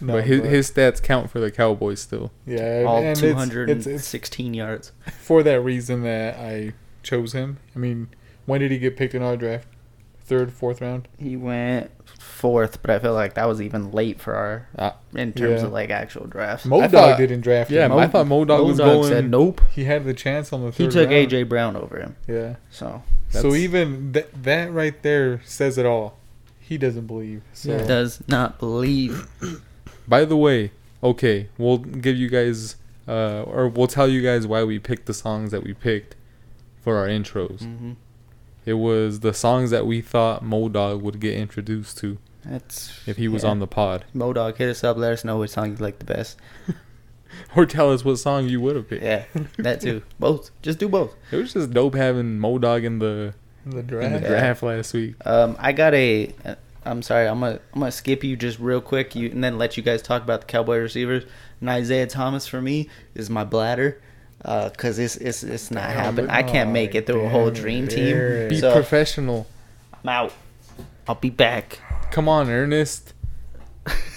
No, 0.00 0.14
but 0.14 0.24
his, 0.24 0.40
but- 0.40 0.50
his 0.50 0.70
stats 0.70 1.00
count 1.02 1.30
for 1.30 1.38
the 1.40 1.50
Cowboys 1.52 2.00
still. 2.00 2.30
yeah, 2.46 2.84
All 2.86 2.98
and 2.98 3.16
it's- 3.22 3.86
it's, 3.86 3.86
it's 3.86 4.38
yards. 4.54 4.92
for 5.20 5.42
that 5.44 5.60
reason 5.60 6.02
that 6.02 6.36
I 6.36 6.72
chose 7.02 7.32
him. 7.32 7.58
I 7.76 7.78
mean, 7.78 8.08
when 8.46 8.60
did 8.60 8.70
he 8.72 8.78
get 8.78 8.96
picked 8.96 9.14
in 9.14 9.22
our 9.22 9.36
draft? 9.36 9.68
Third, 10.30 10.52
fourth 10.52 10.80
round? 10.80 11.08
He 11.18 11.36
went 11.36 11.90
fourth, 12.18 12.80
but 12.82 12.90
I 12.90 12.98
feel 13.00 13.14
like 13.14 13.34
that 13.34 13.46
was 13.48 13.60
even 13.60 13.90
late 13.90 14.20
for 14.20 14.34
our 14.34 14.68
Ah, 14.78 14.94
in 15.14 15.32
terms 15.32 15.60
Yeah. 15.60 15.66
of 15.66 15.72
like 15.72 15.90
actual 15.90 16.26
drafts. 16.26 16.64
Mo 16.64 16.80
Dog 16.82 16.90
thought- 16.92 17.18
didn't 17.18 17.40
draft 17.40 17.70
Yeah, 17.70 17.86
him. 17.86 17.92
I 17.92 18.06
thought 18.06 18.26
Modog 18.26 18.64
was 18.66 18.78
Modog 18.78 18.84
going. 18.84 19.08
said 19.08 19.28
nope. 19.30 19.60
He 19.72 19.84
had 19.84 20.04
the 20.04 20.14
chance 20.14 20.52
on 20.52 20.62
the 20.64 20.70
third 20.72 20.84
He 20.84 20.88
took 20.88 21.10
round. 21.10 21.32
AJ 21.32 21.42
Brown 21.48 21.76
over 21.76 21.98
him. 21.98 22.14
Yeah. 22.28 22.54
So 22.70 23.02
So 23.30 23.54
even 23.54 24.12
th- 24.12 24.28
that 24.42 24.72
right 24.72 25.02
there 25.02 25.40
says 25.44 25.76
it 25.78 25.84
all. 25.86 26.16
He 26.60 26.78
doesn't 26.78 27.06
believe. 27.08 27.42
So 27.52 27.72
Yeah. 27.72 27.84
does 27.86 28.22
not 28.28 28.58
believe. 28.60 29.26
By 30.06 30.24
the 30.24 30.36
way, 30.36 30.70
okay, 31.02 31.48
we'll 31.58 31.78
give 31.78 32.16
you 32.16 32.28
guys, 32.28 32.76
uh, 33.08 33.42
or 33.42 33.68
we'll 33.68 33.86
tell 33.88 34.06
you 34.08 34.22
guys 34.22 34.46
why 34.46 34.62
we 34.62 34.78
picked 34.78 35.06
the 35.06 35.14
songs 35.14 35.50
that 35.50 35.64
we 35.64 35.74
picked 35.74 36.14
for 36.82 36.96
our 36.96 37.08
intros. 37.08 37.60
hmm 37.64 37.92
It 38.66 38.74
was 38.74 39.20
the 39.20 39.32
songs 39.34 39.70
that 39.70 39.86
we 39.86 40.00
thought 40.00 40.44
Modog 40.44 41.00
would 41.00 41.18
get 41.20 41.34
introduced 41.34 41.98
to 41.98 42.18
That's 42.44 42.92
if 43.06 43.16
he 43.16 43.26
was 43.28 43.42
yeah. 43.42 43.50
on 43.50 43.58
the 43.58 43.66
pod, 43.66 44.04
Modog, 44.14 44.56
hit 44.56 44.68
us 44.68 44.84
up. 44.84 44.96
Let 44.96 45.12
us 45.12 45.24
know 45.24 45.38
which 45.38 45.50
song 45.50 45.70
you 45.70 45.76
like 45.76 45.98
the 45.98 46.04
best. 46.04 46.36
or 47.56 47.64
tell 47.66 47.92
us 47.92 48.04
what 48.04 48.16
song 48.18 48.48
you 48.48 48.60
would 48.60 48.76
have 48.76 48.88
picked. 48.88 49.02
Yeah, 49.02 49.24
that 49.58 49.80
too. 49.80 50.02
Both. 50.18 50.50
Just 50.62 50.78
do 50.78 50.88
both. 50.88 51.14
It 51.30 51.36
was 51.36 51.52
just 51.52 51.70
dope 51.72 51.94
having 51.94 52.38
Modog 52.38 52.84
in 52.84 52.98
the 52.98 53.34
in 53.64 53.70
the 53.72 53.78
in 53.78 53.86
draft. 53.86 54.14
the 54.14 54.20
Yeah. 54.22 54.28
draft 54.28 54.62
last 54.62 54.94
week. 54.94 55.14
Um, 55.24 55.56
I 55.58 55.72
got 55.72 55.94
a. 55.94 56.32
uh, 56.44 56.54
I'm 56.84 57.02
sorry. 57.02 57.28
I'm 57.28 57.40
gonna 57.40 57.60
I'm 57.74 57.80
gonna 57.80 57.92
skip 57.92 58.24
you 58.24 58.36
just 58.36 58.58
real 58.58 58.80
quick. 58.80 59.14
You 59.14 59.30
and 59.30 59.42
then 59.44 59.58
let 59.58 59.76
you 59.76 59.82
guys 59.82 60.00
talk 60.02 60.22
about 60.22 60.40
the 60.40 60.46
Cowboy 60.46 60.78
receivers. 60.78 61.24
And 61.60 61.68
Isiah 61.68 62.06
Thomas 62.06 62.46
for 62.46 62.60
me 62.62 62.88
is 63.14 63.28
my 63.30 63.44
bladder. 63.44 64.00
Uh, 64.44 64.70
cause 64.70 64.98
it's 64.98 65.16
it's 65.16 65.42
it's 65.42 65.70
not 65.70 65.90
happening. 65.90 66.30
I 66.30 66.42
can't 66.42 66.70
make 66.70 66.94
it 66.94 67.06
through 67.06 67.26
a 67.26 67.28
whole 67.28 67.50
dream 67.50 67.88
team. 67.88 68.48
Be. 68.48 68.58
So 68.58 68.72
professional. 68.72 69.46
I'm 70.02 70.08
out. 70.08 70.32
I'll 71.06 71.14
be 71.14 71.30
back. 71.30 71.78
Come 72.10 72.28
on, 72.28 72.48
Ernest. 72.48 73.12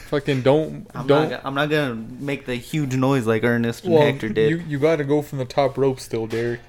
Fucking 0.07 0.41
don't 0.43 0.87
I'm 0.95 1.07
don't. 1.07 1.31
not. 1.31 1.41
I'm 1.43 1.55
not 1.55 1.69
gonna 1.69 1.95
make 1.95 2.45
the 2.45 2.55
huge 2.55 2.95
noise 2.95 3.25
like 3.27 3.43
Ernest 3.43 3.83
and 3.83 3.95
Hector 3.95 4.29
did. 4.29 4.49
you 4.49 4.57
you 4.67 4.79
got 4.79 4.97
to 4.97 5.03
go 5.03 5.21
from 5.21 5.39
the 5.39 5.45
top 5.45 5.77
rope 5.77 5.99
still, 5.99 6.27
Derek. 6.27 6.61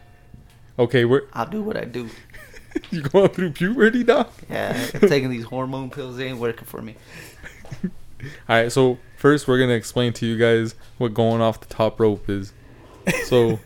Okay, 0.79 1.05
we're 1.05 1.23
I'll 1.33 1.47
do 1.47 1.63
what 1.63 1.77
I 1.77 1.85
do. 1.85 2.09
you 2.91 3.03
going 3.03 3.29
through 3.29 3.53
puberty, 3.53 4.03
doc. 4.03 4.33
Yeah, 4.51 4.73
taking 4.87 5.31
these 5.31 5.45
hormone 5.45 5.91
pills 5.91 6.19
ain't 6.19 6.39
working 6.39 6.65
for 6.65 6.83
me. 6.83 6.97
All 7.83 7.91
right, 8.49 8.73
so 8.73 8.99
first 9.17 9.47
we're 9.47 9.59
gonna 9.61 9.75
explain 9.75 10.13
to 10.15 10.27
you 10.27 10.39
guys 10.39 10.75
what 10.99 11.15
going 11.15 11.41
off 11.41 11.61
the 11.61 11.67
top 11.73 12.01
rope 12.01 12.29
is. 12.29 12.53
So, 13.25 13.59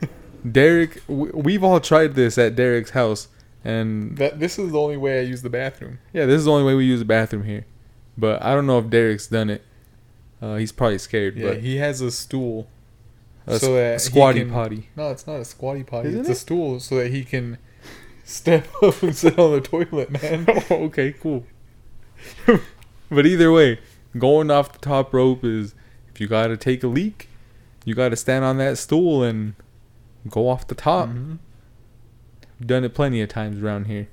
Derek, 0.51 1.07
w- 1.07 1.33
we've 1.35 1.63
all 1.65 1.81
tried 1.81 2.15
this 2.15 2.39
at 2.39 2.57
Derek's 2.57 2.91
house, 2.91 3.29
and 3.65 4.17
That 4.19 4.39
this 4.41 4.59
is 4.59 4.73
the 4.73 4.79
only 4.81 4.97
way 4.97 5.19
I 5.19 5.23
use 5.23 5.43
the 5.43 5.51
bathroom. 5.51 5.99
yeah, 6.13 6.27
this 6.27 6.39
is 6.41 6.45
the 6.47 6.53
only 6.53 6.65
way 6.65 6.75
we 6.75 6.85
use 6.85 6.99
the 7.01 7.05
bathroom 7.05 7.45
here. 7.45 7.65
But 8.17 8.43
I 8.43 8.55
don't 8.55 8.67
know 8.67 8.79
if 8.79 8.89
Derek's 8.91 9.27
done 9.29 9.51
it. 9.51 9.63
Uh, 10.41 10.57
he's 10.57 10.73
probably 10.73 10.99
scared, 10.99 11.37
Yeah, 11.37 11.49
but 11.49 11.61
he 11.61 11.77
has 11.77 12.01
a 12.01 12.11
stool. 12.11 12.69
a, 13.47 13.59
so 13.59 13.75
s- 13.75 14.01
that 14.01 14.01
squatty 14.11 14.41
can- 14.41 14.51
potty. 14.51 14.89
No, 14.97 15.11
it's 15.11 15.27
not 15.27 15.41
a 15.41 15.45
squatty 15.45 15.83
potty. 15.85 16.09
Isn't 16.11 16.21
it's 16.21 16.29
it? 16.29 16.33
a 16.33 16.37
stool 16.37 16.81
so 16.81 16.97
that 16.97 17.11
he 17.11 17.25
can 17.25 17.59
step 18.25 18.67
up 18.83 19.03
and 19.03 19.15
sit 19.17 19.39
on 19.39 19.53
the 19.53 19.61
toilet, 19.61 20.11
man. 20.23 20.47
okay, 20.71 21.13
cool. 21.13 21.45
but 23.11 23.27
either 23.27 23.51
way, 23.53 23.79
going 24.17 24.51
off 24.51 24.73
the 24.73 24.79
top 24.79 25.13
rope 25.15 25.45
is 25.45 25.75
if 26.13 26.21
you 26.21 26.27
gotta 26.29 26.57
take 26.57 26.83
a 26.83 26.89
leak, 26.89 27.28
you 27.89 27.95
gotta 27.95 28.17
stand 28.17 28.45
on 28.45 28.59
that 28.59 28.77
stool 28.77 29.23
and 29.23 29.55
go 30.29 30.47
off 30.47 30.67
the 30.67 30.75
top. 30.75 31.09
Mhm. 31.09 31.39
Done 32.61 32.85
it 32.85 32.93
plenty 32.93 33.23
of 33.23 33.31
times 33.31 33.63
around 33.63 33.87
here. 33.87 34.09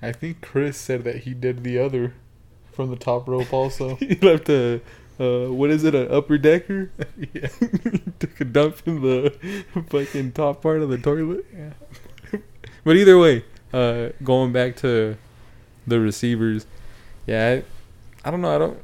I 0.00 0.12
think 0.12 0.40
Chris 0.40 0.78
said 0.78 1.04
that 1.04 1.24
he 1.24 1.34
did 1.34 1.62
the 1.62 1.78
other 1.78 2.14
from 2.72 2.88
the 2.88 2.96
top 2.96 3.28
rope 3.28 3.52
also. 3.52 3.96
he 4.00 4.14
left 4.14 4.48
a 4.48 4.80
uh, 5.20 5.46
what 5.48 5.68
is 5.68 5.84
it, 5.84 5.94
an 5.94 6.10
upper 6.10 6.38
decker? 6.38 6.90
yeah. 7.34 7.48
Took 8.18 8.40
a 8.40 8.44
dump 8.44 8.80
in 8.86 9.02
the 9.02 9.30
fucking 9.90 10.32
top 10.32 10.62
part 10.62 10.80
of 10.80 10.88
the 10.88 10.96
toilet. 10.96 11.44
Yeah. 11.54 12.40
but 12.82 12.96
either 12.96 13.18
way, 13.18 13.44
uh, 13.74 14.08
going 14.24 14.52
back 14.52 14.74
to 14.76 15.18
the 15.86 16.00
receivers, 16.00 16.64
yeah, 17.26 17.60
I, 18.24 18.28
I 18.28 18.30
don't 18.30 18.40
know. 18.40 18.54
I 18.54 18.58
don't 18.58 18.82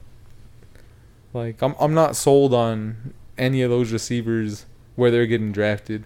like. 1.32 1.62
I'm 1.62 1.74
I'm 1.80 1.94
not 1.94 2.14
sold 2.14 2.52
on 2.52 3.14
any 3.38 3.62
of 3.62 3.70
those 3.70 3.92
receivers 3.92 4.66
where 4.96 5.10
they're 5.10 5.26
getting 5.26 5.52
drafted. 5.52 6.04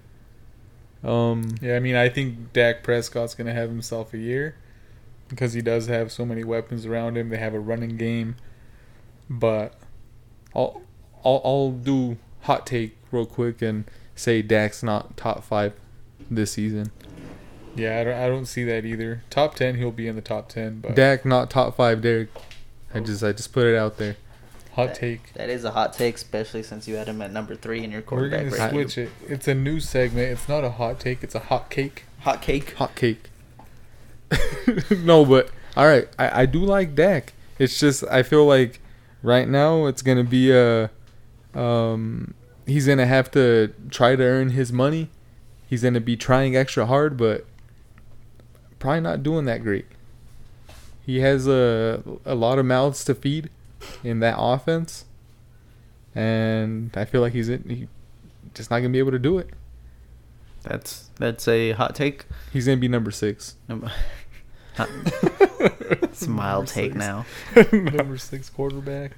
Um, 1.04 1.44
Yeah, 1.60 1.76
I 1.76 1.80
mean, 1.80 1.94
I 1.96 2.08
think 2.08 2.52
Dak 2.52 2.82
Prescott's 2.82 3.34
gonna 3.34 3.52
have 3.54 3.68
himself 3.68 4.14
a 4.14 4.18
year 4.18 4.56
because 5.28 5.52
he 5.52 5.60
does 5.60 5.86
have 5.86 6.10
so 6.12 6.24
many 6.24 6.44
weapons 6.44 6.86
around 6.86 7.16
him. 7.16 7.28
They 7.28 7.36
have 7.38 7.54
a 7.54 7.60
running 7.60 7.96
game, 7.96 8.36
but 9.28 9.74
I'll 10.54 10.82
I'll 11.24 11.40
I'll 11.44 11.70
do 11.72 12.16
hot 12.42 12.66
take 12.66 12.96
real 13.10 13.26
quick 13.26 13.60
and 13.62 13.84
say 14.14 14.42
Dak's 14.42 14.82
not 14.82 15.16
top 15.16 15.44
five 15.44 15.74
this 16.30 16.52
season. 16.52 16.90
yeah, 17.76 18.00
I 18.00 18.04
don't, 18.04 18.14
I 18.14 18.28
don't 18.28 18.46
see 18.46 18.64
that 18.64 18.84
either. 18.84 19.22
Top 19.30 19.54
ten, 19.54 19.76
he'll 19.76 19.90
be 19.92 20.08
in 20.08 20.16
the 20.16 20.22
top 20.22 20.48
ten, 20.48 20.80
but 20.80 20.94
Dak 20.94 21.24
not 21.24 21.50
top 21.50 21.76
five. 21.76 22.00
Derek, 22.00 22.28
I 22.94 23.00
just 23.00 23.22
I 23.22 23.32
just 23.32 23.52
put 23.52 23.66
it 23.66 23.76
out 23.76 23.98
there. 23.98 24.16
Hot 24.76 24.94
take. 24.94 25.32
That 25.32 25.48
is 25.48 25.64
a 25.64 25.70
hot 25.70 25.94
take, 25.94 26.16
especially 26.16 26.62
since 26.62 26.86
you 26.86 26.96
had 26.96 27.08
him 27.08 27.20
at 27.22 27.32
number 27.32 27.56
three 27.56 27.82
in 27.82 27.90
your 27.90 28.02
quarterback. 28.02 28.44
We're 28.44 28.50
quarterback 28.50 28.70
gonna 28.70 28.78
ranking. 28.84 29.06
switch 29.08 29.26
it. 29.26 29.32
It's 29.32 29.48
a 29.48 29.54
new 29.54 29.80
segment. 29.80 30.30
It's 30.30 30.48
not 30.48 30.64
a 30.64 30.70
hot 30.70 31.00
take. 31.00 31.24
It's 31.24 31.34
a 31.34 31.40
hot 31.40 31.70
cake. 31.70 32.04
Hot 32.20 32.42
cake. 32.42 32.74
Hot 32.74 32.94
cake. 32.94 33.30
no, 34.90 35.24
but 35.24 35.50
all 35.76 35.86
right, 35.86 36.08
I, 36.18 36.42
I 36.42 36.46
do 36.46 36.60
like 36.60 36.94
Dak. 36.94 37.32
It's 37.58 37.80
just 37.80 38.04
I 38.04 38.22
feel 38.22 38.44
like 38.44 38.80
right 39.22 39.48
now 39.48 39.86
it's 39.86 40.02
gonna 40.02 40.24
be 40.24 40.52
a 40.52 40.90
um 41.54 42.34
he's 42.66 42.86
gonna 42.86 43.06
have 43.06 43.30
to 43.30 43.72
try 43.90 44.14
to 44.14 44.22
earn 44.22 44.50
his 44.50 44.72
money. 44.72 45.10
He's 45.66 45.82
gonna 45.82 46.00
be 46.00 46.16
trying 46.16 46.54
extra 46.54 46.86
hard, 46.86 47.16
but 47.16 47.46
probably 48.78 49.00
not 49.00 49.22
doing 49.22 49.46
that 49.46 49.62
great. 49.62 49.86
He 51.04 51.20
has 51.20 51.46
a 51.46 52.02
a 52.26 52.34
lot 52.34 52.58
of 52.58 52.66
mouths 52.66 53.04
to 53.04 53.14
feed 53.14 53.48
in 54.04 54.20
that 54.20 54.36
offense, 54.38 55.04
and 56.14 56.90
I 56.96 57.04
feel 57.04 57.20
like 57.20 57.32
he's 57.32 57.48
in, 57.48 57.68
he 57.68 57.88
just 58.54 58.70
not 58.70 58.78
gonna 58.78 58.90
be 58.90 58.98
able 58.98 59.12
to 59.12 59.18
do 59.18 59.38
it. 59.38 59.50
That's 60.62 61.10
that's 61.18 61.46
a 61.48 61.72
hot 61.72 61.94
take. 61.94 62.26
He's 62.52 62.66
gonna 62.66 62.78
be 62.78 62.88
number 62.88 63.10
six. 63.10 63.56
Number- 63.68 63.90
Hot- 64.76 64.90
it's 66.02 66.26
a 66.26 66.30
mild 66.30 66.66
take 66.66 66.94
now. 66.94 67.24
Number 67.72 68.18
six 68.18 68.50
quarterback. 68.50 69.12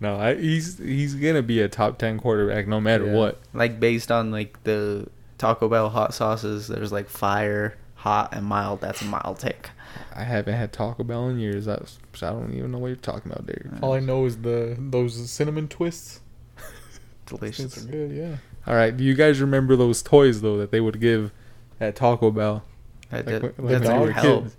No, 0.00 0.16
I, 0.18 0.34
he's 0.34 0.78
he's 0.78 1.14
gonna 1.14 1.42
be 1.42 1.60
a 1.60 1.68
top 1.68 1.98
ten 1.98 2.18
quarterback 2.18 2.66
no 2.66 2.80
matter 2.80 3.06
Yeah. 3.06 3.12
what. 3.12 3.40
Like 3.52 3.78
based 3.78 4.10
on 4.10 4.32
like 4.32 4.60
the 4.64 5.06
Taco 5.38 5.68
Bell 5.68 5.88
hot 5.90 6.14
sauces, 6.14 6.66
there's 6.66 6.90
like 6.90 7.08
fire, 7.08 7.76
hot, 7.94 8.34
and 8.34 8.44
mild. 8.44 8.80
That's 8.80 9.02
a 9.02 9.04
mild 9.04 9.38
take. 9.38 9.70
I 10.14 10.22
haven't 10.24 10.54
had 10.54 10.72
Taco 10.72 11.04
Bell 11.04 11.28
in 11.28 11.38
years. 11.38 11.66
I, 11.68 11.80
so 12.14 12.26
I 12.28 12.30
don't 12.30 12.54
even 12.54 12.70
know 12.72 12.78
what 12.78 12.88
you're 12.88 12.96
talking 12.96 13.30
about, 13.32 13.46
Derek. 13.46 13.82
All 13.82 13.92
I 13.92 14.00
know 14.00 14.24
is 14.26 14.38
the 14.38 14.76
those 14.78 15.30
cinnamon 15.30 15.68
twists. 15.68 16.20
Delicious. 17.26 17.74
Those 17.74 17.84
are 17.86 17.88
good. 17.90 18.12
Yeah. 18.12 18.36
All 18.66 18.74
right, 18.74 18.96
do 18.96 19.04
you 19.04 19.14
guys 19.14 19.40
remember 19.40 19.76
those 19.76 20.02
toys 20.02 20.40
though 20.40 20.56
that 20.58 20.70
they 20.70 20.80
would 20.80 21.00
give 21.00 21.32
at 21.80 21.96
Taco 21.96 22.30
Bell? 22.30 22.64
That, 23.10 23.26
Like, 23.26 23.26
that, 23.26 23.42
when- 23.42 23.52
that 23.52 23.58
when 23.62 23.66
we 23.66 23.86
doesn't 23.86 24.00
were 24.00 24.10
help. 24.12 24.42
kids. 24.44 24.56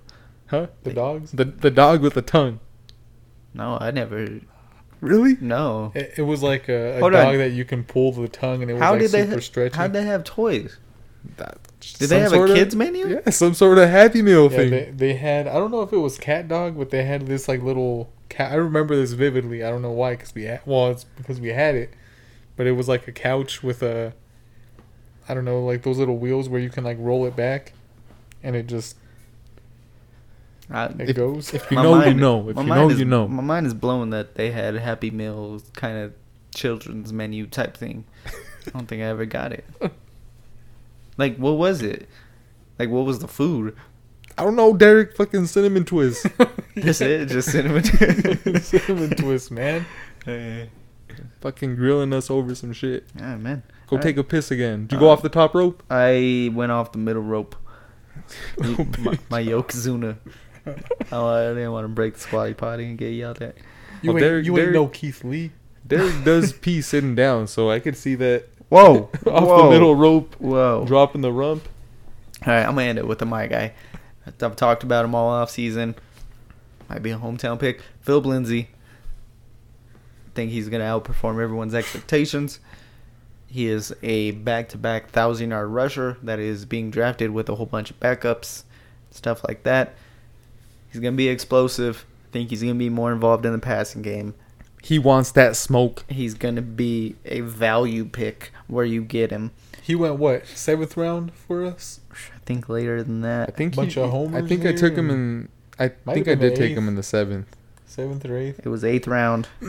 Huh? 0.48 0.68
The 0.84 0.94
dogs. 0.94 1.32
The 1.32 1.46
the 1.46 1.72
dog 1.72 2.02
with 2.02 2.14
the 2.14 2.22
tongue. 2.22 2.60
No, 3.54 3.78
I 3.80 3.92
never. 3.92 4.42
Really? 5.02 5.38
No. 5.42 5.92
It, 5.96 6.14
it 6.18 6.22
was 6.22 6.44
like 6.44 6.68
a, 6.70 6.98
a 6.98 7.00
dog 7.00 7.14
on. 7.16 7.38
that 7.38 7.52
you 7.52 7.66
can 7.66 7.84
pull 7.84 8.12
the 8.12 8.28
tongue, 8.28 8.62
and 8.62 8.70
it 8.70 8.76
was 8.76 8.82
How 8.84 8.92
like 8.92 9.02
did 9.02 9.12
they? 9.12 9.22
super 9.24 9.36
Ha- 9.36 9.40
stretchy. 9.42 9.76
how'd 9.78 9.94
they 9.94 10.04
have 10.04 10.24
toys? 10.24 10.78
That, 11.38 11.58
Did 11.94 12.10
they 12.10 12.20
have 12.20 12.32
a 12.34 12.36
sort 12.36 12.50
of- 12.50 12.56
kids 12.56 12.76
menu? 12.76 13.08
Yeah, 13.08 13.30
some 13.30 13.54
sort 13.54 13.78
of 13.78 13.90
Happy 13.90 14.22
Meal 14.22 14.44
yeah, 14.52 14.58
thing. 14.58 14.70
they, 14.72 14.92
they 14.96 15.14
had 15.16 15.48
I 15.48 15.54
don't 15.54 15.72
know 15.72 15.82
if 15.82 15.94
it 15.94 15.98
was 15.98 16.18
cat 16.18 16.48
dog, 16.48 16.78
but 16.78 16.90
they 16.90 17.04
had 17.04 17.28
this 17.28 17.48
like 17.48 17.62
little 17.62 18.10
cat. 18.30 18.52
I 18.52 18.56
remember 18.56 18.96
this 18.96 19.14
vividly. 19.14 19.64
I 19.64 19.70
don't 19.70 19.82
know 19.82 19.92
why, 19.92 20.12
because 20.12 20.34
we 20.36 20.44
had, 20.44 20.62
well, 20.66 20.90
it's 20.92 21.04
because 21.04 21.40
we 21.40 21.50
had 21.50 21.76
it, 21.76 21.92
but 22.56 22.68
it 22.68 22.74
was 22.74 22.88
like 22.88 23.08
a 23.08 23.12
couch 23.12 23.64
with 23.64 23.82
a, 23.84 24.14
I 25.30 25.34
don't 25.34 25.46
know, 25.46 25.64
like 25.64 25.84
those 25.84 25.98
little 25.98 26.18
wheels 26.18 26.50
where 26.50 26.60
you 26.62 26.70
can 26.70 26.84
like 26.84 26.98
roll 27.00 27.26
it 27.26 27.36
back, 27.36 27.74
and 28.44 28.56
it 28.56 28.68
just 28.68 28.98
I, 30.70 30.86
it 30.86 31.10
If- 31.12 31.16
goes. 31.16 31.54
If 31.54 31.70
you 31.72 31.78
my 31.78 31.84
know, 31.84 32.04
you 32.06 32.14
know. 32.14 32.50
If 32.50 32.56
my 32.56 32.62
you 32.64 32.68
mind 32.68 32.82
know, 32.82 32.90
is, 32.90 33.00
you 33.00 33.06
know. 33.06 33.28
My 33.28 33.44
mind 33.44 33.68
is 33.68 33.74
blown 33.74 34.10
that 34.10 34.36
they 34.36 34.52
had 34.52 34.76
Happy 34.76 35.12
Meals 35.12 35.64
kind 35.74 35.98
of 35.98 36.14
children's 36.54 37.14
menu 37.14 37.46
type 37.48 37.78
thing. 37.78 38.06
I 38.26 38.70
don't 38.72 38.88
think 38.88 39.02
I 39.02 39.06
ever 39.06 39.26
got 39.26 39.52
it. 39.54 39.66
Like, 41.18 41.38
what 41.38 41.54
was 41.58 41.82
it? 41.82 42.08
Like, 42.80 42.90
what 42.90 43.06
was 43.06 43.20
the 43.20 43.28
food? 43.28 43.76
I 44.38 44.44
don't 44.44 44.56
know, 44.56 44.76
Derek. 44.76 45.16
Fucking 45.16 45.46
cinnamon 45.48 45.86
twist. 45.86 46.26
That's 46.76 47.00
it, 47.02 47.28
just 47.30 47.52
cinnamon. 47.52 47.84
Twist. 47.84 48.66
cinnamon 48.70 49.10
twist, 49.12 49.52
man. 49.52 49.86
Hey. 50.26 50.72
fucking 51.42 51.76
grilling 51.76 52.12
us 52.12 52.32
over 52.32 52.56
some 52.56 52.74
shit. 52.74 53.06
Yeah, 53.16 53.38
man. 53.38 53.62
Go 53.88 53.98
All 53.98 54.02
take 54.02 54.18
a 54.18 54.24
piss 54.24 54.50
again. 54.50 54.88
Did 54.88 54.94
you 54.96 55.00
go 55.00 55.10
Uh, 55.10 55.14
off 55.14 55.22
the 55.22 55.30
top 55.30 55.54
rope? 55.54 55.84
I 55.90 56.50
went 56.52 56.72
off 56.72 56.92
the 56.94 56.98
middle 56.98 57.22
rope. 57.22 57.56
my, 58.58 59.20
my 59.30 59.44
Yokozuna. 59.44 60.18
Oh, 61.12 61.28
I 61.28 61.50
didn't 61.54 61.72
want 61.72 61.84
to 61.86 61.90
break 61.90 62.16
the 62.16 62.20
squatty 62.22 62.56
potty 62.56 62.86
and 62.86 62.98
get 62.98 63.10
yelled 63.10 63.40
at. 63.42 63.56
You 64.02 64.10
Well, 64.14 64.18
ain't, 64.18 64.24
Derek- 64.24 64.46
you 64.48 64.54
ain't 64.54 64.62
Derek- 64.62 64.74
no 64.74 64.88
Keith 64.88 65.24
Lee. 65.24 65.52
Derek 65.86 66.24
does 66.24 66.52
pee 66.54 66.82
sitting 66.82 67.14
down, 67.14 67.46
so 67.46 67.70
I 67.70 67.80
could 67.80 67.96
see 67.96 68.16
that 68.16 68.48
Whoa! 68.70 69.10
off 69.28 69.44
Whoa. 69.44 69.64
the 69.64 69.70
middle 69.70 69.96
rope, 69.96 70.36
Whoa! 70.40 70.86
dropping 70.86 71.22
the 71.22 71.32
rump. 71.32 71.68
All 72.46 72.54
right, 72.54 72.66
I'm 72.66 72.76
gonna 72.76 72.84
end 72.84 72.98
it 72.98 73.08
with 73.08 73.20
the 73.20 73.26
my 73.26 73.48
guy. 73.48 73.74
I've 74.26 74.56
talked 74.56 74.84
about 74.84 75.06
him 75.06 75.16
all 75.16 75.30
off 75.30 75.52
season. 75.52 75.96
Might 76.90 77.04
be 77.04 77.12
a 77.12 77.18
hometown 77.18 77.60
pick. 77.60 77.82
Philip 78.02 78.26
Lindsay. 78.26 78.70
Think 80.34 80.52
he's 80.52 80.70
gonna 80.70 80.84
outperform 80.84 81.42
everyone's 81.42 81.74
expectations. 81.74 82.60
He 83.48 83.68
is 83.68 83.96
a 84.04 84.32
back-to-back 84.32 85.12
thousand-yard 85.12 85.70
rusher 85.70 86.18
that 86.24 86.40
is 86.40 86.66
being 86.66 86.92
drafted 86.92 87.32
with 87.32 87.48
a 87.48 87.56
whole 87.56 87.66
bunch 87.66 87.90
of 87.90 88.00
backups, 88.00 88.64
stuff 89.12 89.44
like 89.48 89.64
that. 89.64 89.96
He's 90.92 91.00
gonna 91.00 91.16
be 91.16 91.30
explosive. 91.30 92.06
I 92.26 92.32
think 92.34 92.50
he's 92.50 92.62
gonna 92.62 92.76
be 92.76 92.90
more 92.90 93.14
involved 93.14 93.46
in 93.46 93.54
the 93.54 93.60
passing 93.60 94.02
game. 94.02 94.34
He 94.86 95.00
wants 95.00 95.32
that 95.32 95.56
smoke. 95.56 96.06
He's 96.08 96.36
gonna 96.36 96.62
be 96.62 97.16
a 97.26 97.42
value 97.42 98.06
pick 98.06 98.52
where 98.68 98.86
you 98.86 99.02
get 99.04 99.32
him. 99.32 99.50
He 99.82 99.96
went 99.96 100.18
what 100.18 100.46
seventh 100.46 100.96
round 100.96 101.34
for 101.34 101.66
us? 101.66 102.02
I 102.12 102.38
think 102.46 102.70
later 102.70 103.02
than 103.02 103.22
that. 103.22 103.42
I 103.42 103.46
that. 103.48 103.58
think 103.58 103.76
Bunch 103.76 103.96
he, 103.96 104.02
of 104.02 104.12
homers 104.12 104.44
I 104.44 104.48
think 104.48 104.64
I 104.64 104.74
took 104.74 104.96
him 104.96 105.10
in. 105.10 105.50
I 105.80 105.88
think 105.88 106.28
I 106.28 106.36
did 106.36 106.54
the 106.54 106.56
take 106.56 106.78
him 106.78 106.88
in 106.88 106.94
the 106.94 107.02
seventh. 107.04 107.48
Seventh 107.88 108.26
or 108.26 108.38
eighth? 108.38 108.60
It 108.64 108.70
was 108.70 108.84
eighth 108.86 109.08
round. 109.08 109.48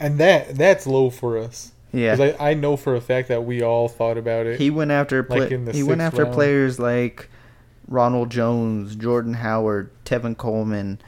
And 0.00 0.18
that 0.18 0.54
that's 0.56 0.86
low 0.86 1.10
for 1.10 1.36
us. 1.36 1.72
Yeah. 1.92 2.16
'Cause 2.16 2.34
I, 2.38 2.50
I 2.50 2.54
know 2.54 2.76
for 2.76 2.94
a 2.94 3.00
fact 3.00 3.26
that 3.28 3.44
we 3.44 3.62
all 3.62 3.88
thought 3.88 4.16
about 4.16 4.46
it. 4.46 4.60
He 4.60 4.70
went 4.70 4.92
after 4.92 5.22
pla- 5.24 5.38
Like 5.38 5.50
in 5.50 5.64
the 5.66 5.72
he 5.72 5.82
went 5.82 6.00
after 6.00 6.22
round. 6.22 6.34
players 6.34 6.78
like 6.78 7.28
Ronald 7.88 8.30
Jones, 8.30 8.94
Jordan 8.94 9.34
Howard, 9.34 9.90
Tevin 10.04 10.36
Coleman, 10.36 11.00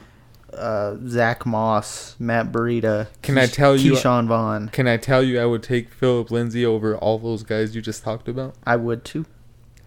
uh, 0.53 0.95
Zach 1.07 1.45
Moss, 1.45 2.15
Matt 2.19 2.51
Breida. 2.51 3.07
Can 3.21 3.37
I 3.37 3.45
tell 3.47 3.75
you- 3.77 3.93
Ke'Shawn 3.93 4.27
Vaughn? 4.27 4.69
Can 4.69 4.87
I 4.87 4.97
tell 4.97 5.23
you, 5.23 5.39
I 5.39 5.45
would 5.45 5.63
take 5.63 5.89
Philip 5.89 6.29
Lindsay 6.31 6.65
over 6.65 6.95
all 6.97 7.17
those 7.19 7.43
guys 7.43 7.75
you 7.75 7.81
just 7.81 8.03
talked 8.03 8.27
about. 8.27 8.55
I 8.65 8.75
would 8.75 9.03
too. 9.05 9.25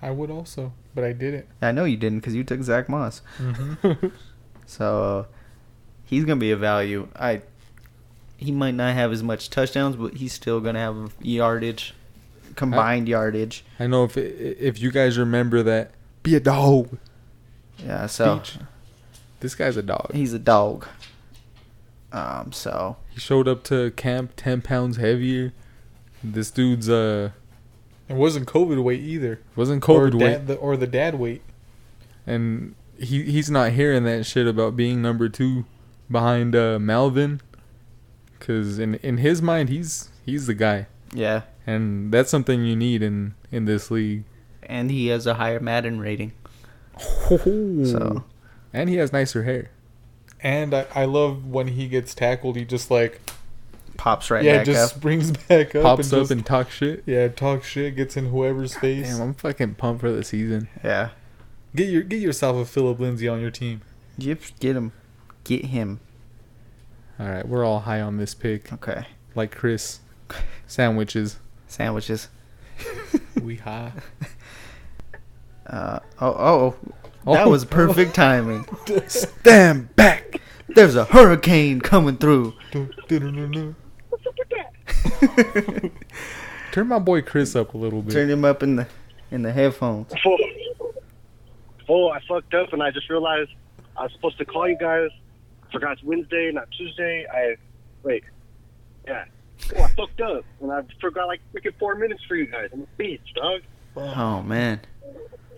I 0.02 0.10
would 0.10 0.30
also, 0.30 0.72
but 0.94 1.04
I 1.04 1.12
didn't. 1.12 1.46
I 1.62 1.72
know 1.72 1.84
you 1.84 1.96
didn't 1.96 2.18
because 2.20 2.34
you 2.34 2.44
took 2.44 2.62
Zach 2.62 2.88
Moss. 2.88 3.22
Mm-hmm. 3.38 4.08
So 4.66 5.02
uh, 5.02 5.24
he's 6.04 6.24
gonna 6.24 6.40
be 6.40 6.50
a 6.50 6.56
value. 6.56 7.08
I 7.14 7.42
he 8.38 8.50
might 8.50 8.74
not 8.74 8.94
have 8.94 9.12
as 9.12 9.22
much 9.22 9.50
touchdowns, 9.50 9.94
but 9.94 10.14
he's 10.14 10.32
still 10.32 10.58
gonna 10.60 10.78
have 10.78 11.14
yardage, 11.20 11.94
combined 12.56 13.06
yardage. 13.06 13.62
I 13.78 13.86
know 13.86 14.04
if 14.04 14.16
if 14.16 14.80
you 14.80 14.90
guys 14.90 15.18
remember 15.18 15.62
that, 15.64 15.90
be 16.22 16.34
a 16.34 16.40
dog. 16.40 16.96
Yeah. 17.78 18.06
So 18.06 18.40
Speech. 18.42 18.58
This 19.44 19.54
guy's 19.54 19.76
a 19.76 19.82
dog. 19.82 20.10
he's 20.14 20.32
a 20.32 20.38
dog. 20.38 20.86
Um. 22.12 22.50
So 22.52 22.96
He 23.10 23.20
showed 23.20 23.46
up 23.46 23.62
to 23.64 23.90
camp 23.92 24.32
ten 24.36 24.62
pounds 24.62 24.96
heavier. 24.96 25.52
This 26.22 26.50
dude's 26.50 26.88
uh 26.88 27.30
It 28.08 28.16
wasn't 28.16 28.46
COVID 28.46 28.82
weight 28.82 29.00
either. 29.00 29.40
wasn't 29.54 29.86
or 29.88 30.08
COVID 30.08 30.14
weight, 30.14 30.30
dad, 30.30 30.46
the, 30.46 30.54
or 30.56 30.76
the 30.78 30.86
dad 30.86 31.16
weight. 31.16 31.42
and 32.26 32.74
he 32.98 33.22
he's 33.24 33.50
not 33.50 33.72
hearing 33.72 34.04
that 34.04 34.24
shit 34.24 34.46
about 34.46 34.76
being 34.76 35.02
number 35.02 35.28
two 35.28 35.64
behind 36.10 36.54
uh 36.56 36.78
Melvin, 36.78 37.40
because 38.38 38.78
in 38.78 38.94
in 38.96 39.18
his 39.18 39.42
mind 39.42 39.68
he's 39.68 40.08
he's 40.24 40.46
the 40.46 40.54
guy, 40.54 40.86
yeah, 41.12 41.42
and 41.66 42.10
that's 42.14 42.30
something 42.30 42.64
you 42.64 42.76
need 42.76 43.02
in 43.02 43.34
in 43.52 43.64
this 43.66 43.90
league. 43.90 44.24
and 44.62 44.90
he 44.90 45.08
has 45.08 45.26
a 45.26 45.34
higher 45.34 45.60
Madden 45.60 45.98
rating. 46.00 46.32
So 47.28 48.24
and 48.74 48.90
he 48.90 48.96
has 48.96 49.12
nicer 49.12 49.44
hair. 49.44 49.70
And 50.42 50.74
I, 50.74 50.86
I 50.94 51.04
love 51.06 51.46
when 51.46 51.68
he 51.68 51.88
gets 51.88 52.14
tackled. 52.14 52.56
He 52.56 52.64
just 52.66 52.90
like 52.90 53.20
pops 53.96 54.30
right 54.30 54.42
yeah, 54.44 54.58
back 54.58 54.66
just 54.66 54.92
up. 54.92 54.98
springs 54.98 55.30
back 55.48 55.74
up, 55.74 55.82
Pops 55.84 56.12
and 56.12 56.14
up 56.14 56.20
just, 56.22 56.30
and 56.32 56.44
talk 56.44 56.70
shit. 56.70 57.02
yeah, 57.06 57.28
talk 57.28 57.64
shit, 57.64 57.96
gets 57.96 58.16
in 58.16 58.26
whoever's 58.26 58.74
face. 58.74 59.08
Damn, 59.08 59.22
I'm 59.22 59.34
fucking 59.34 59.76
pumped 59.76 60.02
for 60.02 60.12
the 60.12 60.22
season. 60.24 60.68
Yeah. 60.84 61.10
Get 61.74 61.88
your 61.88 62.02
get 62.02 62.20
yourself 62.20 62.56
a 62.56 62.64
Philip 62.64 63.00
Lindsay 63.00 63.26
on 63.28 63.40
your 63.40 63.50
team. 63.50 63.80
Yep. 64.18 64.40
Get 64.60 64.76
him. 64.76 64.92
Get 65.44 65.64
him. 65.66 66.00
All 67.18 67.28
right, 67.28 67.46
we're 67.48 67.64
all 67.64 67.80
high 67.80 68.00
on 68.00 68.16
this 68.16 68.34
pick, 68.34 68.72
Okay. 68.72 69.06
like 69.34 69.54
Chris. 69.54 70.00
Sandwiches. 70.66 71.38
Sandwiches. 71.68 72.28
we 73.40 73.56
high. 73.56 73.92
Uh. 75.66 75.98
Oh. 76.20 76.26
Oh. 76.28 76.74
That 77.26 77.48
was 77.48 77.64
oh. 77.64 77.68
perfect 77.68 78.14
timing. 78.14 78.66
Stand 79.06 79.94
back. 79.96 80.40
There's 80.68 80.96
a 80.96 81.04
hurricane 81.04 81.80
coming 81.80 82.16
through. 82.16 82.54
Turn 86.72 86.88
my 86.88 86.98
boy 86.98 87.22
Chris 87.22 87.54
up 87.54 87.74
a 87.74 87.78
little 87.78 88.02
bit. 88.02 88.12
Turn 88.12 88.28
him 88.28 88.44
up 88.44 88.62
in 88.62 88.76
the 88.76 88.86
in 89.30 89.42
the 89.42 89.52
headphones. 89.52 90.12
Oh, 90.26 90.38
Fool, 91.86 92.10
I 92.10 92.20
fucked 92.26 92.54
up 92.54 92.72
and 92.72 92.82
I 92.82 92.90
just 92.90 93.10
realized 93.10 93.50
I 93.96 94.04
was 94.04 94.12
supposed 94.12 94.38
to 94.38 94.44
call 94.44 94.68
you 94.68 94.78
guys. 94.78 95.10
Forgot 95.70 95.92
it's 95.92 96.02
Wednesday, 96.02 96.50
not 96.52 96.70
Tuesday. 96.70 97.26
I 97.32 97.56
wait. 98.02 98.24
Yeah. 99.06 99.24
Oh, 99.76 99.82
I 99.82 99.88
fucked 99.88 100.20
up 100.20 100.44
and 100.60 100.72
I 100.72 100.82
forgot 101.00 101.26
like 101.26 101.40
freaking 101.54 101.78
four 101.78 101.94
minutes 101.94 102.22
for 102.26 102.36
you 102.36 102.46
guys. 102.46 102.70
I'm 102.72 102.82
a 102.82 103.02
bitch, 103.02 103.20
dog. 103.34 103.62
Oh 103.96 104.42
man. 104.42 104.80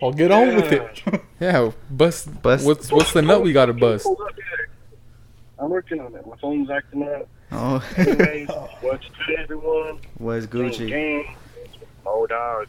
I'll 0.01 0.13
get 0.13 0.31
on 0.31 0.55
with 0.55 0.71
it. 0.71 1.03
Yeah, 1.39 1.71
bust. 1.91 2.41
Bust. 2.41 2.65
What's 2.65 2.91
what's 2.91 3.13
the 3.13 3.21
nut 3.21 3.43
we 3.43 3.53
gotta 3.53 3.73
bust? 3.73 4.05
Hold 4.05 4.21
up. 4.21 4.31
I'm 5.59 5.69
working 5.69 5.99
on 5.99 6.15
it. 6.15 6.25
My 6.25 6.35
phone's 6.37 6.69
acting 6.69 7.03
up. 7.03 7.27
Oh. 7.51 7.83
Anyways, 7.95 8.49
what's 8.81 9.05
good, 9.27 9.39
everyone? 9.39 9.99
Was 10.17 10.47
Gucci. 10.47 10.89
gang. 10.89 11.35
Oh, 12.05 12.25
dog. 12.25 12.67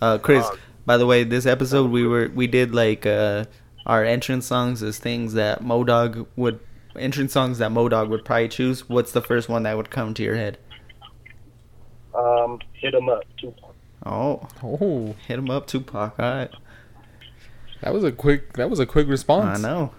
Uh, 0.00 0.18
Chris. 0.18 0.48
Dog. 0.48 0.58
By 0.84 0.96
the 0.96 1.06
way, 1.06 1.22
this 1.22 1.46
episode 1.46 1.92
we 1.92 2.04
were 2.06 2.28
we 2.34 2.48
did 2.48 2.74
like 2.74 3.06
uh 3.06 3.44
our 3.86 4.04
entrance 4.04 4.46
songs 4.46 4.82
as 4.82 4.98
things 4.98 5.34
that 5.34 5.62
Modog 5.62 6.26
would 6.34 6.58
entrance 6.96 7.32
songs 7.32 7.58
that 7.58 7.70
Modog 7.70 8.08
would 8.08 8.24
probably 8.24 8.48
choose. 8.48 8.88
What's 8.88 9.12
the 9.12 9.22
first 9.22 9.48
one 9.48 9.62
that 9.62 9.76
would 9.76 9.90
come 9.90 10.12
to 10.14 10.22
your 10.24 10.34
head? 10.34 10.58
Um, 12.14 12.58
hit 12.72 12.94
him 12.94 13.08
up. 13.08 13.22
Tupac. 13.38 13.71
Oh, 14.04 14.46
Oh, 14.62 15.14
hit 15.26 15.38
him 15.38 15.50
up, 15.50 15.66
Tupac. 15.66 16.18
All 16.18 16.24
right. 16.30 16.50
that 17.82 17.92
was 17.94 18.04
a 18.04 18.12
quick. 18.12 18.54
That 18.54 18.68
was 18.70 18.80
a 18.80 18.86
quick 18.86 19.06
response. 19.08 19.58
I 19.58 19.62
know. 19.62 19.92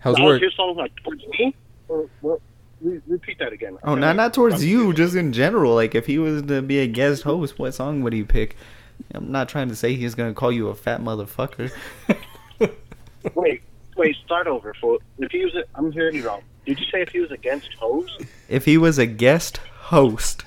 How's 0.00 0.16
That 0.16 0.22
was 0.22 0.32
work? 0.34 0.40
your 0.42 0.50
song 0.52 0.76
like 0.76 0.92
towards 1.02 1.26
me? 1.26 1.54
Or 1.88 2.08
what? 2.20 2.40
Re- 2.80 3.00
repeat 3.08 3.38
that 3.40 3.52
again. 3.52 3.76
Oh, 3.82 3.94
not 3.96 4.14
not 4.14 4.32
towards 4.32 4.64
you, 4.64 4.92
just 4.92 5.16
in 5.16 5.32
general. 5.32 5.74
Like 5.74 5.94
if 5.96 6.06
he 6.06 6.18
was 6.18 6.42
to 6.42 6.62
be 6.62 6.78
a 6.78 6.86
guest 6.86 7.24
host, 7.24 7.58
what 7.58 7.72
song 7.74 8.02
would 8.02 8.12
he 8.12 8.22
pick? 8.22 8.56
I'm 9.14 9.32
not 9.32 9.48
trying 9.48 9.68
to 9.68 9.76
say 9.76 9.94
he's 9.94 10.14
gonna 10.14 10.34
call 10.34 10.52
you 10.52 10.68
a 10.68 10.74
fat 10.74 11.00
motherfucker. 11.00 11.72
Wait, 13.34 13.62
wait, 13.96 14.16
start 14.24 14.46
over. 14.46 14.72
For 14.80 14.98
if 15.18 15.30
he 15.32 15.44
was, 15.44 15.54
a, 15.56 15.64
I'm 15.74 15.90
hearing 15.90 16.14
you 16.14 16.26
wrong. 16.26 16.42
Did 16.64 16.78
you 16.78 16.86
say 16.86 17.02
if 17.02 17.08
he 17.08 17.18
was 17.18 17.30
against 17.32 17.74
hoes? 17.74 18.08
If 18.48 18.64
he 18.64 18.78
was 18.78 18.98
a 18.98 19.06
guest 19.06 19.56
host, 19.58 20.44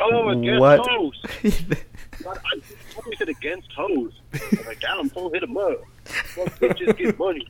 Oh, 0.00 0.28
against 0.28 0.60
what? 0.60 0.86
hoes. 0.86 1.22
I, 1.44 2.30
I 2.30 2.32
thought 2.32 3.06
you 3.06 3.16
said 3.16 3.28
against 3.28 3.72
hoes. 3.72 4.12
I 4.34 4.40
was 4.50 4.66
like, 4.66 4.80
damn, 4.80 5.08
fool, 5.08 5.30
hit 5.32 5.42
him 5.42 5.56
up. 5.56 5.82
Fuck 6.04 6.58
bitches 6.58 6.96
get 6.96 7.18
money. 7.18 7.46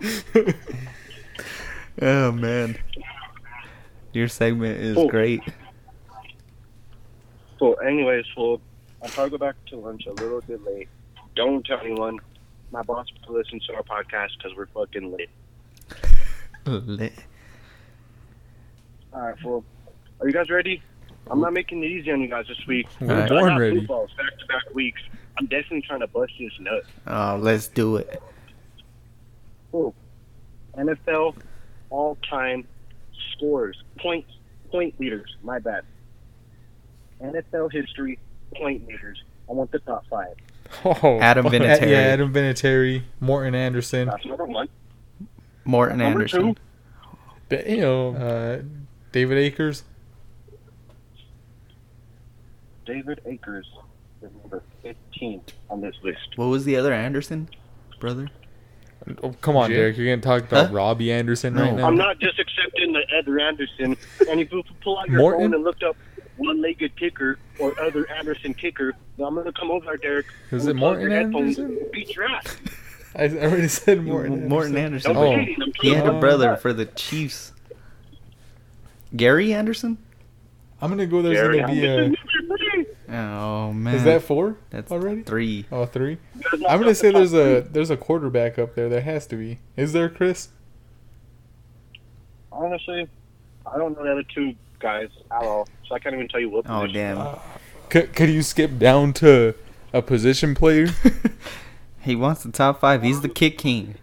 oh 2.02 2.32
man, 2.32 2.78
your 4.12 4.28
segment 4.28 4.80
is 4.80 4.96
great. 5.10 5.42
So, 7.58 7.74
anyways, 7.74 8.24
fool, 8.34 8.60
I'll 9.02 9.10
probably 9.10 9.30
go 9.30 9.38
back 9.38 9.56
to 9.66 9.76
lunch 9.76 10.06
a 10.06 10.12
little 10.12 10.40
bit 10.40 10.64
late. 10.64 10.88
Don't 11.36 11.64
tell 11.64 11.80
anyone. 11.80 12.18
My 12.72 12.82
boss 12.82 13.06
will 13.26 13.34
listen 13.36 13.60
to 13.66 13.74
our 13.74 13.82
podcast 13.82 14.30
because 14.38 14.56
we're 14.56 14.66
fucking 14.66 15.12
late. 15.12 15.30
Lit. 16.66 17.12
All 19.12 19.20
right, 19.20 19.34
well, 19.44 19.64
are 20.20 20.26
you 20.26 20.32
guys 20.32 20.48
ready? 20.48 20.82
I'm 21.30 21.40
not 21.40 21.52
making 21.52 21.82
it 21.84 21.86
easy 21.86 22.10
on 22.10 22.20
you 22.20 22.28
guys 22.28 22.46
this 22.48 22.66
week. 22.66 22.86
We're 23.00 23.12
Alright. 23.12 23.28
born 23.28 23.44
I 23.44 23.48
got 23.48 23.56
ready. 23.60 23.78
footballs 23.80 24.10
back 24.16 24.36
to 24.38 24.46
back 24.46 24.74
weeks. 24.74 25.00
I'm 25.38 25.46
definitely 25.46 25.82
trying 25.82 26.00
to 26.00 26.06
bust 26.08 26.32
this 26.38 26.52
nut. 26.60 26.82
Oh, 27.06 27.38
let's 27.40 27.68
do 27.68 27.96
it. 27.96 28.20
NFL 30.76 31.36
all 31.90 32.16
time 32.28 32.66
scorers, 33.36 33.76
points, 33.98 34.30
point 34.70 34.98
leaders. 35.00 35.34
My 35.42 35.58
bad. 35.58 35.84
NFL 37.22 37.72
history 37.72 38.18
point 38.54 38.86
leaders. 38.86 39.22
I 39.48 39.52
want 39.52 39.70
the 39.72 39.78
top 39.80 40.04
five. 40.08 40.34
Oh, 40.84 41.18
Adam 41.20 41.44
fuck. 41.50 41.52
Vinatieri. 41.54 41.90
Yeah, 41.90 41.98
Adam 41.98 42.32
Vinatieri, 42.32 43.02
Morten 43.20 43.54
Andersen, 43.54 44.08
That's 44.08 44.24
number 44.24 44.44
one. 44.46 44.68
Morten 45.64 45.98
Number 45.98 46.20
Anderson. 46.20 46.54
two. 46.54 47.56
Damn. 47.56 48.16
uh, 48.16 48.58
David 49.12 49.38
Akers. 49.38 49.82
David 52.90 53.20
Akers 53.24 53.68
is 54.20 54.30
number 54.42 54.62
15 54.82 55.42
on 55.70 55.80
this 55.80 55.94
list. 56.02 56.18
What 56.36 56.46
was 56.46 56.64
the 56.64 56.76
other 56.76 56.92
Anderson, 56.92 57.48
brother? 58.00 58.28
Oh, 59.22 59.32
come 59.40 59.56
on, 59.56 59.70
Jim? 59.70 59.76
Derek. 59.78 59.96
You're 59.96 60.14
gonna 60.16 60.20
talk 60.20 60.48
about 60.50 60.68
Huh? 60.68 60.74
Robbie 60.74 61.12
Anderson 61.12 61.54
No. 61.54 61.62
right 61.62 61.74
now? 61.74 61.86
I'm 61.86 61.96
not 61.96 62.18
just 62.18 62.38
accepting 62.40 62.92
the 62.92 63.02
Ed 63.16 63.28
Anderson. 63.40 63.96
And 64.28 64.40
if 64.40 64.50
you 64.52 64.62
pull 64.82 64.98
out 64.98 65.08
your 65.08 65.18
Morten? 65.20 65.40
phone 65.46 65.54
and 65.54 65.62
looked 65.64 65.84
up 65.84 65.96
one-legged 66.36 66.96
kicker 66.96 67.38
or 67.60 67.78
other 67.80 68.10
Anderson 68.10 68.54
kicker, 68.54 68.92
then 69.16 69.26
I'm 69.26 69.34
gonna 69.36 69.52
come 69.52 69.70
over 69.70 69.86
there, 69.86 69.96
Derek. 69.96 70.26
Is 70.50 70.66
it 70.66 70.76
plug 70.76 70.98
Morten 70.98 71.10
your 71.10 71.20
Anderson? 71.20 71.64
and 71.66 71.92
Beat 71.92 72.14
your 72.16 72.24
ass. 72.26 72.56
I 73.14 73.28
already 73.28 73.68
said 73.68 74.02
Morten. 74.04 74.48
Morten 74.48 74.76
Andersen. 74.76 75.16
Anderson. 75.16 75.16
Oh. 75.16 75.36
be 75.36 75.46
cheating. 75.46 75.62
I'm 75.62 75.72
He 75.80 75.90
had 75.94 76.06
a 76.08 76.18
brother 76.20 76.56
for 76.56 76.72
the 76.72 76.86
Chiefs. 76.86 77.52
Gary 79.14 79.52
Anderson? 79.54 79.96
I'm 80.82 80.88
gonna 80.90 81.06
go. 81.06 81.20
There's 81.22 81.36
Gary 81.36 81.60
gonna 81.60 81.72
be 81.72 81.84
a. 81.84 81.90
Anderson. 82.04 82.16
Oh 83.10 83.72
man. 83.72 83.94
Is 83.94 84.04
that 84.04 84.22
four 84.22 84.56
That's 84.70 84.92
already? 84.92 85.22
three? 85.22 85.66
Oh, 85.72 85.84
three. 85.84 86.18
I'm 86.68 86.80
gonna 86.80 86.94
say 86.94 87.10
there's 87.10 87.34
a 87.34 87.60
there's 87.60 87.90
a 87.90 87.96
quarterback 87.96 88.58
up 88.58 88.74
there. 88.76 88.88
There 88.88 89.00
has 89.00 89.26
to 89.28 89.36
be. 89.36 89.58
Is 89.76 89.92
there, 89.92 90.08
Chris? 90.08 90.48
Honestly, 92.52 93.08
I 93.66 93.78
don't 93.78 93.96
know 93.96 94.04
the 94.04 94.12
other 94.12 94.24
two 94.34 94.54
guys 94.78 95.08
at 95.30 95.42
all, 95.42 95.68
so 95.88 95.94
I 95.94 95.98
can't 95.98 96.14
even 96.14 96.28
tell 96.28 96.40
you 96.40 96.50
what. 96.50 96.66
Oh 96.68 96.82
position. 96.82 97.16
damn. 97.16 97.38
Could, 97.88 98.14
could 98.14 98.30
you 98.30 98.42
skip 98.42 98.78
down 98.78 99.12
to 99.14 99.54
a 99.92 100.02
position 100.02 100.54
player? 100.54 100.88
he 102.00 102.14
wants 102.14 102.44
the 102.44 102.52
top 102.52 102.80
five. 102.80 103.02
He's 103.02 103.20
the 103.22 103.28
kick 103.28 103.58
king. 103.58 103.96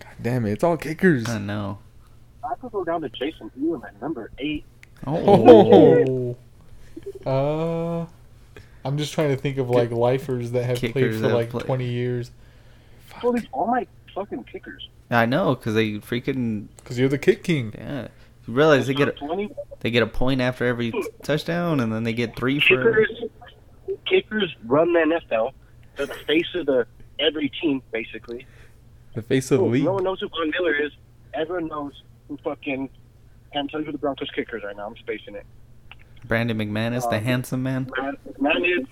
God 0.00 0.12
damn 0.20 0.44
it, 0.44 0.52
it's 0.52 0.64
all 0.64 0.76
kickers. 0.76 1.26
I 1.28 1.38
know. 1.38 1.78
I 2.44 2.54
could 2.56 2.72
go 2.72 2.84
down 2.84 3.00
to 3.00 3.08
Jason 3.08 3.50
Elam 3.58 3.82
at 3.84 4.00
number 4.00 4.30
eight. 4.38 4.64
Oh. 5.06 6.36
Oh. 7.24 8.00
Uh, 8.02 8.06
I'm 8.86 8.98
just 8.98 9.12
trying 9.12 9.34
to 9.34 9.36
think 9.40 9.58
of 9.58 9.68
like 9.70 9.90
lifers 9.90 10.52
that 10.52 10.64
have 10.64 10.78
played 10.78 10.94
Kickers 10.94 11.16
for 11.16 11.28
that 11.28 11.34
like 11.34 11.50
play- 11.50 11.62
20 11.64 11.84
years. 11.88 12.30
Well, 13.22 13.32
these 13.32 13.46
all 13.52 13.66
my 13.66 13.86
fucking 14.14 14.44
kickers. 14.44 14.88
I 15.10 15.26
know, 15.26 15.54
cause 15.56 15.74
they 15.74 15.92
freaking 15.94 16.66
Cause 16.84 16.98
you're 16.98 17.08
the 17.08 17.18
kick 17.18 17.42
king. 17.44 17.72
yeah. 17.76 18.08
You 18.46 18.54
realize 18.54 18.86
they 18.86 18.94
get 18.94 19.08
a, 19.08 19.12
twenty 19.12 19.50
they 19.80 19.90
get 19.90 20.02
a 20.02 20.06
point 20.06 20.40
after 20.40 20.64
every 20.64 20.92
touchdown, 21.22 21.80
and 21.80 21.92
then 21.92 22.04
they 22.04 22.12
get 22.12 22.36
three 22.36 22.60
for. 22.60 22.76
kickers. 22.76 23.22
Kickers 24.04 24.54
run 24.66 24.92
the 24.92 25.20
NFL. 25.30 25.52
They're 25.96 26.06
the 26.06 26.14
face 26.14 26.46
of 26.54 26.66
the 26.66 26.86
every 27.18 27.48
team, 27.60 27.82
basically. 27.92 28.46
The 29.14 29.22
face 29.22 29.50
of 29.50 29.58
the 29.60 29.64
league. 29.64 29.84
no 29.84 29.94
one 29.94 30.04
knows 30.04 30.20
who 30.20 30.28
Von 30.28 30.50
Miller 30.50 30.74
is. 30.74 30.92
Everyone 31.34 31.68
knows 31.68 32.02
who 32.28 32.36
fucking. 32.44 32.88
Can't 33.52 33.70
tell 33.70 33.80
you 33.80 33.86
who 33.86 33.92
the 33.92 33.98
Broncos 33.98 34.30
kickers 34.30 34.62
right 34.64 34.76
now. 34.76 34.86
I'm 34.86 34.96
spacing 34.96 35.34
it. 35.34 35.46
Brandon 36.26 36.58
McManus, 36.58 37.08
the 37.10 37.16
Um, 37.18 37.24
handsome 37.24 37.62
man. 37.62 37.90
Matt, 38.00 38.40
Matt 38.40 38.56
is. 38.64 38.86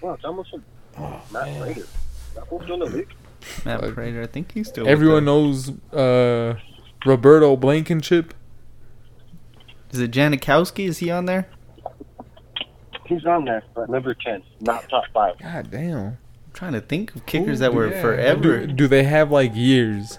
Well, 0.00 0.14
it's 0.14 0.24
almost 0.24 0.52
like 0.52 0.62
Oh, 0.98 1.20
Matt 1.32 1.46
man. 1.46 1.62
Prater. 1.62 1.86
That 2.34 2.66
doing 2.66 2.80
the 2.80 2.86
league. 2.86 3.14
Matt 3.64 3.80
Fuck. 3.80 3.94
Prater. 3.94 4.22
I 4.22 4.26
think 4.26 4.52
he's 4.52 4.68
still. 4.68 4.88
Everyone 4.88 5.24
knows 5.24 5.70
uh, 5.92 6.54
Roberto 7.06 7.56
Blankenship. 7.56 8.34
Is 9.90 10.00
it 10.00 10.10
Janikowski? 10.10 10.86
Is 10.86 10.98
he 10.98 11.10
on 11.10 11.24
there? 11.26 11.48
He's 13.06 13.24
on 13.24 13.46
there, 13.46 13.62
but 13.74 13.88
number 13.88 14.12
ten, 14.12 14.42
not 14.60 14.86
top 14.90 15.04
five. 15.14 15.38
God 15.38 15.70
damn. 15.70 15.96
I'm 15.98 16.18
trying 16.52 16.74
to 16.74 16.80
think 16.82 17.14
of 17.16 17.24
kickers 17.24 17.58
Ooh, 17.58 17.62
that 17.62 17.74
were 17.74 17.88
yeah. 17.88 18.02
forever. 18.02 18.66
Do, 18.66 18.72
do 18.72 18.86
they 18.86 19.04
have 19.04 19.30
like 19.30 19.54
years? 19.54 20.18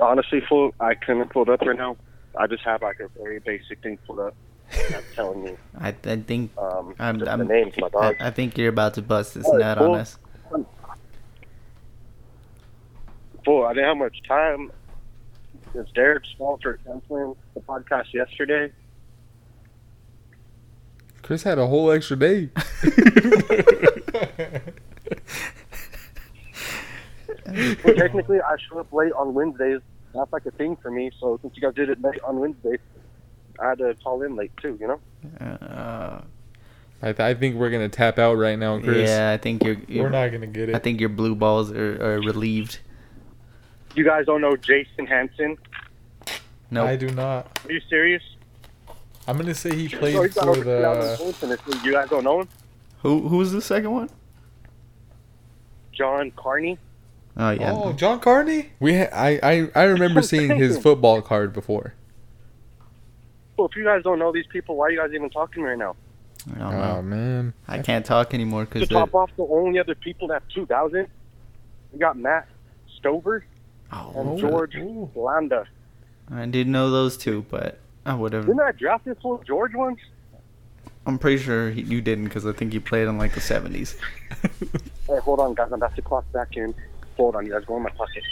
Honestly, 0.00 0.42
full. 0.48 0.74
I 0.80 0.94
couldn't 0.94 1.30
pull 1.30 1.42
it 1.44 1.48
up 1.48 1.62
right 1.62 1.76
now. 1.78 1.96
I 2.38 2.46
just 2.46 2.62
have 2.64 2.80
like 2.82 3.00
a 3.00 3.08
very 3.20 3.40
basic 3.40 3.82
thing 3.82 3.98
pulled 4.06 4.20
up. 4.20 4.34
I'm 4.94 5.02
telling 5.14 5.44
you, 5.46 5.58
I, 5.80 5.88
I 5.88 6.16
think 6.16 6.56
um, 6.56 6.94
I'm- 6.98 7.18
just 7.18 7.28
I'm- 7.30 7.38
the 7.40 7.44
names, 7.46 7.74
my 7.78 7.88
dog. 7.88 8.16
I 8.20 8.30
think 8.30 8.56
you're 8.56 8.68
about 8.68 8.94
to 8.94 9.02
bust 9.02 9.34
this 9.34 9.44
Oh, 9.46 9.56
nut 9.56 9.78
on 9.78 9.94
us. 9.98 10.18
Boy, 13.44 13.64
I 13.66 13.72
didn't 13.74 13.88
have 13.88 13.96
much 13.96 14.22
time. 14.28 14.70
It's 15.74 15.90
Derek's 15.92 16.28
fault 16.36 16.62
for 16.62 16.78
canceling 16.84 17.34
the 17.54 17.60
podcast 17.60 18.12
yesterday. 18.12 18.70
Chris 21.22 21.42
had 21.42 21.58
a 21.58 21.66
whole 21.66 21.90
extra 21.90 22.16
day. 22.16 22.50
Well, 27.84 27.94
technically, 27.96 28.40
I 28.40 28.56
show 28.68 28.78
up 28.80 28.92
late 28.92 29.12
on 29.12 29.32
Wednesdays. 29.34 29.80
That's 30.14 30.32
like 30.32 30.46
a 30.46 30.50
thing 30.50 30.76
for 30.76 30.90
me. 30.90 31.10
So 31.20 31.38
since 31.42 31.54
you 31.56 31.62
guys 31.62 31.74
did 31.74 31.90
it 31.90 32.00
late 32.00 32.20
on 32.24 32.38
Wednesday, 32.40 32.78
I 33.60 33.70
had 33.70 33.78
to 33.78 33.94
call 34.02 34.22
in 34.22 34.36
late 34.36 34.52
too. 34.60 34.76
You 34.80 34.88
know. 34.88 35.46
Uh, 35.46 36.20
I, 37.02 37.06
th- 37.12 37.20
I 37.20 37.34
think 37.34 37.56
we're 37.56 37.70
gonna 37.70 37.88
tap 37.88 38.18
out 38.18 38.34
right 38.34 38.58
now, 38.58 38.80
Chris. 38.80 39.08
yeah, 39.08 39.30
I 39.32 39.36
think 39.36 39.62
you're. 39.64 39.76
you're 39.86 40.04
We're 40.04 40.10
not 40.10 40.32
gonna 40.32 40.46
get 40.46 40.70
it. 40.70 40.74
I 40.74 40.78
think 40.78 40.98
your 41.00 41.10
blue 41.10 41.34
balls 41.34 41.70
are, 41.70 42.02
are 42.14 42.18
relieved. 42.20 42.80
You 43.94 44.04
guys 44.04 44.26
don't 44.26 44.40
know 44.40 44.56
Jason 44.56 45.06
Hanson? 45.06 45.56
No, 46.70 46.84
I 46.84 46.96
do 46.96 47.10
not. 47.10 47.58
Are 47.64 47.72
you 47.72 47.80
serious? 47.88 48.22
I'm 49.26 49.36
gonna 49.36 49.54
say 49.54 49.74
he 49.74 49.88
So 49.88 49.98
played 49.98 50.16
he's 50.22 50.34
got 50.34 50.44
for 50.44 50.50
over 50.50 50.62
3,000 50.62 51.10
the. 51.10 51.16
points 51.18 51.42
in 51.42 51.48
this 51.50 51.66
league. 51.66 51.84
You 51.84 51.92
guys 51.92 52.08
don't 52.08 52.24
know 52.24 52.40
him? 52.40 52.48
who 53.02 53.28
who's 53.28 53.52
the 53.52 53.60
second 53.62 53.90
one? 53.92 54.10
John 55.92 56.30
Carney. 56.36 56.78
Oh 57.38 57.50
yeah, 57.50 57.72
Oh, 57.72 57.92
John 57.92 58.18
Carney. 58.20 58.70
We 58.80 58.98
ha- 58.98 59.08
I, 59.12 59.38
I 59.42 59.70
I 59.74 59.82
remember 59.84 60.22
seeing 60.32 60.56
his 60.56 60.78
football 60.78 61.22
card 61.22 61.52
before. 61.52 61.94
Well, 63.56 63.68
if 63.68 63.76
you 63.76 63.84
guys 63.84 64.02
don't 64.02 64.18
know 64.18 64.32
these 64.32 64.46
people, 64.48 64.76
why 64.76 64.86
are 64.86 64.90
you 64.90 64.98
guys 64.98 65.10
even 65.14 65.30
talking 65.30 65.62
right 65.62 65.78
now? 65.78 65.96
I 66.54 66.58
don't 66.58 66.74
Oh 66.74 66.94
know. 66.96 67.02
man. 67.02 67.54
I 67.66 67.78
can't 67.78 68.04
talk 68.06 68.34
anymore 68.34 68.64
To 68.66 68.70
because 68.70 68.88
top 68.88 69.14
off 69.14 69.30
the 69.36 69.44
only 69.44 69.78
other 69.78 69.94
people 69.94 70.28
that 70.28 70.34
have 70.42 70.48
2,000, 70.54 71.06
we 71.92 71.98
got 71.98 72.16
Matt 72.16 72.48
Stover 72.96 73.44
and 73.92 74.28
oh, 74.28 74.38
George 74.38 74.74
Ooh. 74.76 75.10
Landa. 75.14 75.66
I 76.30 76.44
didn't 76.46 76.72
know 76.72 76.90
those 76.90 77.16
two, 77.16 77.44
but 77.50 77.78
I 78.06 78.14
would 78.14 78.32
have. 78.32 78.46
Didn't 78.46 78.60
I 78.60 78.72
draft 78.72 79.04
this 79.04 79.16
fool 79.22 79.42
George 79.46 79.74
once? 79.74 79.98
I'm 81.06 81.18
pretty 81.18 81.42
sure 81.42 81.70
he, 81.70 81.82
you 81.82 82.00
didn't 82.00 82.24
because 82.24 82.44
I 82.46 82.52
think 82.52 82.74
you 82.74 82.80
played 82.80 83.08
in 83.08 83.16
like 83.18 83.32
the 83.34 83.40
70s. 83.40 83.96
Hey, 85.08 85.18
hold 85.20 85.40
on, 85.40 85.54
guys. 85.54 85.68
I'm 85.68 85.72
about 85.74 85.96
to 85.96 86.02
clock 86.02 86.30
back 86.32 86.54
in. 86.58 86.74
Hold 87.18 87.36
on, 87.36 87.44
you 87.44 87.52
guys. 87.52 87.64
Go 87.66 87.76
in 87.76 87.82
my 87.82 87.90
pocket. 87.90 88.22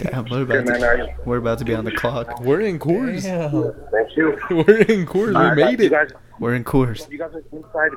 Damn, 0.00 0.24
we're 0.28 0.42
about 0.42 0.64
man, 0.66 0.80
how 0.80 0.86
are 0.86 0.96
you? 0.98 1.06
to, 1.06 1.14
we're 1.24 1.36
about 1.38 1.58
to 1.58 1.64
be 1.64 1.74
on 1.74 1.84
the 1.84 1.90
clock. 1.92 2.40
We're 2.40 2.60
in 2.60 2.78
Coors. 2.78 3.22
Damn. 3.22 3.72
Thank 3.90 4.16
you. 4.16 4.38
We're 4.50 4.78
in 4.82 5.06
Coors. 5.06 5.34
All 5.34 5.42
right, 5.42 5.56
we 5.56 5.64
made 5.64 5.80
it. 5.80 5.90
guys, 5.90 6.10
We're 6.38 6.54
in 6.54 6.62
Coors. 6.64 7.10
you 7.10 7.18
guys 7.18 7.32
are 7.34 7.42
inside. 7.52 7.92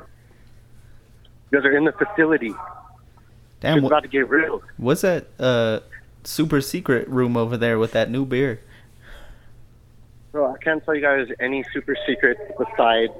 You 1.50 1.58
guys 1.60 1.64
are 1.64 1.76
in 1.76 1.84
the 1.84 1.92
facility. 1.92 2.54
Damn, 3.60 3.78
It's 3.78 3.82
what, 3.84 3.90
about 3.90 4.02
to 4.02 4.08
get 4.08 4.28
real. 4.28 4.62
what's 4.78 5.02
that 5.02 5.26
uh, 5.38 5.80
super 6.24 6.60
secret 6.60 7.08
room 7.08 7.36
over 7.36 7.56
there 7.56 7.78
with 7.78 7.92
that 7.92 8.10
new 8.10 8.24
beer? 8.24 8.60
Bro, 10.32 10.54
I 10.54 10.58
can't 10.58 10.84
tell 10.84 10.94
you 10.96 11.02
guys 11.02 11.28
any 11.38 11.64
super 11.72 11.96
secret 12.06 12.38
besides 12.58 13.12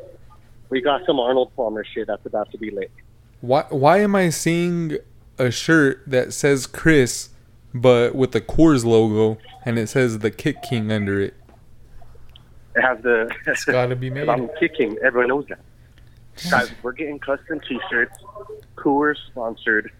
we 0.70 0.80
got 0.80 1.02
some 1.06 1.20
Arnold 1.20 1.52
Palmer 1.54 1.84
shit 1.84 2.06
that's 2.08 2.24
about 2.26 2.50
to 2.52 2.58
be 2.58 2.70
lit. 2.72 2.90
Why 3.42 3.64
why 3.70 3.98
am 3.98 4.16
I 4.16 4.30
seeing 4.30 4.96
a 5.38 5.50
shirt 5.50 6.02
that 6.06 6.32
says 6.32 6.66
Chris 6.66 7.30
but 7.74 8.14
with 8.14 8.32
the 8.32 8.40
Coors 8.40 8.84
logo 8.84 9.38
and 9.64 9.78
it 9.78 9.88
says 9.88 10.18
the 10.18 10.30
Kick 10.30 10.62
King 10.62 10.92
under 10.92 11.20
it? 11.20 11.34
It 12.74 12.82
has 12.82 13.02
the. 13.02 13.30
It's 13.46 13.64
gotta 13.64 13.96
be 13.96 14.10
made. 14.10 14.28
I'm 14.30 14.48
kicking. 14.58 14.96
Everyone 15.02 15.28
knows 15.28 15.46
that. 15.48 15.60
Guys, 16.50 16.72
we're 16.82 16.92
getting 16.92 17.18
custom 17.18 17.60
T-shirts. 17.60 18.18
Coors 18.76 19.16
sponsored. 19.26 19.92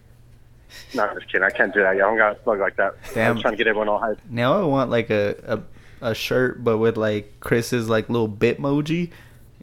No, 0.95 1.05
I'm 1.05 1.15
just 1.19 1.31
kidding. 1.31 1.45
I 1.45 1.51
can't 1.51 1.71
do 1.71 1.81
that. 1.81 1.89
I 1.89 1.97
don't 1.97 2.17
got 2.17 2.31
a 2.31 2.35
plug 2.35 2.59
like 2.59 2.75
that. 2.77 2.95
Damn. 3.13 3.35
I'm 3.35 3.41
trying 3.41 3.53
to 3.53 3.57
get 3.57 3.67
everyone 3.67 3.89
all 3.89 3.99
hyped. 4.01 4.17
Now 4.27 4.59
I 4.59 4.65
want 4.65 4.89
like 4.89 5.11
a, 5.11 5.35
a 5.45 5.61
a 6.09 6.13
shirt, 6.15 6.63
but 6.63 6.79
with 6.79 6.97
like 6.97 7.39
Chris's 7.39 7.89
like 7.89 8.09
little 8.09 8.29
bitmoji 8.29 9.11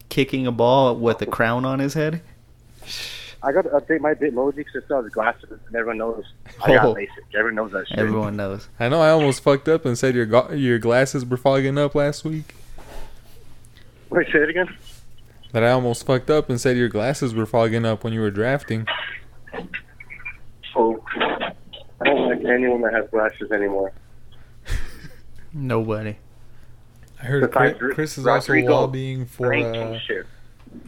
kicking 0.09 0.47
a 0.47 0.53
ball 0.53 0.97
with 0.97 1.21
a 1.23 1.27
crown 1.27 1.65
on 1.65 1.81
his 1.81 1.95
head. 1.95 2.23
I 3.43 3.53
got 3.53 3.63
to 3.63 3.71
update 3.71 4.01
my 4.01 4.13
Bitmoji 4.15 4.57
because 4.57 4.75
it 4.75 4.85
still 4.85 5.03
has 5.03 5.11
glasses, 5.13 5.49
and 5.67 5.75
everyone 5.75 5.97
knows 5.99 6.25
I 6.63 6.75
got 6.75 6.85
Oh. 6.87 6.95
LASIK. 6.95 7.09
Everyone 7.35 7.55
knows 7.55 7.73
that 7.73 7.89
shit. 7.89 7.99
Everyone 7.99 8.37
knows. 8.37 8.69
I 8.79 8.89
know 8.89 9.01
I 9.01 9.11
almost 9.11 9.43
fucked 9.43 9.69
up 9.69 9.85
and 9.87 9.97
said 9.97 10.15
your 10.15 10.27
go- 10.27 10.51
your 10.53 10.79
glasses 10.79 11.25
were 11.25 11.37
fogging 11.39 11.79
up 11.79 11.95
last 11.95 12.25
week. 12.25 12.55
Wait, 14.11 14.27
say 14.33 14.41
it 14.41 14.51
again. 14.51 14.77
That 15.53 15.65
I 15.65 15.71
almost 15.71 16.05
fucked 16.07 16.29
up 16.31 16.51
and 16.51 16.61
said 16.61 16.77
your 16.77 16.89
glasses 16.89 17.35
were 17.35 17.47
fogging 17.47 17.85
up 17.87 18.05
when 18.05 18.13
you 18.13 18.21
were 18.21 18.31
drafting. 18.31 18.87
Oh, 20.77 21.03
I 21.15 22.05
don't 22.05 22.29
like 22.29 22.45
anyone 22.45 22.83
that 22.83 22.93
has 22.93 23.09
glasses 23.11 23.51
anymore. 23.53 23.93
Nobody. 25.53 26.17
I 27.21 27.25
heard 27.27 27.51
Chris, 27.53 27.75
Chris 27.95 28.19
is 28.19 28.25
Rodrigo 28.25 28.73
also 28.73 28.81
lobbying 28.87 29.27
for 29.27 29.49
Ranking 29.49 29.95
uh, 29.95 29.99
shit. 29.99 30.27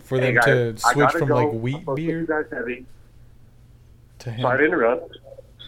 For 0.03 0.19
Hey, 0.19 0.27
them 0.33 0.35
guys, 0.37 0.45
to 0.83 0.91
switch 0.93 1.11
from 1.11 1.29
go. 1.29 1.35
like 1.37 1.49
I'm 1.49 1.63
wheat 1.63 1.81
supposed 1.81 1.97
to 1.99 2.07
beer 2.07 2.21
you 2.21 2.27
guys 2.27 2.45
heavy. 2.53 2.87
to 4.21 4.31
him. 4.31 4.41
Sorry 4.43 4.59
to 4.59 4.65
interrupt. 4.65 5.19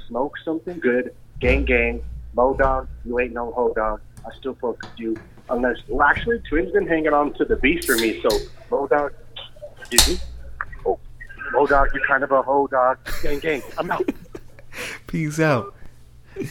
Smoke 0.09 0.35
something 0.45 0.79
good. 0.79 1.15
Gang, 1.41 1.65
gang. 1.65 2.03
Mo 2.35 2.55
dog, 2.55 2.89
you 3.05 3.19
ain't 3.21 3.33
no 3.33 3.53
ho 3.53 3.73
dog. 3.75 4.01
I 4.27 4.35
still 4.37 4.55
fuck 4.55 4.81
with 4.83 4.91
you. 4.99 5.17
Unless, 5.51 5.79
well, 5.89 6.03
actually, 6.09 6.39
Twin's 6.49 6.73
been 6.73 6.87
hanging 6.87 7.13
on 7.13 7.33
to 7.35 7.45
the 7.45 7.57
beast 7.57 7.87
for 7.87 7.97
me. 7.97 8.21
So, 8.23 8.29
Mo 8.71 8.87
dog, 8.87 9.13
excuse 9.79 10.09
me. 10.09 10.19
Oh, 10.87 10.99
Mo 11.53 11.67
dog, 11.67 11.89
you're 11.95 12.07
kind 12.07 12.25
of 12.25 12.33
a 12.33 12.43
ho 12.43 12.67
dog. 12.67 12.99
Gang, 13.23 13.39
gang. 13.41 13.63
I'm 13.79 13.91
out. 13.91 14.09
Peace 15.07 15.39
out. 15.39 15.75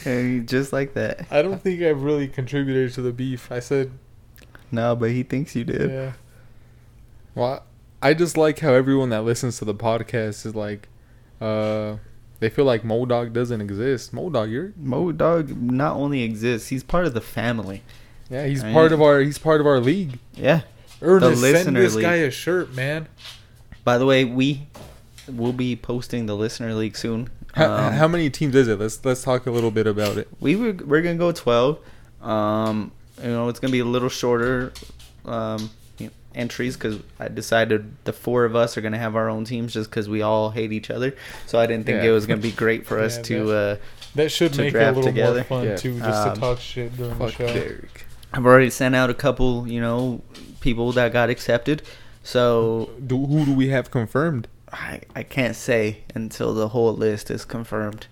And 0.06 0.48
just 0.48 0.72
like 0.72 0.94
that. 0.94 1.26
I 1.30 1.42
don't 1.42 1.60
think 1.60 1.82
I've 1.82 2.02
really 2.02 2.28
contributed 2.28 2.92
to 2.94 3.02
the 3.02 3.12
beef. 3.12 3.52
I 3.52 3.58
said, 3.60 3.90
No, 4.70 4.96
but 4.96 5.10
he 5.10 5.22
thinks 5.22 5.54
you 5.54 5.64
did. 5.64 5.90
yeah. 5.90 6.12
Well, 7.34 7.64
I 8.04 8.14
just 8.14 8.36
like 8.36 8.58
how 8.60 8.72
everyone 8.74 9.08
that 9.10 9.22
listens 9.22 9.58
to 9.58 9.64
the 9.64 9.74
podcast 9.74 10.44
is 10.46 10.54
like, 10.54 10.88
uh, 11.40 11.96
they 12.40 12.50
feel 12.50 12.64
like 12.66 12.82
Modog 12.82 13.32
doesn't 13.32 13.60
exist. 13.60 14.14
Modog, 14.14 14.50
you're 14.50 14.72
Mo 14.76 15.10
Dog 15.12 15.48
not 15.60 15.96
only 15.96 16.22
exists, 16.22 16.68
he's 16.68 16.82
part 16.82 17.06
of 17.06 17.14
the 17.14 17.20
family. 17.20 17.82
yeah, 18.30 18.46
he's 18.46 18.62
I 18.62 18.72
part 18.72 18.90
mean- 18.90 19.00
of 19.00 19.02
our 19.02 19.20
he's 19.20 19.38
part 19.38 19.60
of 19.60 19.66
our 19.66 19.80
league. 19.80 20.18
Yeah. 20.34 20.60
Ernest, 21.02 21.40
send 21.40 21.76
this 21.76 21.94
league. 21.94 22.02
guy 22.04 22.14
a 22.16 22.30
shirt, 22.30 22.74
man. 22.74 23.08
By 23.84 23.98
the 23.98 24.06
way, 24.06 24.24
we 24.24 24.66
will 25.28 25.52
be 25.52 25.74
posting 25.76 26.26
the 26.26 26.34
listener 26.36 26.72
league 26.74 26.96
soon. 26.96 27.28
How, 27.54 27.72
Um, 27.72 27.92
how 27.94 28.08
many 28.08 28.30
teams 28.30 28.54
is 28.54 28.68
it? 28.68 28.78
Let's 28.80 29.04
let's 29.04 29.22
talk 29.22 29.46
a 29.46 29.50
little 29.50 29.70
bit 29.70 29.86
about 29.86 30.16
it. 30.18 30.28
we 30.40 30.56
were 30.56 30.72
we're 30.72 31.02
gonna 31.02 31.16
go 31.16 31.32
twelve. 31.32 31.78
Um, 32.22 32.92
you 33.22 33.28
know, 33.30 33.48
it's 33.48 33.60
gonna 33.60 33.72
be 33.72 33.80
a 33.80 33.84
little 33.84 34.08
shorter 34.08 34.72
um, 35.24 35.70
entries 36.34 36.76
because 36.76 36.98
I 37.18 37.28
decided 37.28 37.94
the 38.04 38.12
four 38.12 38.44
of 38.44 38.54
us 38.56 38.76
are 38.76 38.80
gonna 38.80 38.98
have 38.98 39.16
our 39.16 39.28
own 39.28 39.44
teams 39.44 39.72
just 39.72 39.90
because 39.90 40.08
we 40.08 40.22
all 40.22 40.50
hate 40.50 40.72
each 40.72 40.90
other. 40.90 41.14
So 41.46 41.58
I 41.58 41.66
didn't 41.66 41.86
think 41.86 42.02
Yeah. 42.02 42.10
it 42.10 42.12
was 42.12 42.26
gonna 42.26 42.40
be 42.40 42.52
great 42.52 42.86
for 42.86 42.98
us 43.00 43.16
Yeah, 43.18 43.22
to. 43.22 43.52
Uh, 43.52 43.76
That 44.14 44.30
should 44.30 44.52
To 44.54 44.62
make 44.62 44.74
it 44.74 44.80
a 44.82 44.86
little 44.88 45.02
together. 45.02 45.34
more 45.38 45.44
fun 45.44 45.64
Yeah. 45.64 45.76
too, 45.76 45.98
just 45.98 46.26
Um, 46.28 46.34
to 46.34 46.40
talk 46.40 46.60
shit 46.60 46.96
during 46.96 47.12
the 47.18 47.24
Fuck 47.26 47.32
show. 47.34 47.46
Derek. 47.46 48.06
I've 48.32 48.44
already 48.46 48.70
sent 48.70 48.94
out 48.94 49.10
a 49.10 49.14
couple, 49.14 49.66
you 49.68 49.80
know, 49.80 50.22
people 50.60 50.92
that 50.92 51.12
got 51.12 51.30
accepted. 51.30 51.82
So 52.22 52.90
Do, 53.04 53.26
who 53.26 53.44
do 53.44 53.52
we 53.54 53.68
have 53.68 53.90
confirmed? 53.90 54.48
I, 54.72 55.00
I 55.14 55.22
can't 55.22 55.54
say 55.54 55.98
until 56.14 56.52
the 56.54 56.68
whole 56.68 56.92
list 56.94 57.30
is 57.30 57.44
confirmed. 57.44 58.06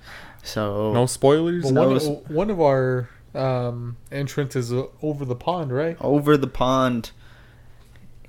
So 0.44 0.92
No 0.92 1.06
spoilers. 1.06 1.64
Well, 1.64 1.72
No, 1.72 1.82
one, 1.88 1.96
it's- 1.96 2.08
of, 2.08 2.30
one 2.30 2.50
of 2.50 2.60
our 2.60 3.08
um, 3.34 3.96
entrants 4.12 4.54
is 4.56 4.72
uh, 4.72 4.84
over 5.02 5.24
the 5.24 5.34
pond, 5.34 5.72
right? 5.72 5.96
over 6.00 6.36
the 6.36 6.46
pond 6.46 7.10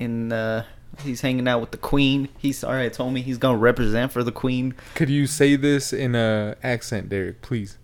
in 0.04 0.32
uh 0.32 0.66
he's 1.04 1.22
hanging 1.22 1.48
out 1.48 1.60
with 1.62 1.72
the 1.72 1.78
queen. 1.78 2.30
He's 2.38 2.64
already 2.64 2.90
told 2.90 3.14
me 3.14 3.22
he's 3.22 3.38
gonna 3.38 3.58
represent 3.58 4.12
for 4.12 4.24
the 4.24 4.32
queen. 4.32 4.76
Could 4.96 5.10
you 5.10 5.26
say 5.28 5.56
this 5.56 5.92
in 5.92 6.14
a 6.16 6.56
accent, 6.64 7.10
Derek, 7.10 7.42
please? 7.42 7.78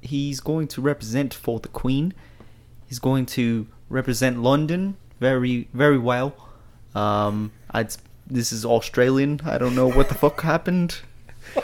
He's 0.00 0.40
going 0.40 0.66
to 0.68 0.80
represent 0.80 1.32
for 1.32 1.60
the 1.60 1.68
queen. 1.68 2.12
He's 2.88 2.98
going 2.98 3.26
to 3.26 3.66
represent 3.88 4.42
London 4.42 4.96
very 5.20 5.68
very 5.72 5.98
well. 5.98 6.34
Um 6.94 7.52
I'd 7.70 7.94
this 8.26 8.52
is 8.52 8.64
Australian. 8.64 9.40
I 9.44 9.58
don't 9.58 9.74
know 9.74 9.88
what 9.88 10.08
the 10.08 10.14
fuck 10.14 10.40
happened. 10.40 11.00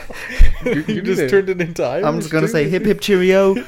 You, 0.64 0.84
You 0.88 1.02
just 1.02 1.30
turned 1.30 1.48
it 1.48 1.60
into 1.60 1.84
Irish. 1.84 2.04
I'm 2.04 2.18
just 2.18 2.32
gonna 2.32 2.46
dude. 2.46 2.52
say 2.52 2.68
hip 2.68 2.84
hip 2.84 3.00
cheerio. 3.00 3.54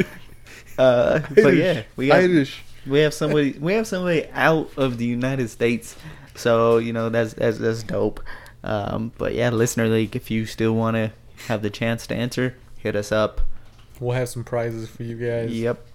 Uh, 0.78 1.20
but 1.34 1.54
yeah, 1.56 1.82
we 1.96 2.06
got 2.06 2.20
Irish. 2.20 2.62
We 2.86 3.00
have 3.00 3.14
somebody 3.14 3.52
we 3.52 3.72
have 3.74 3.86
somebody 3.86 4.26
out 4.32 4.70
of 4.76 4.98
the 4.98 5.04
United 5.06 5.48
States, 5.50 5.96
so 6.34 6.78
you 6.78 6.92
know 6.92 7.08
that's 7.08 7.34
that's 7.34 7.58
that's 7.58 7.82
dope. 7.82 8.20
Um, 8.62 9.12
but 9.18 9.34
yeah, 9.34 9.50
listener 9.50 9.88
league, 9.88 10.14
if 10.16 10.30
you 10.30 10.46
still 10.46 10.74
want 10.74 10.96
to 10.96 11.12
have 11.48 11.62
the 11.62 11.70
chance 11.70 12.06
to 12.08 12.14
answer, 12.14 12.56
hit 12.78 12.94
us 12.96 13.10
up. 13.12 13.40
We'll 13.98 14.16
have 14.16 14.28
some 14.28 14.44
prizes 14.44 14.88
for 14.88 15.02
you 15.02 15.16
guys. 15.16 15.50
Yep. 15.50 15.86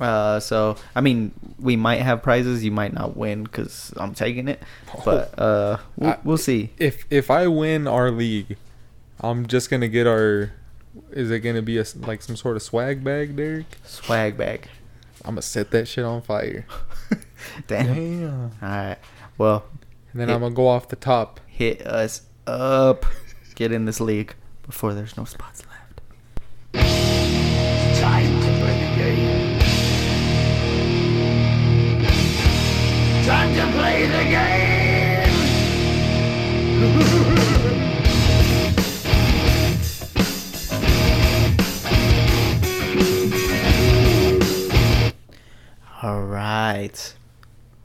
Uh, 0.00 0.40
so 0.40 0.76
I 0.96 1.00
mean, 1.00 1.32
we 1.60 1.76
might 1.76 2.00
have 2.02 2.22
prizes. 2.22 2.64
You 2.64 2.72
might 2.72 2.92
not 2.92 3.16
win 3.16 3.44
because 3.44 3.92
I'm 3.96 4.12
taking 4.14 4.48
it, 4.48 4.60
but 5.04 5.38
uh, 5.38 5.78
we'll, 5.96 6.10
I- 6.10 6.18
we'll 6.24 6.36
see. 6.36 6.70
If 6.78 7.04
if 7.10 7.30
I 7.30 7.46
win 7.46 7.86
our 7.86 8.10
league, 8.10 8.56
I'm 9.20 9.46
just 9.46 9.70
gonna 9.70 9.88
get 9.88 10.06
our. 10.08 10.52
Is 11.10 11.30
it 11.30 11.40
gonna 11.40 11.62
be 11.62 11.78
a 11.78 11.84
like 12.00 12.22
some 12.22 12.36
sort 12.36 12.56
of 12.56 12.62
swag 12.62 13.04
bag, 13.04 13.36
Derek? 13.36 13.66
Swag 13.84 14.36
bag. 14.36 14.68
I'm 15.24 15.30
gonna 15.32 15.42
set 15.42 15.70
that 15.70 15.86
shit 15.88 16.04
on 16.04 16.20
fire, 16.22 16.66
Damn. 17.66 17.94
Damn. 17.94 18.50
All 18.62 18.68
right. 18.68 18.98
Well, 19.38 19.64
and 20.12 20.20
then 20.20 20.28
Yeah. 20.28 20.34
I'm 20.34 20.40
gonna 20.42 20.54
go 20.54 20.68
off 20.68 20.88
the 20.88 20.96
top. 20.96 21.40
hit 21.46 21.86
us 21.86 22.22
up. 22.46 23.06
Get 23.54 23.72
in 23.72 23.84
this 23.86 24.00
league 24.00 24.34
before 24.66 24.92
there's 24.94 25.16
no 25.16 25.24
spots 25.24 25.62
left. 25.66 26.00
Time 28.00 28.40
to 28.40 28.48
play 28.60 28.78
the 28.80 28.86
game. 28.96 29.58
Time 33.24 33.54
to 33.54 33.66
play 33.78 34.06
the 34.06 34.24
game. 34.30 34.44
All 46.04 46.22
right. 46.22 47.14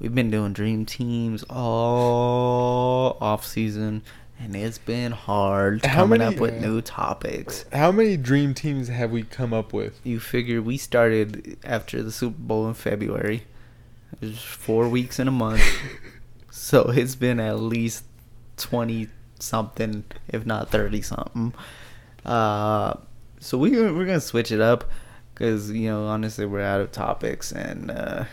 We've 0.01 0.13
been 0.13 0.29
doing 0.29 0.51
dream 0.51 0.85
teams 0.85 1.43
all 1.49 3.17
off 3.21 3.45
season, 3.45 4.01
and 4.37 4.57
it's 4.57 4.77
been 4.77 5.13
hard 5.13 5.85
How 5.85 6.01
coming 6.03 6.19
many- 6.19 6.35
up 6.35 6.41
with 6.41 6.55
Yeah. 6.55 6.67
new 6.67 6.81
topics. 6.81 7.63
How 7.71 7.93
many 7.93 8.17
dream 8.17 8.53
teams 8.53 8.89
have 8.89 9.11
we 9.11 9.23
come 9.23 9.53
up 9.53 9.71
with? 9.71 10.01
You 10.03 10.19
figure 10.19 10.61
we 10.61 10.75
started 10.75 11.57
after 11.63 12.03
the 12.03 12.11
Super 12.11 12.35
Bowl 12.37 12.67
in 12.67 12.73
February. 12.73 13.43
It 14.19 14.35
four 14.35 14.89
weeks 14.89 15.17
in 15.17 15.29
a 15.29 15.31
month, 15.31 15.63
so 16.51 16.89
it's 16.89 17.15
been 17.15 17.39
at 17.39 17.61
least 17.61 18.03
twenty 18.57 19.07
something, 19.39 20.03
if 20.27 20.45
not 20.45 20.69
thirty 20.71 21.01
something. 21.01 21.53
Uh, 22.25 22.95
so 23.39 23.57
we 23.57 23.71
we're 23.71 24.05
gonna 24.05 24.19
switch 24.19 24.51
it 24.51 24.59
up 24.59 24.83
because 25.39 25.71
you 25.71 25.87
know 25.89 26.05
honestly 26.05 26.45
we're 26.45 26.61
out 26.61 26.81
of 26.81 26.91
topics 26.91 27.51
and. 27.51 27.89
Uh, 27.89 28.25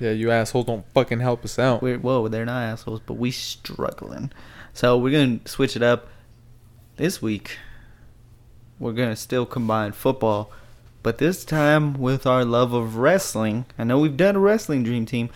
Yeah, 0.00 0.10
you 0.10 0.32
assholes 0.32 0.66
don't 0.66 0.84
fucking 0.94 1.20
help 1.20 1.44
us 1.44 1.58
out. 1.60 1.80
We're 1.80 1.98
whoa, 1.98 2.26
they're 2.26 2.44
not 2.44 2.64
assholes, 2.64 3.00
but 3.06 3.14
we 3.14 3.30
struggling. 3.30 4.32
So 4.72 4.98
we're 4.98 5.12
gonna 5.12 5.40
switch 5.44 5.76
it 5.76 5.82
up 5.82 6.08
this 6.96 7.22
week. 7.22 7.56
We're 8.80 8.94
gonna 8.94 9.14
still 9.14 9.46
combine 9.46 9.92
football, 9.92 10.50
but 11.04 11.18
this 11.18 11.44
time 11.44 11.94
with 11.94 12.26
our 12.26 12.44
love 12.44 12.72
of 12.72 12.96
wrestling. 12.96 13.66
I 13.78 13.84
know 13.84 14.00
we've 14.00 14.16
done 14.16 14.34
a 14.34 14.40
wrestling 14.40 14.82
dream 14.82 15.06
team, 15.06 15.30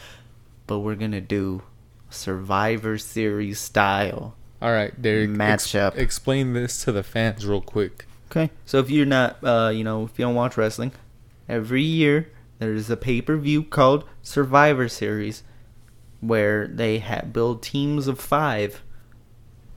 but 0.67 0.81
we're 0.81 0.97
gonna 0.97 1.21
do 1.21 1.63
Survivor 2.11 2.99
Series 2.99 3.61
style. 3.61 4.35
All 4.61 4.73
right, 4.73 5.01
Derek. 5.01 5.31
Matchup. 5.31 5.97
explain 5.97 6.55
this 6.55 6.83
to 6.85 6.91
the 6.91 7.05
fans 7.05 7.47
real 7.47 7.61
quick. 7.61 8.06
Okay. 8.31 8.51
So 8.65 8.79
if 8.79 8.91
you're 8.91 9.07
not, 9.07 9.39
uh, 9.43 9.71
you 9.73 9.85
know, 9.85 10.05
if 10.05 10.19
you 10.19 10.25
don't 10.25 10.35
watch 10.35 10.57
wrestling, 10.57 10.93
every 11.49 11.83
year 11.83 12.31
there's 12.59 12.91
a 12.91 12.97
pay 12.97 13.21
per 13.21 13.37
view 13.37 13.63
called 13.63 14.05
Survivor 14.23 14.89
Series, 14.89 15.43
where 16.21 16.67
they 16.67 16.99
ha- 16.99 17.25
build 17.31 17.63
teams 17.63 18.09
of 18.09 18.19
five 18.19 18.83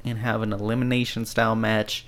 and 0.03 0.19
have 0.19 0.41
an 0.41 0.53
elimination 0.53 1.25
style 1.25 1.55
match 1.55 2.05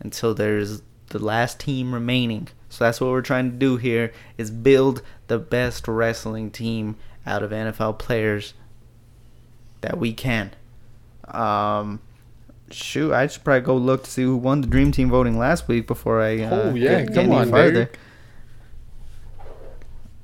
until 0.00 0.34
there's 0.34 0.82
the 1.08 1.18
last 1.18 1.60
team 1.60 1.94
remaining. 1.94 2.48
So 2.68 2.84
that's 2.84 3.00
what 3.00 3.10
we're 3.10 3.22
trying 3.22 3.50
to 3.50 3.56
do 3.56 3.76
here 3.76 4.12
is 4.36 4.50
build 4.50 5.02
the 5.26 5.38
best 5.38 5.88
wrestling 5.88 6.50
team 6.50 6.96
out 7.26 7.42
of 7.42 7.50
NFL 7.50 7.98
players 7.98 8.54
that 9.80 9.98
we 9.98 10.12
can. 10.12 10.52
Um, 11.26 12.00
shoot, 12.70 13.12
I 13.12 13.26
should 13.26 13.44
probably 13.44 13.60
go 13.62 13.76
look 13.76 14.04
to 14.04 14.10
see 14.10 14.22
who 14.22 14.36
won 14.36 14.60
the 14.60 14.66
dream 14.66 14.92
team 14.92 15.08
voting 15.10 15.38
last 15.38 15.68
week 15.68 15.86
before 15.86 16.20
I. 16.22 16.40
Uh, 16.42 16.50
Oh, 16.70 16.74
yeah, 16.74 17.02
get 17.02 17.14
come 17.14 17.24
any 17.26 17.34
on, 17.36 17.50
further. 17.50 17.72
Derek. 17.72 17.98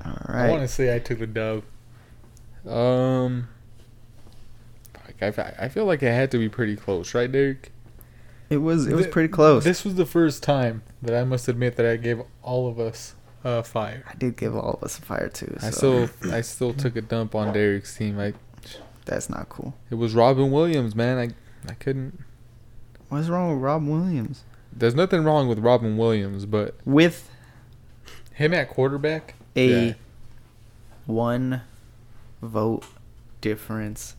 All 0.05 0.17
I 0.29 0.51
want 0.51 0.63
to 0.63 0.69
say 0.69 0.95
I 0.95 0.99
took 0.99 1.19
the 1.19 1.27
dub. 1.27 1.63
Um, 2.69 3.49
I, 5.21 5.53
I 5.59 5.69
feel 5.69 5.85
like 5.87 6.03
it 6.03 6.13
had 6.13 6.31
to 6.33 6.39
be 6.39 6.49
pretty 6.49 6.77
close, 6.77 7.15
right, 7.15 7.31
Derek? 7.31 7.73
It 8.51 8.59
was 8.59 8.87
it 8.87 8.95
was 8.95 9.07
pretty 9.07 9.29
close. 9.29 9.65
This 9.65 9.85
was 9.85 9.95
the 9.95 10.05
first 10.07 10.43
time 10.43 10.83
that 11.03 11.19
I 11.19 11.25
must 11.25 11.49
admit 11.49 11.77
that 11.77 11.87
I 11.87 11.97
gave 11.97 12.21
all 12.43 12.69
of 12.69 12.79
us 12.79 13.15
a 13.43 13.63
fire. 13.63 14.05
I 14.09 14.15
did 14.15 14.37
give 14.37 14.55
all 14.55 14.75
of 14.75 14.83
us 14.83 14.99
a 14.99 15.03
fire 15.03 15.29
too. 15.29 15.57
I 15.63 15.71
still 15.71 16.09
I 16.31 16.43
still 16.43 16.75
took 16.75 16.95
a 16.97 17.01
dump 17.01 17.35
on 17.35 17.53
Derek's 17.55 17.97
team. 17.97 18.19
I 18.21 18.35
that's 19.07 19.29
not 19.31 19.49
cool. 19.49 19.75
it 19.91 19.95
was 19.97 20.15
Robin 20.15 20.51
Williams, 20.51 20.95
man. 20.95 21.19
I 21.19 21.71
I 21.71 21.75
couldn't. 21.75 22.23
What's 23.09 23.29
wrong 23.29 23.53
with 23.55 23.63
Rob 23.63 23.87
Williams? 23.87 24.45
There's 24.73 24.95
nothing 24.95 25.23
wrong 25.25 25.49
with 25.49 25.59
Robin 25.61 25.97
Williams, 25.97 26.47
but 26.47 26.75
With 26.85 27.31
Him 28.33 28.53
at 28.55 28.69
quarterback. 28.69 29.35
a 29.57 29.89
Yeah. 29.89 29.95
one 31.07 31.63
vote 32.43 32.85
difference, 33.41 34.17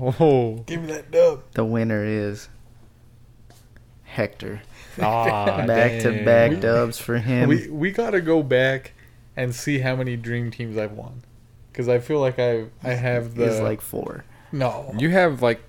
oh, 0.00 0.62
Give 0.66 0.80
me 0.82 0.86
that 0.92 1.10
dub. 1.10 1.42
the 1.52 1.64
winner 1.64 2.02
is 2.04 2.48
Hector. 4.04 4.62
ah, 5.00 5.64
back-to-back 5.66 6.60
dubs 6.60 6.98
for 6.98 7.18
him. 7.18 7.48
We 7.48 7.68
we 7.68 7.90
gotta 7.90 8.20
go 8.20 8.42
back 8.42 8.92
and 9.36 9.54
see 9.54 9.80
how 9.80 9.96
many 9.96 10.16
dream 10.16 10.50
teams 10.52 10.78
I've 10.78 10.92
won, 10.92 11.22
because 11.72 11.88
I 11.88 11.98
feel 11.98 12.20
like 12.20 12.38
I 12.38 12.66
I 12.82 12.94
have 12.94 13.34
the 13.34 13.44
is 13.44 13.60
like 13.60 13.80
four. 13.80 14.24
no. 14.52 14.94
You 14.96 15.10
have 15.10 15.42
like 15.42 15.60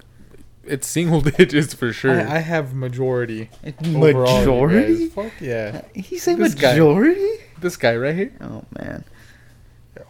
it's 0.67 0.87
single 0.87 1.21
digits 1.37 1.73
for 1.73 1.91
sure. 1.93 2.19
I, 2.19 2.35
I 2.35 2.39
have 2.39 2.73
majority. 2.73 3.49
over 3.95 4.25
all 4.25 4.33
you 4.33 4.39
Majority? 4.39 4.97
guys. 5.05 5.13
Fuck 5.13 5.31
yeah. 5.41 5.81
Uh, 5.83 5.87
he 5.99 6.17
said 6.17 6.37
This 6.37 6.55
guy- 6.55 6.71
majority. 6.73 7.27
this 7.59 7.77
guy 7.77 7.95
right 7.95 8.15
here. 8.15 8.33
Oh 8.41 8.63
man. 8.77 9.03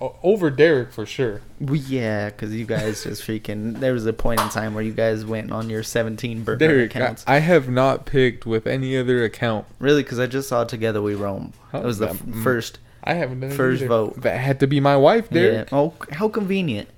O- 0.01 0.15
over 0.23 0.49
Derek 0.49 0.91
for 0.91 1.05
sure. 1.05 1.41
Well, 1.59 1.75
yeah, 1.75 2.29
because 2.31 2.53
you 2.55 2.65
guys 2.65 3.03
just 3.03 3.21
freaking. 3.21 3.79
There 3.79 3.93
was 3.93 4.05
a 4.07 4.13
point 4.13 4.41
in 4.41 4.49
time 4.49 4.73
where 4.73 4.83
you 4.83 4.91
guys 4.93 5.23
went 5.25 5.51
on 5.51 5.69
your 5.69 5.83
17 5.83 6.43
burger 6.43 6.57
Derek, 6.57 6.95
I, 6.95 6.99
accounts. 6.99 7.23
I 7.27 7.39
have 7.39 7.69
not 7.69 8.05
picked 8.07 8.45
with 8.47 8.65
any 8.65 8.97
other 8.97 9.23
account. 9.23 9.67
really, 9.79 10.01
because 10.01 10.17
I 10.19 10.25
just 10.25 10.49
saw 10.49 10.63
Together 10.63 11.01
We 11.03 11.13
Roam. 11.13 11.53
How- 11.71 11.79
That 11.81 11.85
was 11.85 11.99
the 11.99 12.07
that- 12.07 12.15
f- 12.15 12.43
first 12.43 12.79
I 13.03 13.13
haven't 13.13 13.41
done 13.41 13.51
it 13.51 13.55
first 13.55 13.81
either. 13.83 13.87
vote. 13.89 14.21
That 14.23 14.37
had 14.39 14.59
to 14.61 14.67
be 14.67 14.79
my 14.79 14.97
wife, 14.97 15.29
Derek. 15.29 15.69
Yeah. 15.71 15.77
Oh, 15.77 15.93
how 16.11 16.29
convenient. 16.29 16.89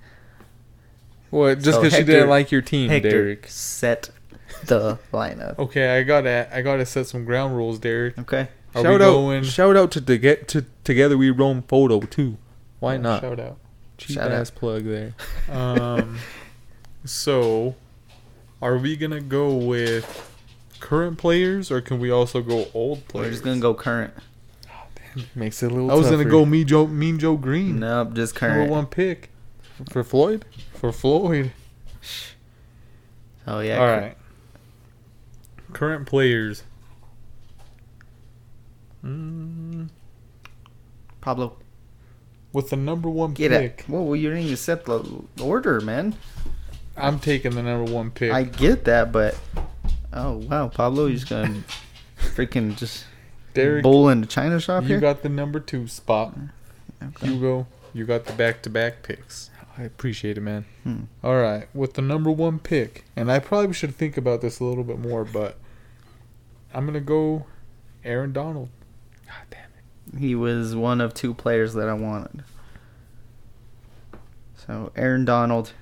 What? 1.29 1.59
Just 1.59 1.75
So 1.77 1.81
because 1.81 1.97
she 1.97 2.03
didn't 2.03 2.29
like 2.29 2.51
your 2.51 2.61
team, 2.61 2.89
Hector 2.89 3.09
Derek. 3.09 3.45
set 3.47 4.09
the 4.65 4.97
lineup. 5.13 5.57
Okay, 5.59 5.97
I 5.97 6.03
gotta 6.03 6.47
I 6.53 6.61
gotta 6.61 6.85
set 6.85 7.07
some 7.07 7.25
ground 7.25 7.55
rules, 7.55 7.79
Derek. 7.79 8.17
Okay. 8.17 8.47
Are 8.75 8.83
shout 8.83 9.01
out, 9.01 9.11
going? 9.13 9.43
shout 9.43 9.75
out 9.77 9.91
to 9.91 10.01
to 10.01 10.17
get 10.17 10.47
to 10.49 10.65
together 10.83 11.17
we 11.17 11.29
roam 11.31 11.63
photo 11.63 11.99
too. 12.01 12.37
Why 12.79 12.95
Oh, 12.95 13.01
not? 13.01 13.21
Shout 13.21 13.39
out. 13.39 13.57
Cheap 13.97 14.15
Shout 14.17 14.31
ass 14.31 14.49
plug 14.51 14.85
there. 14.85 15.13
Um, 15.51 16.17
so, 17.05 17.75
are 18.61 18.77
we 18.77 18.95
gonna 18.97 19.21
go 19.21 19.55
with 19.55 20.05
current 20.79 21.17
players, 21.17 21.71
or 21.71 21.81
can 21.81 21.99
we 21.99 22.11
also 22.11 22.41
go 22.41 22.67
old 22.73 23.07
players? 23.07 23.25
We're 23.27 23.31
just 23.31 23.43
gonna 23.43 23.59
go 23.59 23.73
current. 23.73 24.13
Makes 25.33 25.63
it 25.63 25.71
a 25.71 25.73
little. 25.73 25.89
I 25.89 25.95
was 25.95 26.09
gonna 26.09 26.25
go 26.25 26.45
me 26.45 26.63
Joe 26.63 26.85
Mean 26.85 27.17
Joe 27.17 27.37
Greene, 27.37 27.79
Nope, 27.79 28.13
just 28.13 28.35
current. 28.35 28.57
number 28.57 28.69
current. 28.69 28.71
one 28.71 28.85
pick 28.87 29.29
for 29.89 30.03
Floyd. 30.03 30.45
For 30.77 30.91
Floyd. 30.91 31.51
Oh 33.45 33.59
yeah. 33.59 33.77
All 33.77 33.85
cur- 33.85 34.01
right. 34.01 34.17
Current 35.73 36.05
players. 36.07 36.63
Mm, 39.03 39.89
Pablo, 41.21 41.57
with 42.51 42.69
the 42.69 42.75
number 42.75 43.09
one 43.09 43.33
get 43.33 43.51
pick, 43.51 43.79
it. 43.81 43.89
Whoa, 43.89 44.01
well, 44.01 44.15
you 44.15 44.29
didn't 44.29 44.45
even 44.45 44.57
set 44.57 44.85
the 44.85 45.21
order, 45.41 45.79
man. 45.81 46.15
I'm 46.95 47.19
taking 47.19 47.51
the 47.55 47.61
number 47.63 47.91
one 47.91 48.11
pick. 48.11 48.31
I 48.31 48.43
get 48.43 48.85
that, 48.85 49.11
but 49.11 49.37
oh 50.13 50.37
wow, 50.37 50.67
Pablo, 50.67 51.05
you're 51.05 51.23
gonna 51.29 51.63
freaking 52.19 52.75
just 52.75 53.05
Derek, 53.53 53.83
bowl 53.83 54.09
in 54.09 54.21
the 54.21 54.27
china 54.27 54.59
shop 54.59 54.83
you 54.83 54.89
here. 54.89 54.99
got 54.99 55.21
the 55.21 55.29
number 55.29 55.59
two 55.59 55.87
spot. 55.87 56.35
Okay. 57.01 57.27
Hugo, 57.27 57.67
you 57.93 58.05
got 58.05 58.25
the 58.25 58.33
back-to-back 58.33 59.03
picks. 59.03 59.51
I 59.77 59.83
appreciate 59.83 60.37
it, 60.37 60.41
man. 60.41 60.65
All 61.23 61.37
right, 61.37 61.67
with 61.73 61.93
the 61.93 62.01
number 62.01 62.31
one 62.31 62.57
pick, 62.57 63.05
and 63.15 63.31
I 63.31 63.39
probably 63.39 63.73
should 63.73 63.95
think 63.95 64.17
about 64.17 64.41
this 64.41 64.59
a 64.59 64.63
little 64.63 64.83
bit 64.83 64.97
more, 64.97 65.23
but 65.23 65.57
I'm 66.73 66.85
gonna 66.85 66.99
go 66.99 67.45
Aaron 68.03 68.33
Donald. 68.33 68.69
God 69.27 69.45
damn 69.51 69.69
it. 69.77 70.19
He 70.19 70.33
was 70.33 70.75
one 70.75 70.99
of 70.99 71.13
two 71.13 71.33
players 71.33 71.73
that 71.75 71.87
I 71.87 71.93
wanted. 71.93 72.43
So 74.55 74.91
Aaron 74.95 75.25
Donald. 75.25 75.73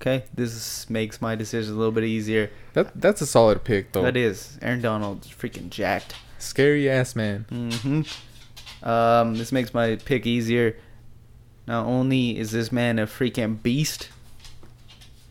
Okay, 0.00 0.24
this 0.34 0.88
makes 0.88 1.20
my 1.20 1.34
decision 1.34 1.74
a 1.74 1.76
little 1.76 1.92
bit 1.92 2.04
easier. 2.04 2.50
That 2.72 2.98
that's 2.98 3.20
a 3.20 3.26
solid 3.26 3.62
pick 3.64 3.92
though. 3.92 4.02
That 4.02 4.16
is 4.16 4.58
Aaron 4.62 4.80
Donald, 4.80 5.22
freaking 5.22 5.68
jacked. 5.68 6.14
Scary 6.38 6.88
ass 6.88 7.14
man. 7.14 7.44
Mm-hmm. 7.50 8.88
Um, 8.88 9.34
this 9.34 9.52
makes 9.52 9.74
my 9.74 9.96
pick 9.96 10.26
easier. 10.26 10.76
Not 11.66 11.86
only 11.86 12.38
is 12.38 12.50
this 12.52 12.72
man 12.72 12.98
a 12.98 13.06
freaking 13.06 13.62
beast, 13.62 14.08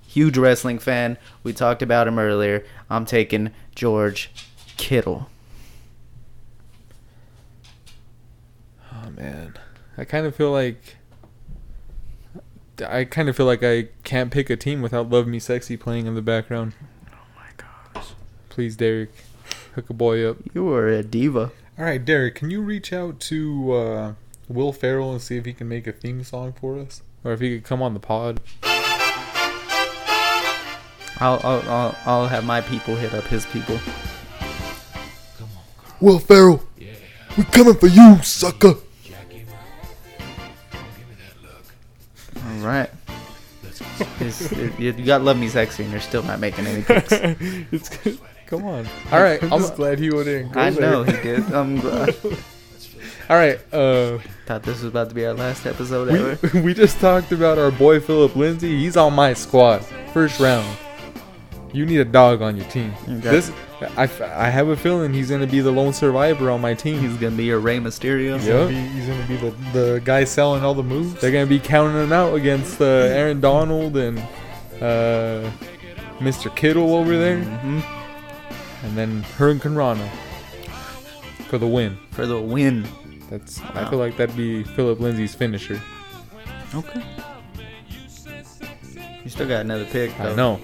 huge 0.08 0.38
wrestling 0.38 0.80
fan. 0.80 1.18
We 1.44 1.54
talked 1.54 1.82
about 1.82 2.08
him 2.08 2.18
earlier. 2.20 2.64
I'm 2.90 3.06
taking 3.06 3.52
George 3.76 4.32
Kittle. 4.78 5.30
Oh 8.92 9.10
man, 9.12 9.56
I 9.98 10.06
kind 10.06 10.26
of 10.26 10.36
feel 10.36 10.52
like 10.52 10.98
I 12.88 13.04
kind 13.04 13.28
of 13.28 13.36
feel 13.36 13.46
like 13.46 13.64
I 13.64 13.90
can't 14.04 14.32
pick 14.32 14.50
a 14.50 14.56
team 14.56 14.82
without 14.82 15.10
"Love 15.10 15.28
Me 15.28 15.40
Sexy" 15.40 15.76
playing 15.78 16.06
in 16.08 16.16
the 16.16 16.22
background. 16.22 16.74
Oh 17.12 17.18
my 17.36 17.50
gosh, 17.94 18.10
Please, 18.50 18.76
Derek, 18.78 19.12
hook 19.76 19.90
a 19.90 19.94
boy 19.94 20.26
up. 20.30 20.38
you 20.54 20.70
are 20.72 20.88
a 20.88 21.04
diva. 21.04 21.52
All 21.78 21.86
right, 21.86 22.04
Derek, 22.04 22.36
can 22.36 22.50
you 22.50 22.62
reach 22.62 22.92
out 22.92 23.20
to 23.22 23.72
uh, 23.74 24.14
Will 24.50 24.74
Ferrell 24.74 25.12
and 25.12 25.22
see 25.22 25.38
if 25.38 25.46
he 25.46 25.54
can 25.54 25.70
make 25.70 25.86
a 25.88 25.92
theme 25.92 26.24
song 26.24 26.54
for 26.60 26.78
us? 26.80 27.02
Or 27.24 27.32
if 27.34 27.40
he 27.40 27.56
could 27.56 27.64
come 27.64 27.82
on 27.82 27.94
the 27.94 28.00
pod. 28.00 28.42
I'll 31.22 31.40
I'll 31.44 31.62
I'll, 31.70 31.96
I'll 32.06 32.28
have 32.28 32.44
my 32.46 32.62
people 32.62 32.96
hit 32.96 33.14
up 33.14 33.26
his 33.26 33.46
people. 33.48 33.80
Will 36.02 36.18
Ferrell, 36.20 36.64
We're 37.38 37.44
coming 37.46 37.76
for 37.76 37.88
you, 37.88 38.18
sucker. 38.24 38.76
All 42.38 42.66
right. 42.66 42.90
It's- 44.22 44.52
it- 44.54 44.80
you 44.80 44.94
you 44.94 45.06
got 45.06 45.22
love 45.22 45.38
me 45.38 45.50
sexy, 45.50 45.84
and 45.84 45.92
you're 45.92 46.02
still 46.02 46.24
not 46.24 46.40
making 46.40 46.66
any 46.68 46.82
picks. 46.88 47.12
it's 47.12 47.90
good. 47.98 48.18
Come 48.48 48.64
on. 48.66 48.88
All 49.12 49.22
right, 49.22 49.44
I'm 49.44 49.54
I'm, 49.54 49.60
just 49.60 49.76
glad 49.76 50.00
Hugo 50.00 50.24
didn't 50.24 50.54
go 50.54 50.60
I 50.60 50.70
there. 50.72 50.82
know 50.92 51.04
he 51.04 51.12
did. 51.12 51.52
I'm 51.54 51.80
glad. 51.82 52.16
all 53.30 53.38
right. 53.38 53.60
Uh, 53.74 54.20
Thought 54.46 54.64
this 54.64 54.82
was 54.82 54.86
about 54.86 55.10
to 55.10 55.16
be 55.16 55.26
our 55.26 55.34
last 55.34 55.66
episode 55.66 56.10
ever. 56.10 56.50
we 56.54 56.62
we 56.62 56.74
just 56.74 57.00
talked 57.00 57.32
about 57.32 57.58
our 57.58 57.72
boy 57.72 58.00
Philip 58.00 58.36
Lindsay. 58.36 58.80
He's 58.80 58.98
on 58.98 59.14
my 59.14 59.34
squad, 59.34 59.86
first 60.14 60.40
round. 60.40 60.68
You 61.72 61.86
need 61.86 62.00
a 62.00 62.06
dog 62.06 62.42
on 62.42 62.58
your 62.58 62.66
team. 62.66 62.92
Okay. 63.04 63.20
This, 63.20 63.52
I, 63.96 64.04
f- 64.06 64.22
I 64.22 64.50
have 64.50 64.70
a 64.70 64.76
feeling 64.76 65.14
he's 65.14 65.30
gonna 65.30 65.46
be 65.46 65.60
the 65.60 65.72
lone 65.72 65.94
survivor 65.94 66.50
on 66.50 66.62
my 66.62 66.74
team. 66.74 67.00
He's 67.00 67.16
gonna 67.18 67.36
be 67.36 67.46
your 67.46 67.60
Rey 67.60 67.78
Mysterio. 67.78 68.38
He's, 68.38 68.48
Yeah. 68.48 68.54
gonna 68.54 68.70
be, 68.70 68.76
he's 68.76 69.06
gonna 69.06 69.28
be 69.28 69.36
the, 69.38 69.52
the 69.74 70.02
guy 70.04 70.24
selling 70.24 70.64
all 70.64 70.74
the 70.74 70.84
moves. 70.84 71.22
They're 71.22 71.32
gonna 71.32 71.46
be 71.46 71.60
counting 71.60 72.02
him 72.02 72.12
out 72.12 72.34
against 72.34 72.82
uh, 72.82 72.86
Aaron 72.86 73.40
Donald 73.40 73.96
and 73.98 74.18
uh, 74.82 75.52
Mr. 76.18 76.54
Kittle 76.56 76.96
over 76.96 77.16
there, 77.16 77.38
mm-hmm. 77.38 78.86
and 78.86 78.98
then 78.98 79.24
hurricanrana 79.38 80.10
for 81.48 81.60
the 81.60 81.68
win. 81.68 81.98
For 82.12 82.26
the 82.26 82.42
win. 82.42 82.88
That's 83.30 83.62
I 83.62 83.88
feel 83.90 84.00
like 84.00 84.18
that'd 84.18 84.36
be 84.36 84.64
Philip 84.64 85.00
Lindsay's 85.00 85.36
finisher. 85.36 85.80
Okay. 86.74 87.04
You 89.24 89.30
still 89.30 89.48
got 89.48 89.62
another 89.62 89.86
pick. 89.86 90.16
Though. 90.18 90.32
I 90.32 90.36
know. 90.36 90.60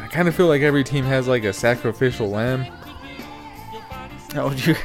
I 0.00 0.06
kind 0.10 0.28
of 0.28 0.34
feel 0.34 0.46
like 0.46 0.62
every 0.62 0.84
team 0.84 1.04
has 1.04 1.26
like 1.28 1.44
a 1.44 1.52
sacrificial 1.52 2.28
lamb. 2.30 2.66
Oh, 4.36 4.50
you 4.56 4.76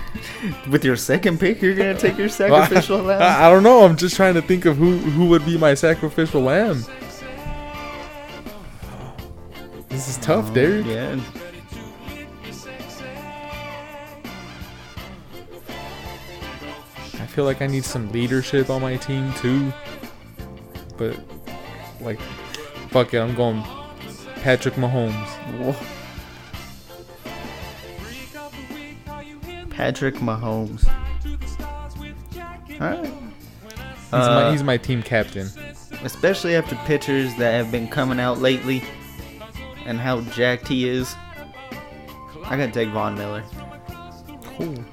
with 0.72 0.84
your 0.84 0.96
second 0.96 1.40
pick, 1.40 1.62
you're 1.62 1.76
gonna 1.76 1.98
take 1.98 2.18
your 2.18 2.28
Well, 2.40 2.56
I- 2.56 2.62
sacrificial 2.66 3.00
lamb. 3.04 3.22
I, 3.22 3.48
I 3.48 3.50
don't 3.52 3.64
know. 3.64 3.84
I'm 3.86 3.96
just 3.98 4.16
trying 4.16 4.34
to 4.36 4.42
think 4.42 4.66
of 4.66 4.78
who 4.78 4.98
who 4.98 5.28
would 5.28 5.46
be 5.46 5.58
my 5.58 5.74
sacrificial 5.76 6.42
lamb. 6.42 6.84
Oh. 8.86 9.16
This 9.90 10.08
is 10.08 10.18
tough, 10.18 10.48
Oh, 10.50 10.54
Derek. 10.54 10.86
Yeah. 10.86 11.20
Feel 17.34 17.46
like 17.46 17.62
I 17.64 17.68
need 17.68 17.84
some 17.84 18.12
leadership 18.12 18.70
on 18.70 18.82
my 18.82 18.96
team 18.98 19.34
too. 19.34 19.74
But 20.98 21.18
like, 22.00 22.20
fuck 22.90 23.14
it, 23.14 23.20
I'm 23.20 23.34
going 23.36 23.64
Patrick 24.36 24.76
Mahomes. 24.76 25.14
Whoa. 25.60 25.76
Patrick 29.70 30.16
Mahomes. 30.16 30.88
All 32.80 32.80
right. 32.80 33.06
He's, 33.06 34.14
Uh, 34.14 34.42
my, 34.44 34.52
he's 34.52 34.64
my 34.64 34.78
team 34.78 35.02
captain. 35.02 35.48
especially 36.04 36.56
after 36.56 36.76
pitchers 36.86 37.36
that 37.38 37.52
have 37.54 37.72
been 37.72 37.88
coming 37.88 38.20
out 38.20 38.40
lately 38.40 38.84
and 39.86 40.00
how 40.00 40.22
jacked 40.22 40.68
he 40.68 40.88
is. 40.88 41.16
I 42.46 42.58
gotta 42.58 42.72
take 42.72 42.90
Von 42.90 43.16
Miller. 43.16 43.44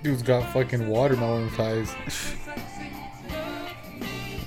Dude's 0.03 0.22
got 0.22 0.51
fucking 0.55 0.88
watermelon 0.88 1.51
thighs. 1.51 1.95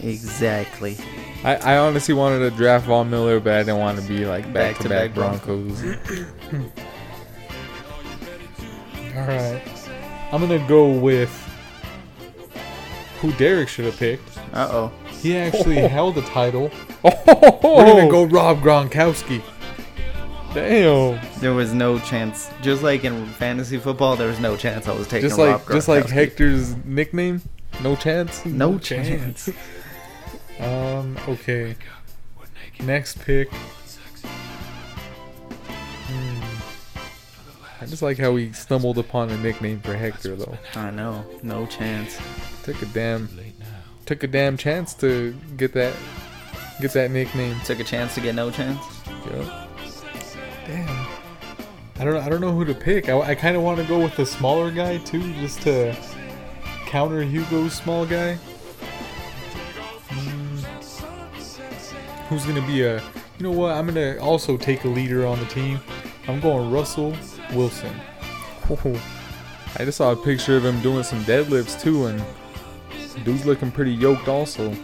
Exactly. 0.03 0.97
I, 1.43 1.55
I 1.55 1.77
honestly 1.77 2.13
wanted 2.13 2.39
to 2.39 2.51
draft 2.51 2.85
Von 2.85 3.09
Miller, 3.09 3.39
but 3.39 3.53
I 3.53 3.59
didn't 3.59 3.79
want 3.79 3.99
to 3.99 4.07
be 4.07 4.25
like 4.25 4.51
back 4.53 4.77
to 4.79 4.89
back 4.89 5.13
Back-to-back 5.13 5.13
Broncos. 5.13 5.83
All 9.15 9.27
right. 9.27 9.61
I'm 10.31 10.41
gonna 10.41 10.65
go 10.67 10.91
with 10.91 11.29
who 13.21 13.31
Derek 13.33 13.69
should 13.69 13.85
have 13.85 13.97
picked. 13.97 14.37
Uh 14.53 14.67
oh. 14.71 14.91
He 15.21 15.37
actually 15.37 15.75
held 15.75 16.15
the 16.15 16.21
title. 16.23 16.71
oh, 17.03 17.59
We're 17.77 17.85
gonna 17.85 18.09
go 18.11 18.23
Rob 18.25 18.61
Gronkowski. 18.61 19.41
Damn. 20.53 21.19
There 21.39 21.53
was 21.53 21.73
no 21.73 21.99
chance. 21.99 22.49
Just 22.61 22.83
like 22.83 23.03
in 23.03 23.25
fantasy 23.33 23.77
football, 23.77 24.15
there 24.15 24.27
was 24.27 24.39
no 24.39 24.55
chance 24.55 24.87
I 24.87 24.93
was 24.93 25.07
taking 25.07 25.29
Just 25.29 25.39
like 25.39 25.67
Rob 25.67 25.71
just 25.71 25.87
like 25.87 26.07
Hector's 26.07 26.75
nickname, 26.85 27.41
no 27.81 27.95
chance. 27.95 28.45
No 28.45 28.77
chance. 28.77 29.49
Um. 30.59 31.17
Okay. 31.27 31.75
Next 32.79 33.19
pick. 33.19 33.49
I 37.83 37.85
just 37.85 38.01
like 38.01 38.17
how 38.17 38.31
we 38.31 38.53
stumbled 38.53 38.97
upon 38.97 39.29
a 39.29 39.37
nickname 39.37 39.81
for 39.81 39.93
Hector 39.95 40.35
though. 40.35 40.57
I 40.75 40.89
know. 40.89 41.25
No 41.43 41.65
chance. 41.65 42.17
Took 42.63 42.81
a 42.81 42.85
damn 42.87 43.29
took 44.05 44.23
a 44.23 44.27
damn 44.27 44.57
chance 44.57 44.93
to 44.95 45.35
get 45.57 45.73
that 45.73 45.93
get 46.79 46.93
that 46.93 47.11
nickname. 47.11 47.59
Took 47.65 47.79
a 47.79 47.83
chance 47.83 48.15
to 48.15 48.21
get 48.21 48.35
no 48.35 48.51
chance. 48.51 48.79
Yup. 49.25 49.69
Damn. 50.65 51.07
I 51.99 52.05
don't. 52.05 52.15
I 52.15 52.29
don't 52.29 52.41
know 52.41 52.53
who 52.53 52.65
to 52.65 52.73
pick. 52.73 53.09
I, 53.09 53.19
I 53.19 53.35
kind 53.35 53.55
of 53.55 53.63
want 53.63 53.79
to 53.79 53.85
go 53.85 53.99
with 53.99 54.15
the 54.15 54.25
smaller 54.25 54.71
guy 54.71 54.97
too, 54.99 55.33
just 55.33 55.61
to 55.63 55.95
counter 56.85 57.21
Hugo's 57.21 57.73
small 57.73 58.05
guy. 58.05 58.37
Who's 62.33 62.47
gonna 62.47 62.65
be 62.65 62.81
a? 62.81 62.95
You 62.95 63.41
know 63.41 63.51
what? 63.51 63.73
I'm 63.73 63.85
gonna 63.85 64.17
also 64.17 64.57
take 64.57 64.85
a 64.85 64.87
leader 64.87 65.23
on 65.23 65.37
the 65.37 65.45
team. 65.45 65.79
I'm 66.27 66.39
going 66.39 66.71
Russell 66.71 67.15
Wilson. 67.53 67.93
I 69.77 69.85
just 69.85 69.99
saw 69.99 70.13
a 70.13 70.15
picture 70.15 70.57
of 70.57 70.65
him 70.65 70.81
doing 70.81 71.03
some 71.03 71.23
deadlifts 71.25 71.79
too, 71.79 72.07
and 72.07 72.23
dude's 73.23 73.45
looking 73.45 73.69
pretty 73.69 73.91
yoked 73.91 74.27
also. 74.27 74.75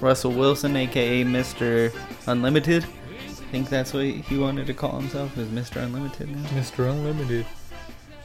Russell 0.00 0.32
Wilson, 0.32 0.74
aka 0.74 1.22
Mr. 1.22 1.94
Unlimited. 2.26 2.82
I 2.82 3.28
think 3.52 3.68
that's 3.68 3.94
what 3.94 4.02
he 4.02 4.36
wanted 4.36 4.66
to 4.66 4.74
call 4.74 4.98
himself, 4.98 5.38
is 5.38 5.46
Mr. 5.50 5.76
Unlimited 5.84 6.34
now. 6.34 6.48
Mr. 6.48 6.90
Unlimited. 6.90 7.46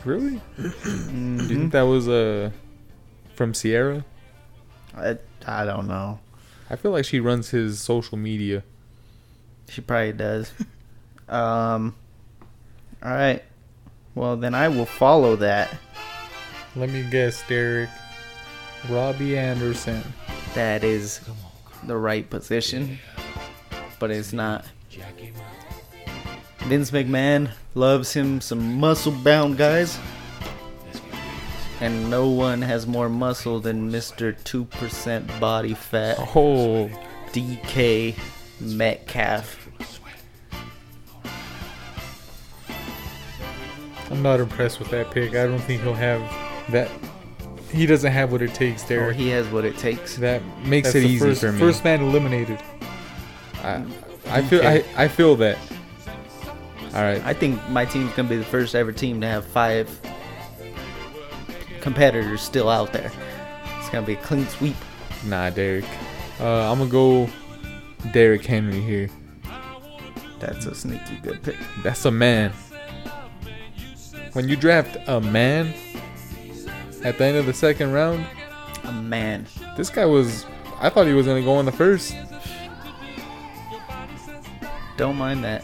Really? 0.03 0.41
Do 0.57 0.63
you 0.63 1.47
think 1.47 1.73
that 1.73 1.83
was 1.83 2.09
uh 2.09 2.49
from 3.35 3.53
Ciara? 3.53 4.03
I, 4.95 5.19
I 5.45 5.63
don't 5.63 5.87
know. 5.87 6.19
I 6.69 6.75
feel 6.75 6.91
like 6.91 7.05
she 7.05 7.19
runs 7.19 7.49
his 7.49 7.79
social 7.79 8.17
media. 8.17 8.63
She 9.69 9.81
probably 9.81 10.13
does. 10.13 10.51
um. 11.29 11.95
All 13.03 13.11
right. 13.11 13.43
Well, 14.15 14.35
then 14.37 14.55
I 14.55 14.67
will 14.69 14.85
follow 14.85 15.35
that. 15.37 15.75
Let 16.75 16.89
me 16.89 17.03
guess, 17.09 17.43
Derek. 17.47 17.89
Robby 18.89 19.37
Anderson. 19.37 20.01
That 20.55 20.83
is 20.83 21.21
the 21.85 21.97
right 21.97 22.27
position, 22.29 22.97
but 23.99 24.11
it's 24.11 24.33
not. 24.33 24.65
Vince 26.65 26.91
McMahon 26.91 27.51
loves 27.75 28.11
him 28.13 28.41
some 28.41 28.79
muscle 28.79 29.11
bound 29.11 29.57
guys. 29.57 29.97
And 31.79 32.09
no 32.09 32.27
one 32.27 32.61
has 32.61 32.87
more 32.87 33.07
muscle 33.07 33.59
than 33.59 33.91
Mr. 33.91 34.35
2% 34.43 35.39
body 35.39 35.75
fat 35.75 36.17
Oh, 36.35 36.89
DK 37.31 38.15
Metcalf. 38.59 39.69
I'm 44.09 44.21
not 44.21 44.39
impressed 44.39 44.79
with 44.79 44.89
that 44.89 45.11
pick. 45.11 45.35
I 45.35 45.45
don't 45.45 45.59
think 45.59 45.81
he'll 45.81 45.93
have 45.93 46.21
that. 46.71 46.89
He 47.71 47.85
doesn't 47.85 48.11
have 48.11 48.31
what 48.31 48.41
it 48.41 48.53
takes, 48.53 48.83
there. 48.83 48.99
Or 48.99 49.03
Derek. 49.03 49.17
he 49.17 49.29
has 49.29 49.45
what 49.47 49.65
it 49.65 49.77
takes. 49.77 50.15
that 50.17 50.41
makes 50.65 50.87
That's 50.87 50.95
it 50.95 50.99
the 51.01 51.09
easy 51.09 51.19
first, 51.19 51.41
for 51.41 51.51
me. 51.51 51.59
First 51.59 51.83
man 51.83 52.01
eliminated. 52.01 52.59
I, 53.61 53.75
mm. 53.75 53.91
I 54.27 54.41
feel 54.41 54.65
I, 54.65 54.83
I 54.95 55.07
feel 55.07 55.35
that. 55.37 55.57
All 56.93 57.03
right. 57.03 57.21
I 57.25 57.33
think 57.33 57.61
my 57.69 57.85
team's 57.85 58.13
gonna 58.13 58.29
be 58.29 58.37
the 58.37 58.45
first 58.45 58.73
ever 58.75 58.91
team 58.91 59.19
to 59.21 59.27
have 59.27 59.45
five 59.45 59.89
competitors 61.81 62.41
still 62.41 62.69
out 62.69 62.93
there. 62.93 63.11
It's 63.79 63.89
gonna 63.89 64.05
be 64.05 64.13
a 64.13 64.17
clean 64.17 64.47
sweep. 64.47 64.75
Nah, 65.25 65.49
Derek. 65.49 65.85
Uh, 66.39 66.71
I'm 66.71 66.77
gonna 66.77 66.89
go 66.89 67.29
Derrick 68.11 68.45
Henry 68.45 68.81
here. 68.81 69.09
That's 70.39 70.65
a 70.65 70.75
sneaky 70.75 71.17
good 71.23 71.41
pick. 71.41 71.57
That's 71.83 72.05
a 72.05 72.11
man. 72.11 72.51
When 74.33 74.47
you 74.47 74.55
draft 74.55 74.97
a 75.07 75.19
man 75.19 75.73
at 77.03 77.17
the 77.17 77.25
end 77.25 77.37
of 77.37 77.45
the 77.47 77.53
second 77.53 77.91
round, 77.91 78.25
A 78.83 78.91
man. 78.91 79.47
this 79.75 79.89
guy 79.89 80.05
was. 80.05 80.45
I 80.79 80.89
thought 80.89 81.07
he 81.07 81.13
was 81.13 81.25
gonna 81.25 81.41
go 81.41 81.59
in 81.59 81.65
the 81.65 81.71
first. 81.71 82.15
Don't 84.95 85.15
mind 85.15 85.43
that. 85.43 85.63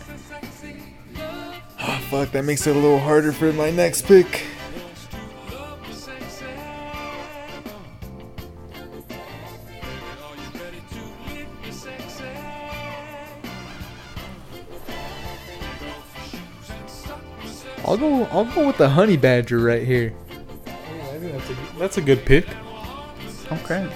Oh, 1.80 2.06
fuck, 2.10 2.32
that 2.32 2.44
makes 2.46 2.66
it 2.68 2.76
a 2.76 2.80
little 2.80 3.00
harder 3.00 3.32
for 3.32 3.52
my 3.54 3.70
next 3.70 4.04
pick. 4.04 4.44
I'll 17.86 17.98
go. 17.98 18.24
I'll 18.26 18.46
go 18.46 18.68
with 18.68 18.78
the 18.78 18.90
honey 18.90 19.18
badger 19.18 19.60
right 19.60 19.86
here. 19.86 20.14
I 20.66 21.18
think 21.18 21.34
that's 21.34 21.50
a, 21.50 21.80
that's 21.80 21.98
a 21.98 22.02
good 22.02 22.26
pick. 22.26 22.48
Okay. 23.52 23.90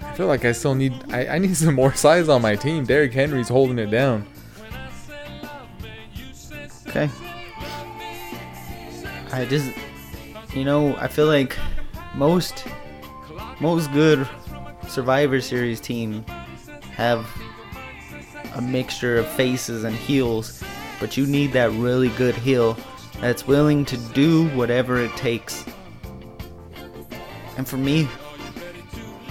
I 0.00 0.12
feel 0.14 0.26
like 0.26 0.44
I 0.44 0.52
still 0.52 0.74
need. 0.74 0.94
I, 1.12 1.26
I 1.26 1.38
need 1.38 1.56
some 1.56 1.74
more 1.74 1.92
size 1.94 2.28
on 2.28 2.42
my 2.42 2.56
team. 2.56 2.84
Derrick 2.84 3.12
Henry's 3.12 3.48
holding 3.48 3.78
it 3.78 3.90
down. 3.90 4.26
Okay. 6.86 7.10
I 9.30 9.44
just, 9.44 9.70
you 10.54 10.64
know, 10.64 10.96
I 10.96 11.06
feel 11.06 11.26
like 11.26 11.56
most, 12.14 12.64
most 13.60 13.92
good 13.92 14.26
Survivor 14.88 15.40
Series 15.40 15.80
team 15.80 16.24
have 16.94 17.26
a 18.54 18.62
mixture 18.62 19.16
of 19.18 19.28
faces 19.28 19.84
and 19.84 19.94
heels, 19.94 20.62
but 21.00 21.16
you 21.16 21.26
need 21.26 21.52
that 21.52 21.70
really 21.72 22.08
good 22.10 22.34
heel 22.34 22.76
that's 23.20 23.46
willing 23.46 23.84
to 23.86 23.96
do 24.12 24.48
whatever 24.50 24.98
it 24.98 25.14
takes. 25.16 25.64
And 27.56 27.66
for 27.66 27.76
me, 27.76 28.08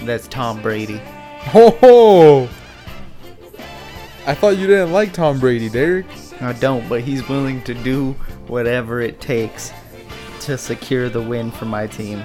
that's 0.01 0.27
Tom 0.27 0.61
Brady. 0.61 0.97
Ho 0.97 1.77
oh! 1.81 2.45
ho! 2.45 2.49
I 4.25 4.33
thought 4.33 4.57
you 4.57 4.67
didn't 4.67 4.91
like 4.91 5.13
Tom 5.13 5.39
Brady, 5.39 5.69
Derek. 5.69 6.05
I 6.41 6.53
don't, 6.53 6.87
but 6.89 7.01
he's 7.01 7.27
willing 7.29 7.63
to 7.63 7.73
do 7.73 8.11
whatever 8.47 8.99
it 8.99 9.21
takes 9.21 9.71
to 10.41 10.57
secure 10.57 11.09
the 11.09 11.21
win 11.21 11.49
for 11.49 11.65
my 11.65 11.87
team. 11.87 12.23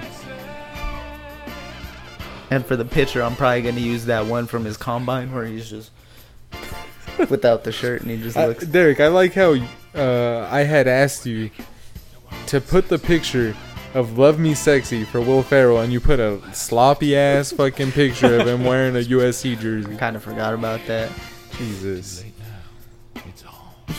And 2.49 2.65
for 2.65 2.75
the 2.75 2.85
pitcher, 2.85 3.23
I'm 3.23 3.35
probably 3.35 3.61
going 3.61 3.75
to 3.75 3.81
use 3.81 4.05
that 4.05 4.25
one 4.25 4.45
from 4.47 4.65
his 4.65 4.77
combine 4.77 5.33
where 5.33 5.45
he's 5.45 5.69
just 5.69 5.91
without 7.29 7.63
the 7.63 7.71
shirt 7.71 8.01
and 8.01 8.11
he 8.11 8.17
just 8.17 8.37
I- 8.37 8.47
looks. 8.47 8.65
Derek, 8.65 8.99
I 8.99 9.07
like 9.07 9.33
how 9.33 9.53
uh, 9.95 10.47
I 10.51 10.61
had 10.61 10.87
asked 10.87 11.25
you 11.25 11.49
to 12.47 12.59
put 12.61 12.87
the 12.89 12.97
picture 12.99 13.55
of 13.93 14.17
"Love 14.17 14.39
Me 14.39 14.53
Sexy" 14.55 15.03
for 15.05 15.21
Will 15.21 15.43
Ferrell, 15.43 15.79
and 15.81 15.93
you 15.93 15.99
put 15.99 16.19
a 16.19 16.41
sloppy 16.53 17.15
ass 17.15 17.51
fucking 17.51 17.91
picture 17.91 18.39
of 18.39 18.47
him 18.47 18.63
wearing 18.63 18.95
a 18.95 18.99
USC 19.07 19.59
jersey. 19.59 19.95
kind 19.97 20.15
of 20.15 20.23
forgot 20.23 20.53
about 20.53 20.85
that. 20.87 21.11
Jesus. 21.57 22.23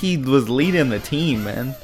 He 0.00 0.16
was 0.16 0.48
leading 0.50 0.88
the 0.88 0.98
team, 0.98 1.44
man. 1.44 1.74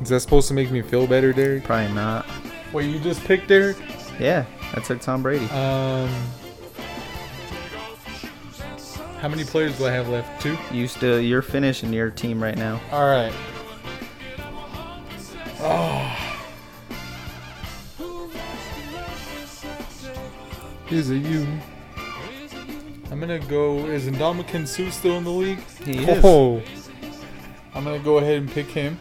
Is 0.00 0.08
that 0.08 0.20
supposed 0.20 0.48
to 0.48 0.54
make 0.54 0.70
me 0.70 0.80
feel 0.80 1.06
better, 1.06 1.32
Derek? 1.32 1.64
Probably 1.64 1.92
not. 1.94 2.26
Wait, 2.72 2.88
you 2.90 2.98
just 3.00 3.22
picked 3.24 3.48
Derek? 3.48 3.76
Yeah, 4.18 4.46
I 4.74 4.80
took 4.80 5.00
Tom 5.00 5.22
Brady. 5.22 5.46
Um, 5.46 6.08
how 9.20 9.28
many 9.28 9.44
players 9.44 9.76
do 9.76 9.86
I 9.86 9.90
have 9.90 10.08
left? 10.08 10.40
Two. 10.40 10.56
You 10.72 10.86
still, 10.86 11.20
you're 11.20 11.42
finishing 11.42 11.92
your 11.92 12.10
team 12.10 12.42
right 12.42 12.56
now. 12.56 12.80
All 12.92 13.08
right. 13.08 13.32
Oh, 15.62 16.30
Is 20.90 21.10
it 21.10 21.18
you? 21.18 21.46
I'm 23.12 23.20
gonna 23.20 23.38
go. 23.38 23.86
Is 23.86 24.06
Ndamukong 24.06 24.66
Suh 24.66 24.90
still 24.90 25.18
in 25.18 25.24
the 25.24 25.30
league? 25.30 25.60
He 25.84 25.98
is. 25.98 26.24
Oh, 26.24 26.60
I'm 27.74 27.84
gonna 27.84 28.00
go 28.00 28.18
ahead 28.18 28.38
and 28.38 28.50
pick 28.50 28.66
him. 28.66 28.98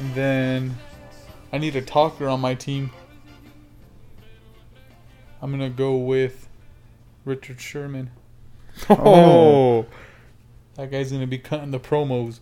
And 0.00 0.14
then 0.14 0.74
I 1.52 1.58
need 1.58 1.76
a 1.76 1.82
talker 1.82 2.28
on 2.28 2.40
my 2.40 2.54
team. 2.54 2.90
I'm 5.42 5.50
gonna 5.50 5.70
go 5.70 5.96
with 5.96 6.48
Richard 7.24 7.60
Sherman. 7.60 8.10
oh, 8.90 9.86
That 10.76 10.90
guy's 10.90 11.12
gonna 11.12 11.26
be 11.26 11.38
cutting 11.38 11.70
the 11.72 11.80
promos. 11.80 12.40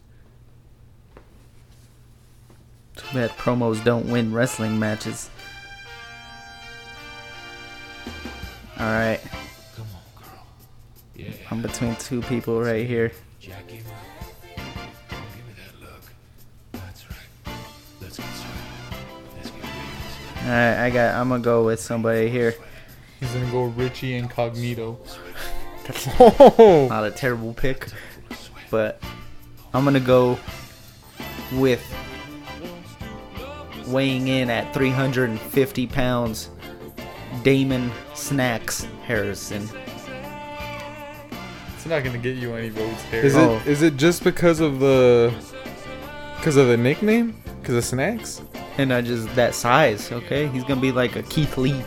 Too 2.96 3.06
bad 3.14 3.30
promos 3.30 3.82
don't 3.82 4.08
win 4.08 4.32
wrestling 4.32 4.78
matches. 4.78 5.30
All 8.78 8.86
right. 8.86 9.20
Come 9.74 9.86
on, 9.94 10.22
girl. 10.22 10.46
Yeah, 11.16 11.32
I'm 11.50 11.62
between 11.62 11.96
two 11.96 12.22
people 12.22 12.60
right 12.60 12.86
here. 12.86 13.10
Jack, 13.40 13.66
give 13.66 13.84
me, 13.84 13.92
give 14.58 15.46
me 15.46 15.52
that 15.56 15.80
look. 15.80 16.02
That's 16.72 17.04
right. 17.10 17.54
Let's 18.00 18.18
get 18.18 18.26
started. 18.26 19.36
Let's 19.36 19.50
get 19.50 19.62
real. 19.62 20.44
All 20.44 20.50
right, 20.50 20.84
I 20.84 20.90
got. 20.90 21.14
I'm 21.16 21.28
gonna 21.28 21.42
go 21.42 21.64
with 21.64 21.80
somebody 21.80 22.28
here. 22.28 22.54
He's 23.20 23.32
gonna 23.32 23.50
go 23.50 23.64
Richie 23.64 24.14
Incognito. 24.14 24.98
oh, 26.20 26.86
Not 26.88 27.04
a 27.04 27.10
terrible 27.10 27.52
pick, 27.54 27.86
but 28.70 29.02
I'm 29.74 29.84
gonna 29.84 30.00
go 30.00 30.38
with 31.54 31.82
weighing 33.86 34.28
in 34.28 34.50
at 34.50 34.72
350 34.74 35.86
pounds, 35.86 36.50
Damon 37.42 37.90
Snacks 38.14 38.86
Harrison. 39.06 39.68
It's 41.74 41.86
not 41.86 42.04
gonna 42.04 42.18
get 42.18 42.36
you 42.36 42.54
any 42.54 42.68
votes 42.68 43.02
there. 43.10 43.24
is 43.24 43.34
Oh. 43.36 43.56
it 43.56 43.66
is 43.66 43.82
it 43.82 43.96
just 43.96 44.22
because 44.24 44.60
of 44.60 44.78
the 44.78 45.32
because 46.36 46.56
of 46.56 46.68
the 46.68 46.76
nickname? 46.76 47.34
Because 47.62 47.76
of 47.76 47.84
snacks? 47.84 48.42
And 48.76 48.92
I 48.92 49.00
just 49.00 49.34
that 49.34 49.54
size, 49.54 50.12
okay? 50.12 50.46
He's 50.48 50.64
gonna 50.64 50.80
be 50.80 50.92
like 50.92 51.16
a 51.16 51.22
Keith 51.22 51.56
Lee. 51.56 51.82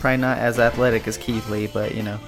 Probably 0.00 0.16
not 0.16 0.38
as 0.38 0.58
athletic 0.58 1.06
as 1.06 1.18
Keith 1.18 1.48
Lee, 1.50 1.66
but 1.66 1.94
you 1.94 2.02
know. 2.02 2.18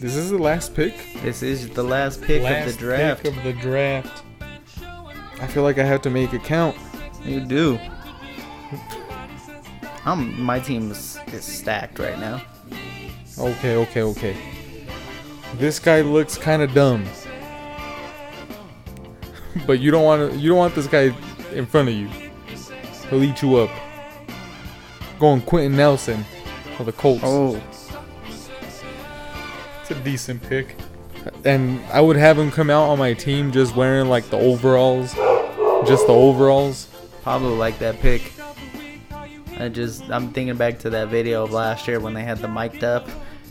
This 0.00 0.16
is 0.16 0.30
the 0.30 0.38
last 0.38 0.74
pick. 0.74 0.94
This 1.22 1.42
is 1.42 1.68
the 1.68 1.82
last 1.82 2.22
pick 2.22 2.42
Last 2.42 2.66
of 2.66 2.72
the 2.72 2.78
draft. 2.78 3.22
pick 3.24 3.36
of 3.36 3.42
the 3.42 3.52
draft. 3.52 4.24
I 5.40 5.46
feel 5.48 5.64
like 5.64 5.76
I 5.78 5.84
have 5.84 6.00
to 6.02 6.10
make 6.10 6.32
it 6.32 6.44
count. 6.44 6.76
You 7.24 7.40
do. 7.40 7.78
I'm 10.06 10.40
my 10.40 10.60
team 10.60 10.90
is, 10.90 11.18
is 11.26 11.44
stacked 11.44 11.98
right 11.98 12.18
now. 12.18 12.42
Okay, 13.38 13.76
okay, 13.76 14.02
okay. 14.02 14.36
This 15.56 15.78
guy 15.78 16.00
looks 16.00 16.38
kind 16.38 16.62
of 16.62 16.72
dumb. 16.72 17.04
But 19.66 19.80
you 19.80 19.90
don't 19.90 20.04
want 20.04 20.32
to. 20.32 20.38
You 20.38 20.50
don't 20.50 20.58
want 20.58 20.74
this 20.74 20.86
guy 20.86 21.14
in 21.52 21.66
front 21.66 21.88
of 21.88 21.94
you. 21.94 22.08
He'll 23.10 23.22
eat 23.22 23.42
you 23.42 23.56
up. 23.56 23.70
Going 25.18 25.40
Quenton 25.42 25.76
Nelson 25.76 26.24
for 26.76 26.84
the 26.84 26.92
Colts. 26.92 27.22
Oh, 27.24 27.60
It's 29.80 29.90
a 29.90 29.94
decent 29.96 30.42
pick. 30.42 30.76
And 31.44 31.80
I 31.92 32.00
would 32.00 32.16
have 32.16 32.38
him 32.38 32.50
come 32.50 32.70
out 32.70 32.88
on 32.88 32.98
my 32.98 33.14
team 33.14 33.50
just 33.50 33.74
wearing 33.74 34.08
like 34.08 34.30
the 34.30 34.38
overalls, 34.38 35.14
just 35.86 36.06
the 36.06 36.12
overalls. 36.12 36.88
Pablo 37.22 37.54
like 37.54 37.78
that 37.80 37.98
pick. 38.00 38.32
I 39.58 39.68
just 39.68 40.02
I'm 40.04 40.32
thinking 40.32 40.56
back 40.56 40.78
to 40.80 40.90
that 40.90 41.08
video 41.08 41.42
of 41.42 41.50
last 41.52 41.88
year 41.88 41.98
when 41.98 42.14
they 42.14 42.22
had 42.22 42.38
the 42.38 42.48
mic'd 42.48 42.84
up 42.84 43.08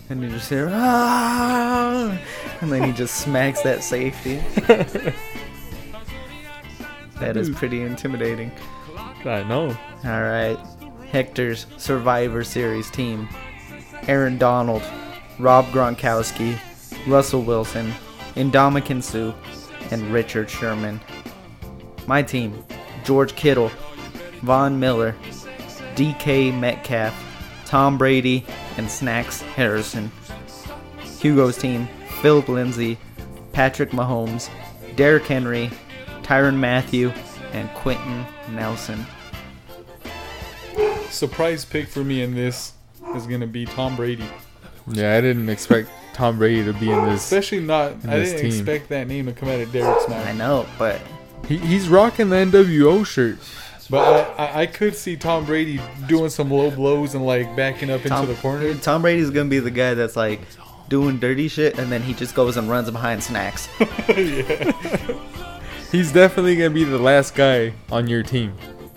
and 0.10 0.24
you 0.24 0.30
just 0.30 0.50
hear 0.50 0.70
ah, 0.72 2.18
and 2.62 2.72
then 2.72 2.84
he 2.84 2.94
just 2.94 3.16
smacks 3.16 3.62
that 3.64 3.84
safety. 3.84 4.42
that 7.20 7.38
is 7.38 7.50
pretty 7.50 7.82
intimidating. 7.82 8.52
I 9.26 9.44
know. 9.44 9.76
All 10.06 10.22
right, 10.22 10.58
Hector's 11.12 11.66
Survivor 11.78 12.44
Series 12.44 12.90
team: 12.90 13.28
Aaron 14.08 14.38
Donald, 14.38 14.84
Rob 15.40 15.66
Gronkowski, 15.68 16.60
Russell 17.08 17.42
Wilson, 17.42 17.94
Ndamukong 18.36 19.04
Suh, 19.04 19.34
and 19.92 20.14
Richard 20.14 20.50
Sherman. 20.50 21.00
My 22.06 22.22
team: 22.22 22.64
George 23.04 23.36
Kittle, 23.36 23.72
Von 24.42 24.80
Miller, 24.80 25.16
DK 25.96 26.58
Metcalf, 26.58 27.14
Tom 27.66 27.98
Brady, 27.98 28.46
and 28.78 28.90
Snacks 28.90 29.42
Harrison. 29.42 30.12
Hugo's 31.20 31.58
team: 31.58 31.88
Phillip 32.22 32.48
Lindsay, 32.48 32.98
Patrick 33.52 33.92
Mahomes, 33.92 34.50
Derrick 34.96 35.26
Henry, 35.26 35.70
Tyrann 36.28 36.56
Mathieu, 36.58 37.12
and 37.54 37.70
Quenton 37.74 38.26
Nelson. 38.52 39.06
Surprise 41.10 41.64
pick 41.64 41.88
for 41.88 42.04
me 42.04 42.22
in 42.22 42.36
this 42.36 42.74
is 43.16 43.26
gonna 43.26 43.48
be 43.48 43.66
Tom 43.66 43.96
Brady. 43.96 44.26
Yeah, 44.88 45.16
I 45.16 45.22
didn't 45.22 45.48
expect 45.50 45.90
Tom 46.14 46.38
Brady 46.38 46.66
to 46.66 46.74
be 46.74 46.92
in 46.92 47.06
this. 47.06 47.24
Especially 47.24 47.62
not. 47.62 47.94
In 48.04 48.10
I 48.10 48.20
didn't 48.20 48.38
team. 48.42 48.48
expect 48.48 48.90
that 48.90 49.08
name 49.08 49.26
to 49.28 49.32
come 49.32 49.48
out 49.50 49.60
of 49.62 49.72
Derek's 49.72 50.08
mouth. 50.10 50.28
I 50.28 50.34
know, 50.34 50.66
but 50.78 51.00
He, 51.48 51.58
he's 51.58 51.88
rocking 51.88 52.30
the 52.30 52.36
NWO 52.36 53.06
shirt. 53.06 53.38
But 53.90 54.38
I, 54.38 54.46
I, 54.46 54.62
I 54.62 54.66
could 54.66 54.96
see 54.98 55.16
Tom 55.16 55.46
Brady 55.46 55.80
doing 56.08 56.30
some 56.30 56.52
low 56.52 56.70
blows 56.72 57.16
and 57.16 57.26
like 57.26 57.56
backing 57.56 57.90
up 57.90 58.06
into 58.06 58.26
the 58.26 58.36
corner. 58.36 58.74
Tom 58.76 59.02
Brady's 59.02 59.30
gonna 59.30 59.50
be 59.50 59.60
the 59.60 59.72
guy 59.72 59.94
that's 59.94 60.18
like 60.18 60.42
doing 60.90 61.20
dirty 61.20 61.48
shit, 61.48 61.80
and 61.80 61.90
then 61.90 62.02
he 62.02 62.14
just 62.14 62.36
goes 62.36 62.58
and 62.58 62.70
runs 62.70 62.92
behind 62.92 63.24
snacks. 63.24 63.70
He's 65.92 66.12
definitely 66.12 66.56
gonna 66.58 66.70
be 66.70 66.84
the 66.84 66.98
last 66.98 67.34
guy 67.36 67.74
on 67.92 68.08
your 68.08 68.24
team. 68.24 68.54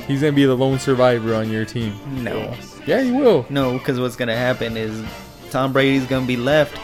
He's 0.06 0.20
gonna 0.20 0.32
be 0.32 0.44
the 0.44 0.56
lone 0.56 0.78
survivor 0.78 1.34
on 1.34 1.50
your 1.50 1.64
team. 1.64 1.94
No, 2.22 2.52
Yeah, 2.86 3.02
he 3.02 3.12
will. 3.12 3.46
no, 3.48 3.74
because 3.78 4.00
what's 4.00 4.16
gonna 4.16 4.36
happen 4.36 4.76
is 4.76 5.02
Tom 5.50 5.72
Brady's 5.72 6.06
gonna 6.06 6.26
be 6.26 6.36
left, 6.36 6.76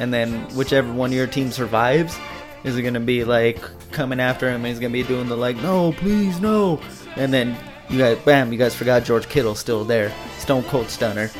and 0.00 0.12
then 0.12 0.40
whichever 0.56 0.92
one 0.92 1.10
of 1.10 1.14
your 1.16 1.26
team 1.28 1.50
survives 1.52 2.18
is 2.64 2.78
gonna 2.80 2.98
be 3.00 3.24
like 3.24 3.60
coming 3.92 4.18
after 4.20 4.48
him, 4.48 4.56
and 4.56 4.66
he's 4.66 4.80
gonna 4.80 4.92
be 4.92 5.04
doing 5.04 5.28
the 5.28 5.36
like, 5.36 5.56
no, 5.62 5.92
please, 5.92 6.40
no, 6.40 6.80
and 7.16 7.32
then 7.32 7.56
you 7.88 7.98
guys, 7.98 8.18
bam, 8.24 8.52
you 8.52 8.58
guys 8.58 8.74
forgot 8.74 9.04
George 9.04 9.28
Kittle's 9.28 9.60
still 9.60 9.84
there, 9.84 10.10
Stone 10.38 10.64
Cold 10.64 10.88
Stunner. 10.88 11.30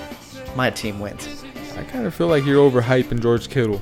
My 0.55 0.71
team 0.71 1.01
wins. 1.01 1.45
I 1.79 1.83
kind 1.85 2.07
of 2.07 2.15
feel 2.15 2.27
like 2.29 2.45
you're 2.45 2.71
overhyping 2.71 3.21
George 3.21 3.49
Kittle. 3.49 3.81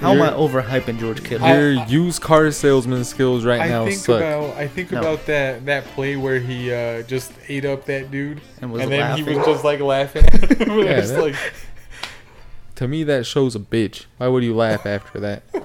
How 0.00 0.12
am 0.12 0.22
I 0.22 0.30
overhyping 0.30 0.98
George 0.98 1.22
Kittle? 1.24 1.46
I- 1.46 1.54
Your 1.58 1.70
used 1.86 2.20
car 2.22 2.50
salesman 2.50 3.04
skills 3.04 3.44
right 3.44 3.60
I 3.60 3.68
now 3.68 3.84
think 3.86 3.98
suck. 3.98 4.18
about 4.20 4.56
I 4.56 4.68
think 4.68 4.90
No. 4.92 5.00
about 5.00 5.26
that 5.26 5.64
that 5.66 5.84
play 5.86 6.16
where 6.16 6.38
he 6.40 6.72
uh, 6.72 7.02
just 7.02 7.32
ate 7.48 7.64
up 7.64 7.86
that 7.86 8.10
dude 8.10 8.40
And 8.60 8.72
was 8.72 8.88
then 8.88 9.16
he 9.16 9.22
was 9.22 9.44
just 9.46 9.64
like 9.64 9.80
laughing. 9.80 10.24
Yeah, 10.32 10.98
It's 10.98 11.10
that- 11.10 11.22
like 11.22 11.36
to 12.76 12.88
me, 12.88 13.04
that 13.04 13.24
shows 13.26 13.54
a 13.54 13.60
bitch. 13.60 14.06
Why 14.18 14.28
would 14.28 14.42
you 14.44 14.54
laugh 14.54 14.84
after 14.86 15.20
that? 15.20 15.42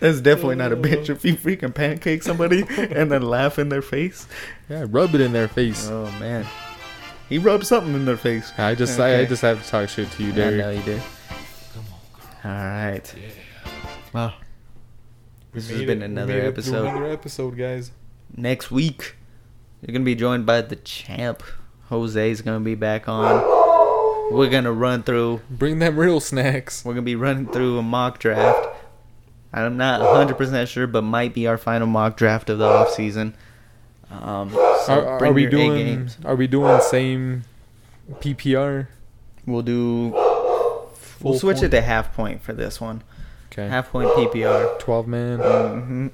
That's 0.00 0.20
definitely 0.20 0.56
not 0.56 0.72
a 0.72 0.76
bitch 0.76 1.08
if 1.08 1.24
you 1.24 1.34
freaking 1.34 1.74
pancake 1.74 2.22
somebody 2.22 2.64
and 2.76 3.10
then 3.10 3.22
laugh 3.22 3.58
in 3.58 3.70
their 3.70 3.80
face. 3.82 4.28
Yeah, 4.68 4.84
rub 4.88 5.14
it 5.14 5.20
in 5.22 5.32
their 5.32 5.48
face. 5.48 5.88
Oh 5.90 6.04
man, 6.20 6.44
he 7.30 7.38
rubbed 7.38 7.66
something 7.66 7.94
in 7.94 8.04
their 8.04 8.18
face. 8.18 8.52
I 8.58 8.74
just, 8.74 9.00
I, 9.00 9.20
I 9.20 9.24
just 9.24 9.40
have 9.42 9.62
to 9.64 9.68
talk 9.68 9.88
shit 9.88 10.10
to 10.12 10.22
you, 10.22 10.32
I 10.32 10.34
Derek. 10.34 10.56
know 10.58 10.70
you 10.70 10.82
did. 10.82 11.02
All 12.46 12.52
right. 12.52 13.14
Well, 14.12 14.32
this 15.52 15.68
has 15.68 15.80
been 15.80 15.90
it- 15.90 15.98
we 15.98 16.04
another 16.04 16.40
episode. 16.42 16.86
Another 16.86 17.06
episode, 17.06 17.58
guys. 17.58 17.90
Next 18.36 18.70
week, 18.70 19.16
you're 19.82 19.92
gonna 19.92 20.04
be 20.04 20.14
joined 20.14 20.46
by 20.46 20.60
the 20.60 20.76
champ. 20.76 21.42
Jose's 21.90 22.42
gonna 22.42 22.60
be 22.60 22.76
back 22.76 23.08
on. 23.08 23.42
We're 24.32 24.48
gonna 24.48 24.70
run 24.72 25.02
through. 25.02 25.40
Bring 25.50 25.80
them 25.80 25.98
real 25.98 26.20
snacks. 26.20 26.84
We're 26.84 26.92
gonna 26.94 27.02
be 27.02 27.16
running 27.16 27.48
through 27.48 27.78
a 27.78 27.82
mock 27.82 28.20
draft. 28.20 28.68
I'm 29.52 29.76
not 29.76 30.00
100% 30.02 30.68
sure, 30.68 30.86
but 30.86 31.02
might 31.02 31.34
be 31.34 31.48
our 31.48 31.58
final 31.58 31.88
mock 31.88 32.16
draft 32.16 32.48
of 32.48 32.58
the 32.58 32.64
off 32.66 32.90
season. 32.90 33.34
Um, 34.08 34.50
so 34.50 35.04
Are, 35.04 35.24
are 35.26 35.32
we 35.32 35.46
doing? 35.46 36.10
Are 36.24 36.36
we 36.36 36.46
doing 36.46 36.80
same 36.82 37.42
PPR? 38.20 38.86
We'll 39.46 39.62
do. 39.62 40.12
Full 41.20 41.32
we'll 41.32 41.40
switch 41.40 41.56
point. 41.56 41.66
it 41.66 41.76
to 41.76 41.82
half 41.82 42.14
point 42.14 42.42
for 42.42 42.52
this 42.52 42.80
one. 42.80 43.02
Okay. 43.52 43.68
Half 43.68 43.90
point 43.90 44.08
PPR. 44.10 44.78
Twelve 44.78 45.06
man. 45.06 45.38
Mm-hmm. 45.38 46.06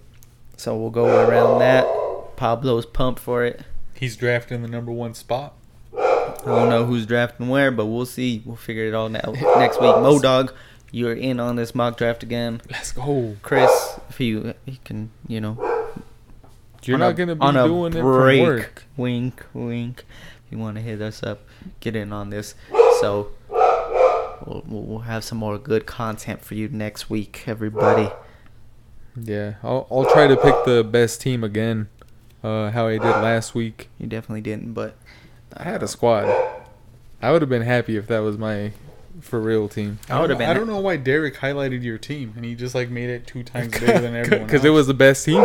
So 0.57 0.77
we'll 0.77 0.91
go 0.91 1.07
around 1.29 1.59
that. 1.61 1.87
Pablo's 2.37 2.87
pumped 2.87 3.21
for 3.21 3.45
it. 3.45 3.63
He's 3.95 4.17
drafting 4.17 4.63
the 4.63 4.69
number 4.69 4.93
one 4.93 5.15
spot. 5.15 5.55
I 5.97 6.35
don't 6.45 6.69
know 6.69 6.85
who's 6.87 7.07
drafting 7.07 7.49
where, 7.49 7.71
but 7.71 7.87
we'll 7.87 8.07
see. 8.07 8.43
We'll 8.45 8.57
figure 8.57 8.87
it 8.87 8.95
all 8.95 9.07
out 9.17 9.35
next 9.59 9.81
week. 9.81 9.97
Mo 9.97 10.19
Dog, 10.21 10.53
you're 10.91 11.13
in 11.15 11.39
on 11.41 11.57
this 11.57 11.75
mock 11.75 11.97
draft 11.97 12.23
again. 12.23 12.61
Let's 12.71 12.93
go. 12.93 13.37
Chris, 13.43 13.71
if 14.09 14.19
you 14.21 14.55
you 14.65 14.77
can, 14.85 15.11
you 15.29 15.41
know, 15.41 15.57
You're 16.85 16.99
not 16.99 17.11
a- 17.11 17.15
gonna 17.15 17.35
be 17.37 17.41
on 17.43 17.57
a 17.57 17.67
doing 17.67 17.95
it 17.95 18.03
break. 18.03 18.41
from 18.45 18.55
work. 18.57 18.85
Wink, 18.97 19.47
wink. 19.55 20.05
If 20.47 20.53
you 20.53 20.59
want 20.59 20.77
to 20.77 20.83
hit 20.83 21.01
us 21.01 21.23
up, 21.23 21.41
get 21.81 21.95
in 21.97 22.13
on 22.13 22.31
this. 22.31 22.55
So 23.01 23.29
we'll, 24.47 24.63
we'll 24.67 24.99
have 25.01 25.25
some 25.25 25.39
more 25.39 25.59
good 25.59 25.87
content 25.87 26.43
for 26.43 26.55
you 26.55 26.69
next 26.69 27.11
week, 27.11 27.45
everybody. 27.47 28.11
Yeah, 29.17 29.55
I'll 29.63 29.87
I'll 29.91 30.11
try 30.11 30.27
to 30.27 30.37
pick 30.37 30.65
the 30.65 30.83
best 30.83 31.21
team 31.21 31.45
again. 31.45 31.89
Uh, 32.43 32.71
how 32.71 32.89
I 32.89 32.93
did 32.93 33.03
last 33.03 33.55
week. 33.55 33.89
You 33.99 34.07
definitely 34.07 34.41
didn't, 34.41 34.73
but 34.73 34.97
I 35.57 35.65
had 35.65 35.83
a 35.83 35.89
squad. 35.89 36.25
I 37.21 37.31
would 37.31 37.43
have 37.43 37.49
been 37.49 37.63
happy 37.63 37.97
if 37.97 38.09
that 38.09 38.19
was 38.21 38.37
my 38.37 38.73
for 39.21 39.41
real 39.41 39.69
team. 39.69 39.99
I 40.09 40.21
would 40.21 40.31
have 40.31 40.39
been. 40.39 40.49
I 40.49 40.55
don't 40.55 40.67
know 40.67 40.81
why 40.81 40.97
Derek 40.97 41.37
highlighted 41.37 41.83
your 41.83 41.99
team 41.99 42.33
and 42.37 42.45
he 42.45 42.55
just 42.55 42.75
like 42.75 42.91
made 42.91 43.11
it 43.11 43.27
two 43.27 43.43
times 43.43 43.73
bigger 43.81 44.01
than 44.01 44.17
everyone. 44.17 44.47
Because 44.47 44.65
it 44.65 44.71
was 44.71 44.87
the 44.87 44.95
best 44.95 45.25
team. 45.25 45.43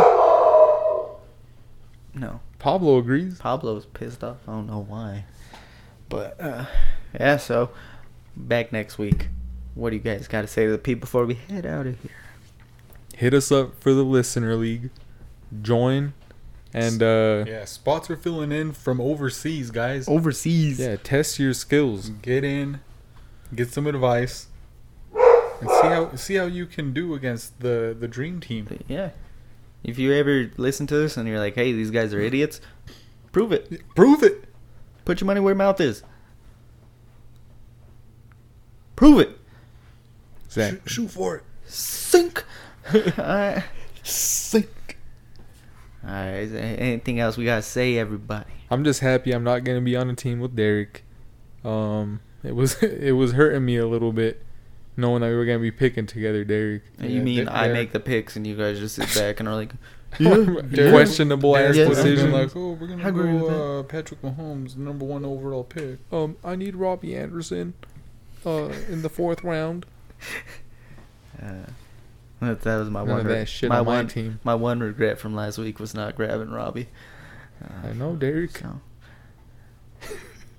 No, 2.14 2.40
Pablo 2.58 2.98
agrees. 2.98 3.38
Pablo's 3.38 3.86
pissed 3.86 4.24
off. 4.24 4.38
I 4.48 4.52
don't 4.52 4.66
know 4.66 4.84
why, 4.88 5.24
but 6.08 6.40
uh, 6.40 6.64
yeah. 7.18 7.36
So 7.36 7.70
back 8.38 8.72
next 8.72 8.98
week. 8.98 9.28
What 9.74 9.90
do 9.90 9.96
you 9.96 10.02
guys 10.02 10.26
got 10.28 10.42
to 10.42 10.46
say 10.48 10.64
to 10.66 10.72
the 10.72 10.78
people 10.78 11.00
before 11.00 11.26
we 11.26 11.34
head 11.34 11.66
out 11.66 11.86
of 11.86 12.00
here? 12.00 12.10
Hit 13.16 13.34
us 13.34 13.50
up 13.52 13.80
for 13.80 13.92
the 13.92 14.02
listener 14.04 14.54
league. 14.56 14.90
Join, 15.62 16.12
and 16.74 17.02
uh, 17.02 17.44
Yeah, 17.46 17.64
spots 17.64 18.10
are 18.10 18.16
filling 18.16 18.52
in 18.52 18.72
from 18.72 19.00
overseas, 19.00 19.70
guys. 19.70 20.06
Overseas. 20.08 20.78
yeah, 20.78 20.96
test 20.96 21.38
your 21.38 21.54
skills. 21.54 22.10
Get 22.10 22.44
in, 22.44 22.80
get 23.54 23.70
some 23.72 23.86
advice, 23.86 24.48
and 25.14 25.70
see 25.70 25.86
how 25.88 26.14
see 26.16 26.34
how 26.34 26.44
you 26.44 26.66
can 26.66 26.92
do 26.92 27.14
against 27.14 27.60
the 27.60 27.96
the 27.98 28.06
dream 28.08 28.40
team. 28.40 28.66
Yeah. 28.88 29.10
If 29.84 29.98
you 29.98 30.12
ever 30.12 30.50
listen 30.56 30.86
to 30.88 30.96
this 30.96 31.16
and 31.16 31.26
you're 31.28 31.38
like, 31.38 31.54
hey, 31.54 31.72
these 31.72 31.90
guys 31.92 32.12
are 32.12 32.20
idiots, 32.20 32.60
prove 33.32 33.52
it. 33.52 33.80
Prove 33.94 34.22
it. 34.22 34.44
Put 35.04 35.20
your 35.20 35.26
money 35.26 35.40
where 35.40 35.52
your 35.52 35.56
mouth 35.56 35.80
is. 35.80 36.02
Prove 38.98 39.20
it. 39.20 39.38
Exactly. 40.46 40.80
Shoot, 40.86 40.90
shoot 40.90 41.08
for 41.12 41.36
it. 41.36 41.42
Sink. 41.66 42.42
Alright. 43.16 43.62
Sink. 44.02 44.98
Alright. 46.04 46.34
Is 46.34 46.50
there 46.52 46.76
anything 46.80 47.20
else 47.20 47.36
we 47.36 47.44
gotta 47.44 47.62
say, 47.62 47.96
everybody? 47.96 48.50
I'm 48.70 48.82
just 48.82 48.98
happy 48.98 49.30
I'm 49.30 49.44
not 49.44 49.62
gonna 49.62 49.80
be 49.82 49.94
on 49.94 50.10
a 50.10 50.14
team 50.16 50.40
with 50.40 50.56
Derek. 50.56 51.04
Um, 51.64 52.18
it 52.42 52.56
was 52.56 52.74
it 52.82 53.12
was 53.12 53.32
hurting 53.32 53.64
me 53.64 53.76
a 53.76 53.86
little 53.86 54.10
bit, 54.12 54.44
knowing 54.96 55.20
that 55.20 55.28
we 55.28 55.36
were 55.36 55.44
gonna 55.44 55.58
be 55.60 55.70
picking 55.70 56.06
together, 56.06 56.42
Derek. 56.42 56.82
you 56.98 57.08
Yeah, 57.08 57.22
mean 57.22 57.44
they- 57.44 57.50
I 57.52 57.68
make 57.72 57.92
the 57.92 58.00
picks 58.00 58.34
and 58.34 58.44
you 58.44 58.56
guys 58.56 58.80
just 58.80 58.96
sit 58.96 59.14
back 59.14 59.38
and 59.38 59.48
are 59.48 59.54
like, 59.54 59.72
Derek- 60.18 60.90
Questionable 60.92 61.56
ass 61.56 61.76
Yes. 61.76 61.88
Decision. 61.88 62.32
like, 62.32 62.56
oh, 62.56 62.72
we're 62.72 62.86
I 62.86 62.90
gonna 62.90 63.08
agree 63.08 63.38
go 63.38 63.78
uh, 63.78 63.82
Patrick 63.84 64.22
Mahomes, 64.22 64.76
number 64.76 65.04
one 65.04 65.24
overall 65.24 65.62
pick. 65.62 65.98
Um, 66.10 66.36
I 66.42 66.56
need 66.56 66.74
Robby 66.74 67.14
Anderson, 67.14 67.74
uh, 68.48 68.72
in 68.88 69.02
the 69.02 69.08
fourth 69.08 69.44
round. 69.44 69.86
uh, 71.42 71.66
that, 72.40 72.60
that 72.62 72.76
was 72.76 72.90
my 72.90 73.04
None 73.04 73.16
one. 73.16 73.26
re- 73.26 73.46
my 73.62 73.78
on 73.78 73.84
my 73.84 73.92
one, 73.92 74.08
team. 74.08 74.40
My 74.44 74.54
one 74.54 74.80
regret 74.80 75.18
from 75.18 75.34
last 75.34 75.58
week 75.58 75.78
was 75.78 75.94
not 75.94 76.16
grabbing 76.16 76.50
Robby. 76.50 76.88
Uh, 77.62 77.88
I 77.88 77.92
know, 77.92 78.14
Derek. 78.16 78.56
So 78.56 78.80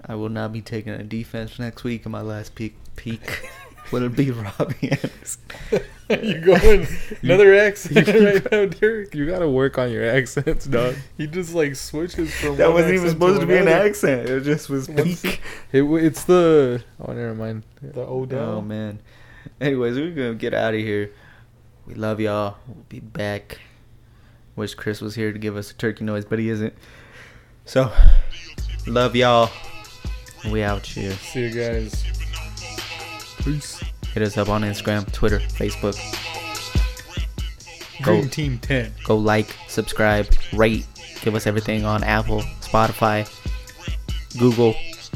I 0.06 0.16
will 0.16 0.30
not 0.30 0.52
be 0.53 0.61
taking 0.61 0.94
a 0.94 1.03
defense 1.03 1.60
next 1.60 1.84
week. 1.84 2.06
in 2.06 2.11
my 2.11 2.22
last 2.22 2.56
peak 2.56 2.76
peak 2.95 3.48
will 3.91 4.10
be 4.10 4.32
Robby 4.32 4.91
Anderson. 4.91 5.41
you 6.24 6.40
going 6.40 6.88
another 7.22 7.56
accent 7.56 8.07
right 8.07 8.52
now, 8.52 8.66
Derek? 8.66 9.14
You 9.14 9.28
gotta 9.28 9.49
work 9.49 9.78
on 9.78 9.91
your 9.91 10.10
accents, 10.10 10.66
dog. 10.66 10.95
He 11.18 11.28
just 11.28 11.53
like 11.53 11.76
switches 11.76 12.34
from 12.34 12.57
That 12.57 12.68
one 12.68 12.76
wasn't 12.76 12.95
even 12.95 13.10
supposed 13.10 13.41
to 13.41 13.48
be 13.48 13.57
an 13.57 13.68
accent. 13.68 14.30
It 14.30 14.41
just 14.41 14.70
was 14.70 14.88
peak. 14.88 15.41
It, 15.72 15.84
it's 15.84 16.24
the 16.24 16.84
oh, 16.99 17.14
never 17.14 17.36
mind. 17.36 17.64
The 17.82 18.02
Odell. 18.02 18.57
Oh 18.57 18.61
man. 18.61 18.99
Anyways, 19.61 19.95
we're 19.95 20.11
gonna 20.11 20.36
get 20.36 20.53
out 20.53 20.74
of 20.74 20.80
here. 20.80 21.11
We 21.86 21.94
love 21.94 22.20
y'all. 22.20 22.57
We'll 22.68 22.86
be 22.90 22.99
back. 22.99 23.60
Wish 24.56 24.76
Chris 24.76 25.02
was 25.02 25.16
here 25.16 25.32
to 25.32 25.40
give 25.40 25.56
us 25.56 25.72
a 25.72 25.74
turkey 25.74 26.03
noise, 26.03 26.26
but 26.26 26.40
he 26.40 26.49
isn't. 26.49 26.74
So, 27.66 27.91
love 28.88 29.16
y'all. 29.16 29.49
We 30.52 30.64
out 30.64 30.86
here. 30.86 31.11
See 31.11 31.41
you 31.41 31.52
guys. 31.52 32.19
Peace. 33.54 33.84
Hit 34.14 34.24
us 34.24 34.38
up 34.38 34.50
on 34.50 34.62
Instagram, 34.62 35.12
Twitter, 35.12 35.40
Facebook. 35.40 35.98
Go. 38.04 38.14
Dream 38.18 38.30
Team 38.30 38.60
10. 38.60 38.94
Go 39.04 39.18
like, 39.18 39.56
subscribe, 39.68 40.28
rate, 40.54 40.86
give 41.22 41.36
us 41.36 41.48
everything 41.48 41.84
on 41.84 42.04
Apple, 42.04 42.42
Spotify, 42.62 43.28
Google. 44.38 44.76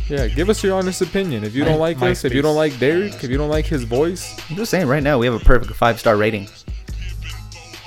Yeah, 0.09 0.27
give 0.27 0.49
us 0.49 0.63
your 0.63 0.77
honest 0.77 1.01
opinion. 1.01 1.43
If 1.43 1.55
you 1.55 1.63
don't 1.63 1.79
like 1.79 2.01
us, 2.01 2.25
if 2.25 2.33
you 2.33 2.41
don't 2.41 2.55
like 2.55 2.77
Derek, 2.77 3.23
if 3.23 3.29
you 3.29 3.37
don't 3.37 3.49
like 3.49 3.65
his 3.65 3.83
voice, 3.83 4.37
I'm 4.49 4.57
just 4.57 4.69
saying, 4.69 4.87
right 4.87 5.01
now 5.03 5.17
we 5.17 5.25
have 5.25 5.35
a 5.35 5.45
perfect 5.45 5.73
five 5.73 5.99
star 5.99 6.17
rating. 6.17 6.49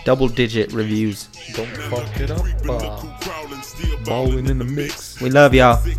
Double 0.06 0.28
digit 0.28 0.72
reviews. 0.72 1.26
Don't 1.54 1.66
fuck 1.66 2.20
it 2.20 2.30
up. 2.30 2.46
Uh, 2.68 3.02
balling 4.04 4.46
in 4.46 4.56
the 4.56 4.64
mix. 4.64 5.20
We 5.20 5.30
love 5.30 5.52
y'all. 5.52 5.82
We 5.84 5.96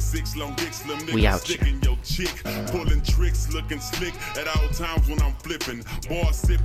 We 1.14 1.28
out 1.28 1.46
out 1.46 2.68
Pulling 2.72 3.02
tricks, 3.02 3.52
looking 3.52 3.82
slick 3.82 4.14
at 4.38 4.48
all 4.48 4.70
times 4.70 5.10
when 5.10 5.22
I'm 5.22 5.34
flipping. 5.44 5.84
Boss 6.08 6.38
sip 6.38 6.56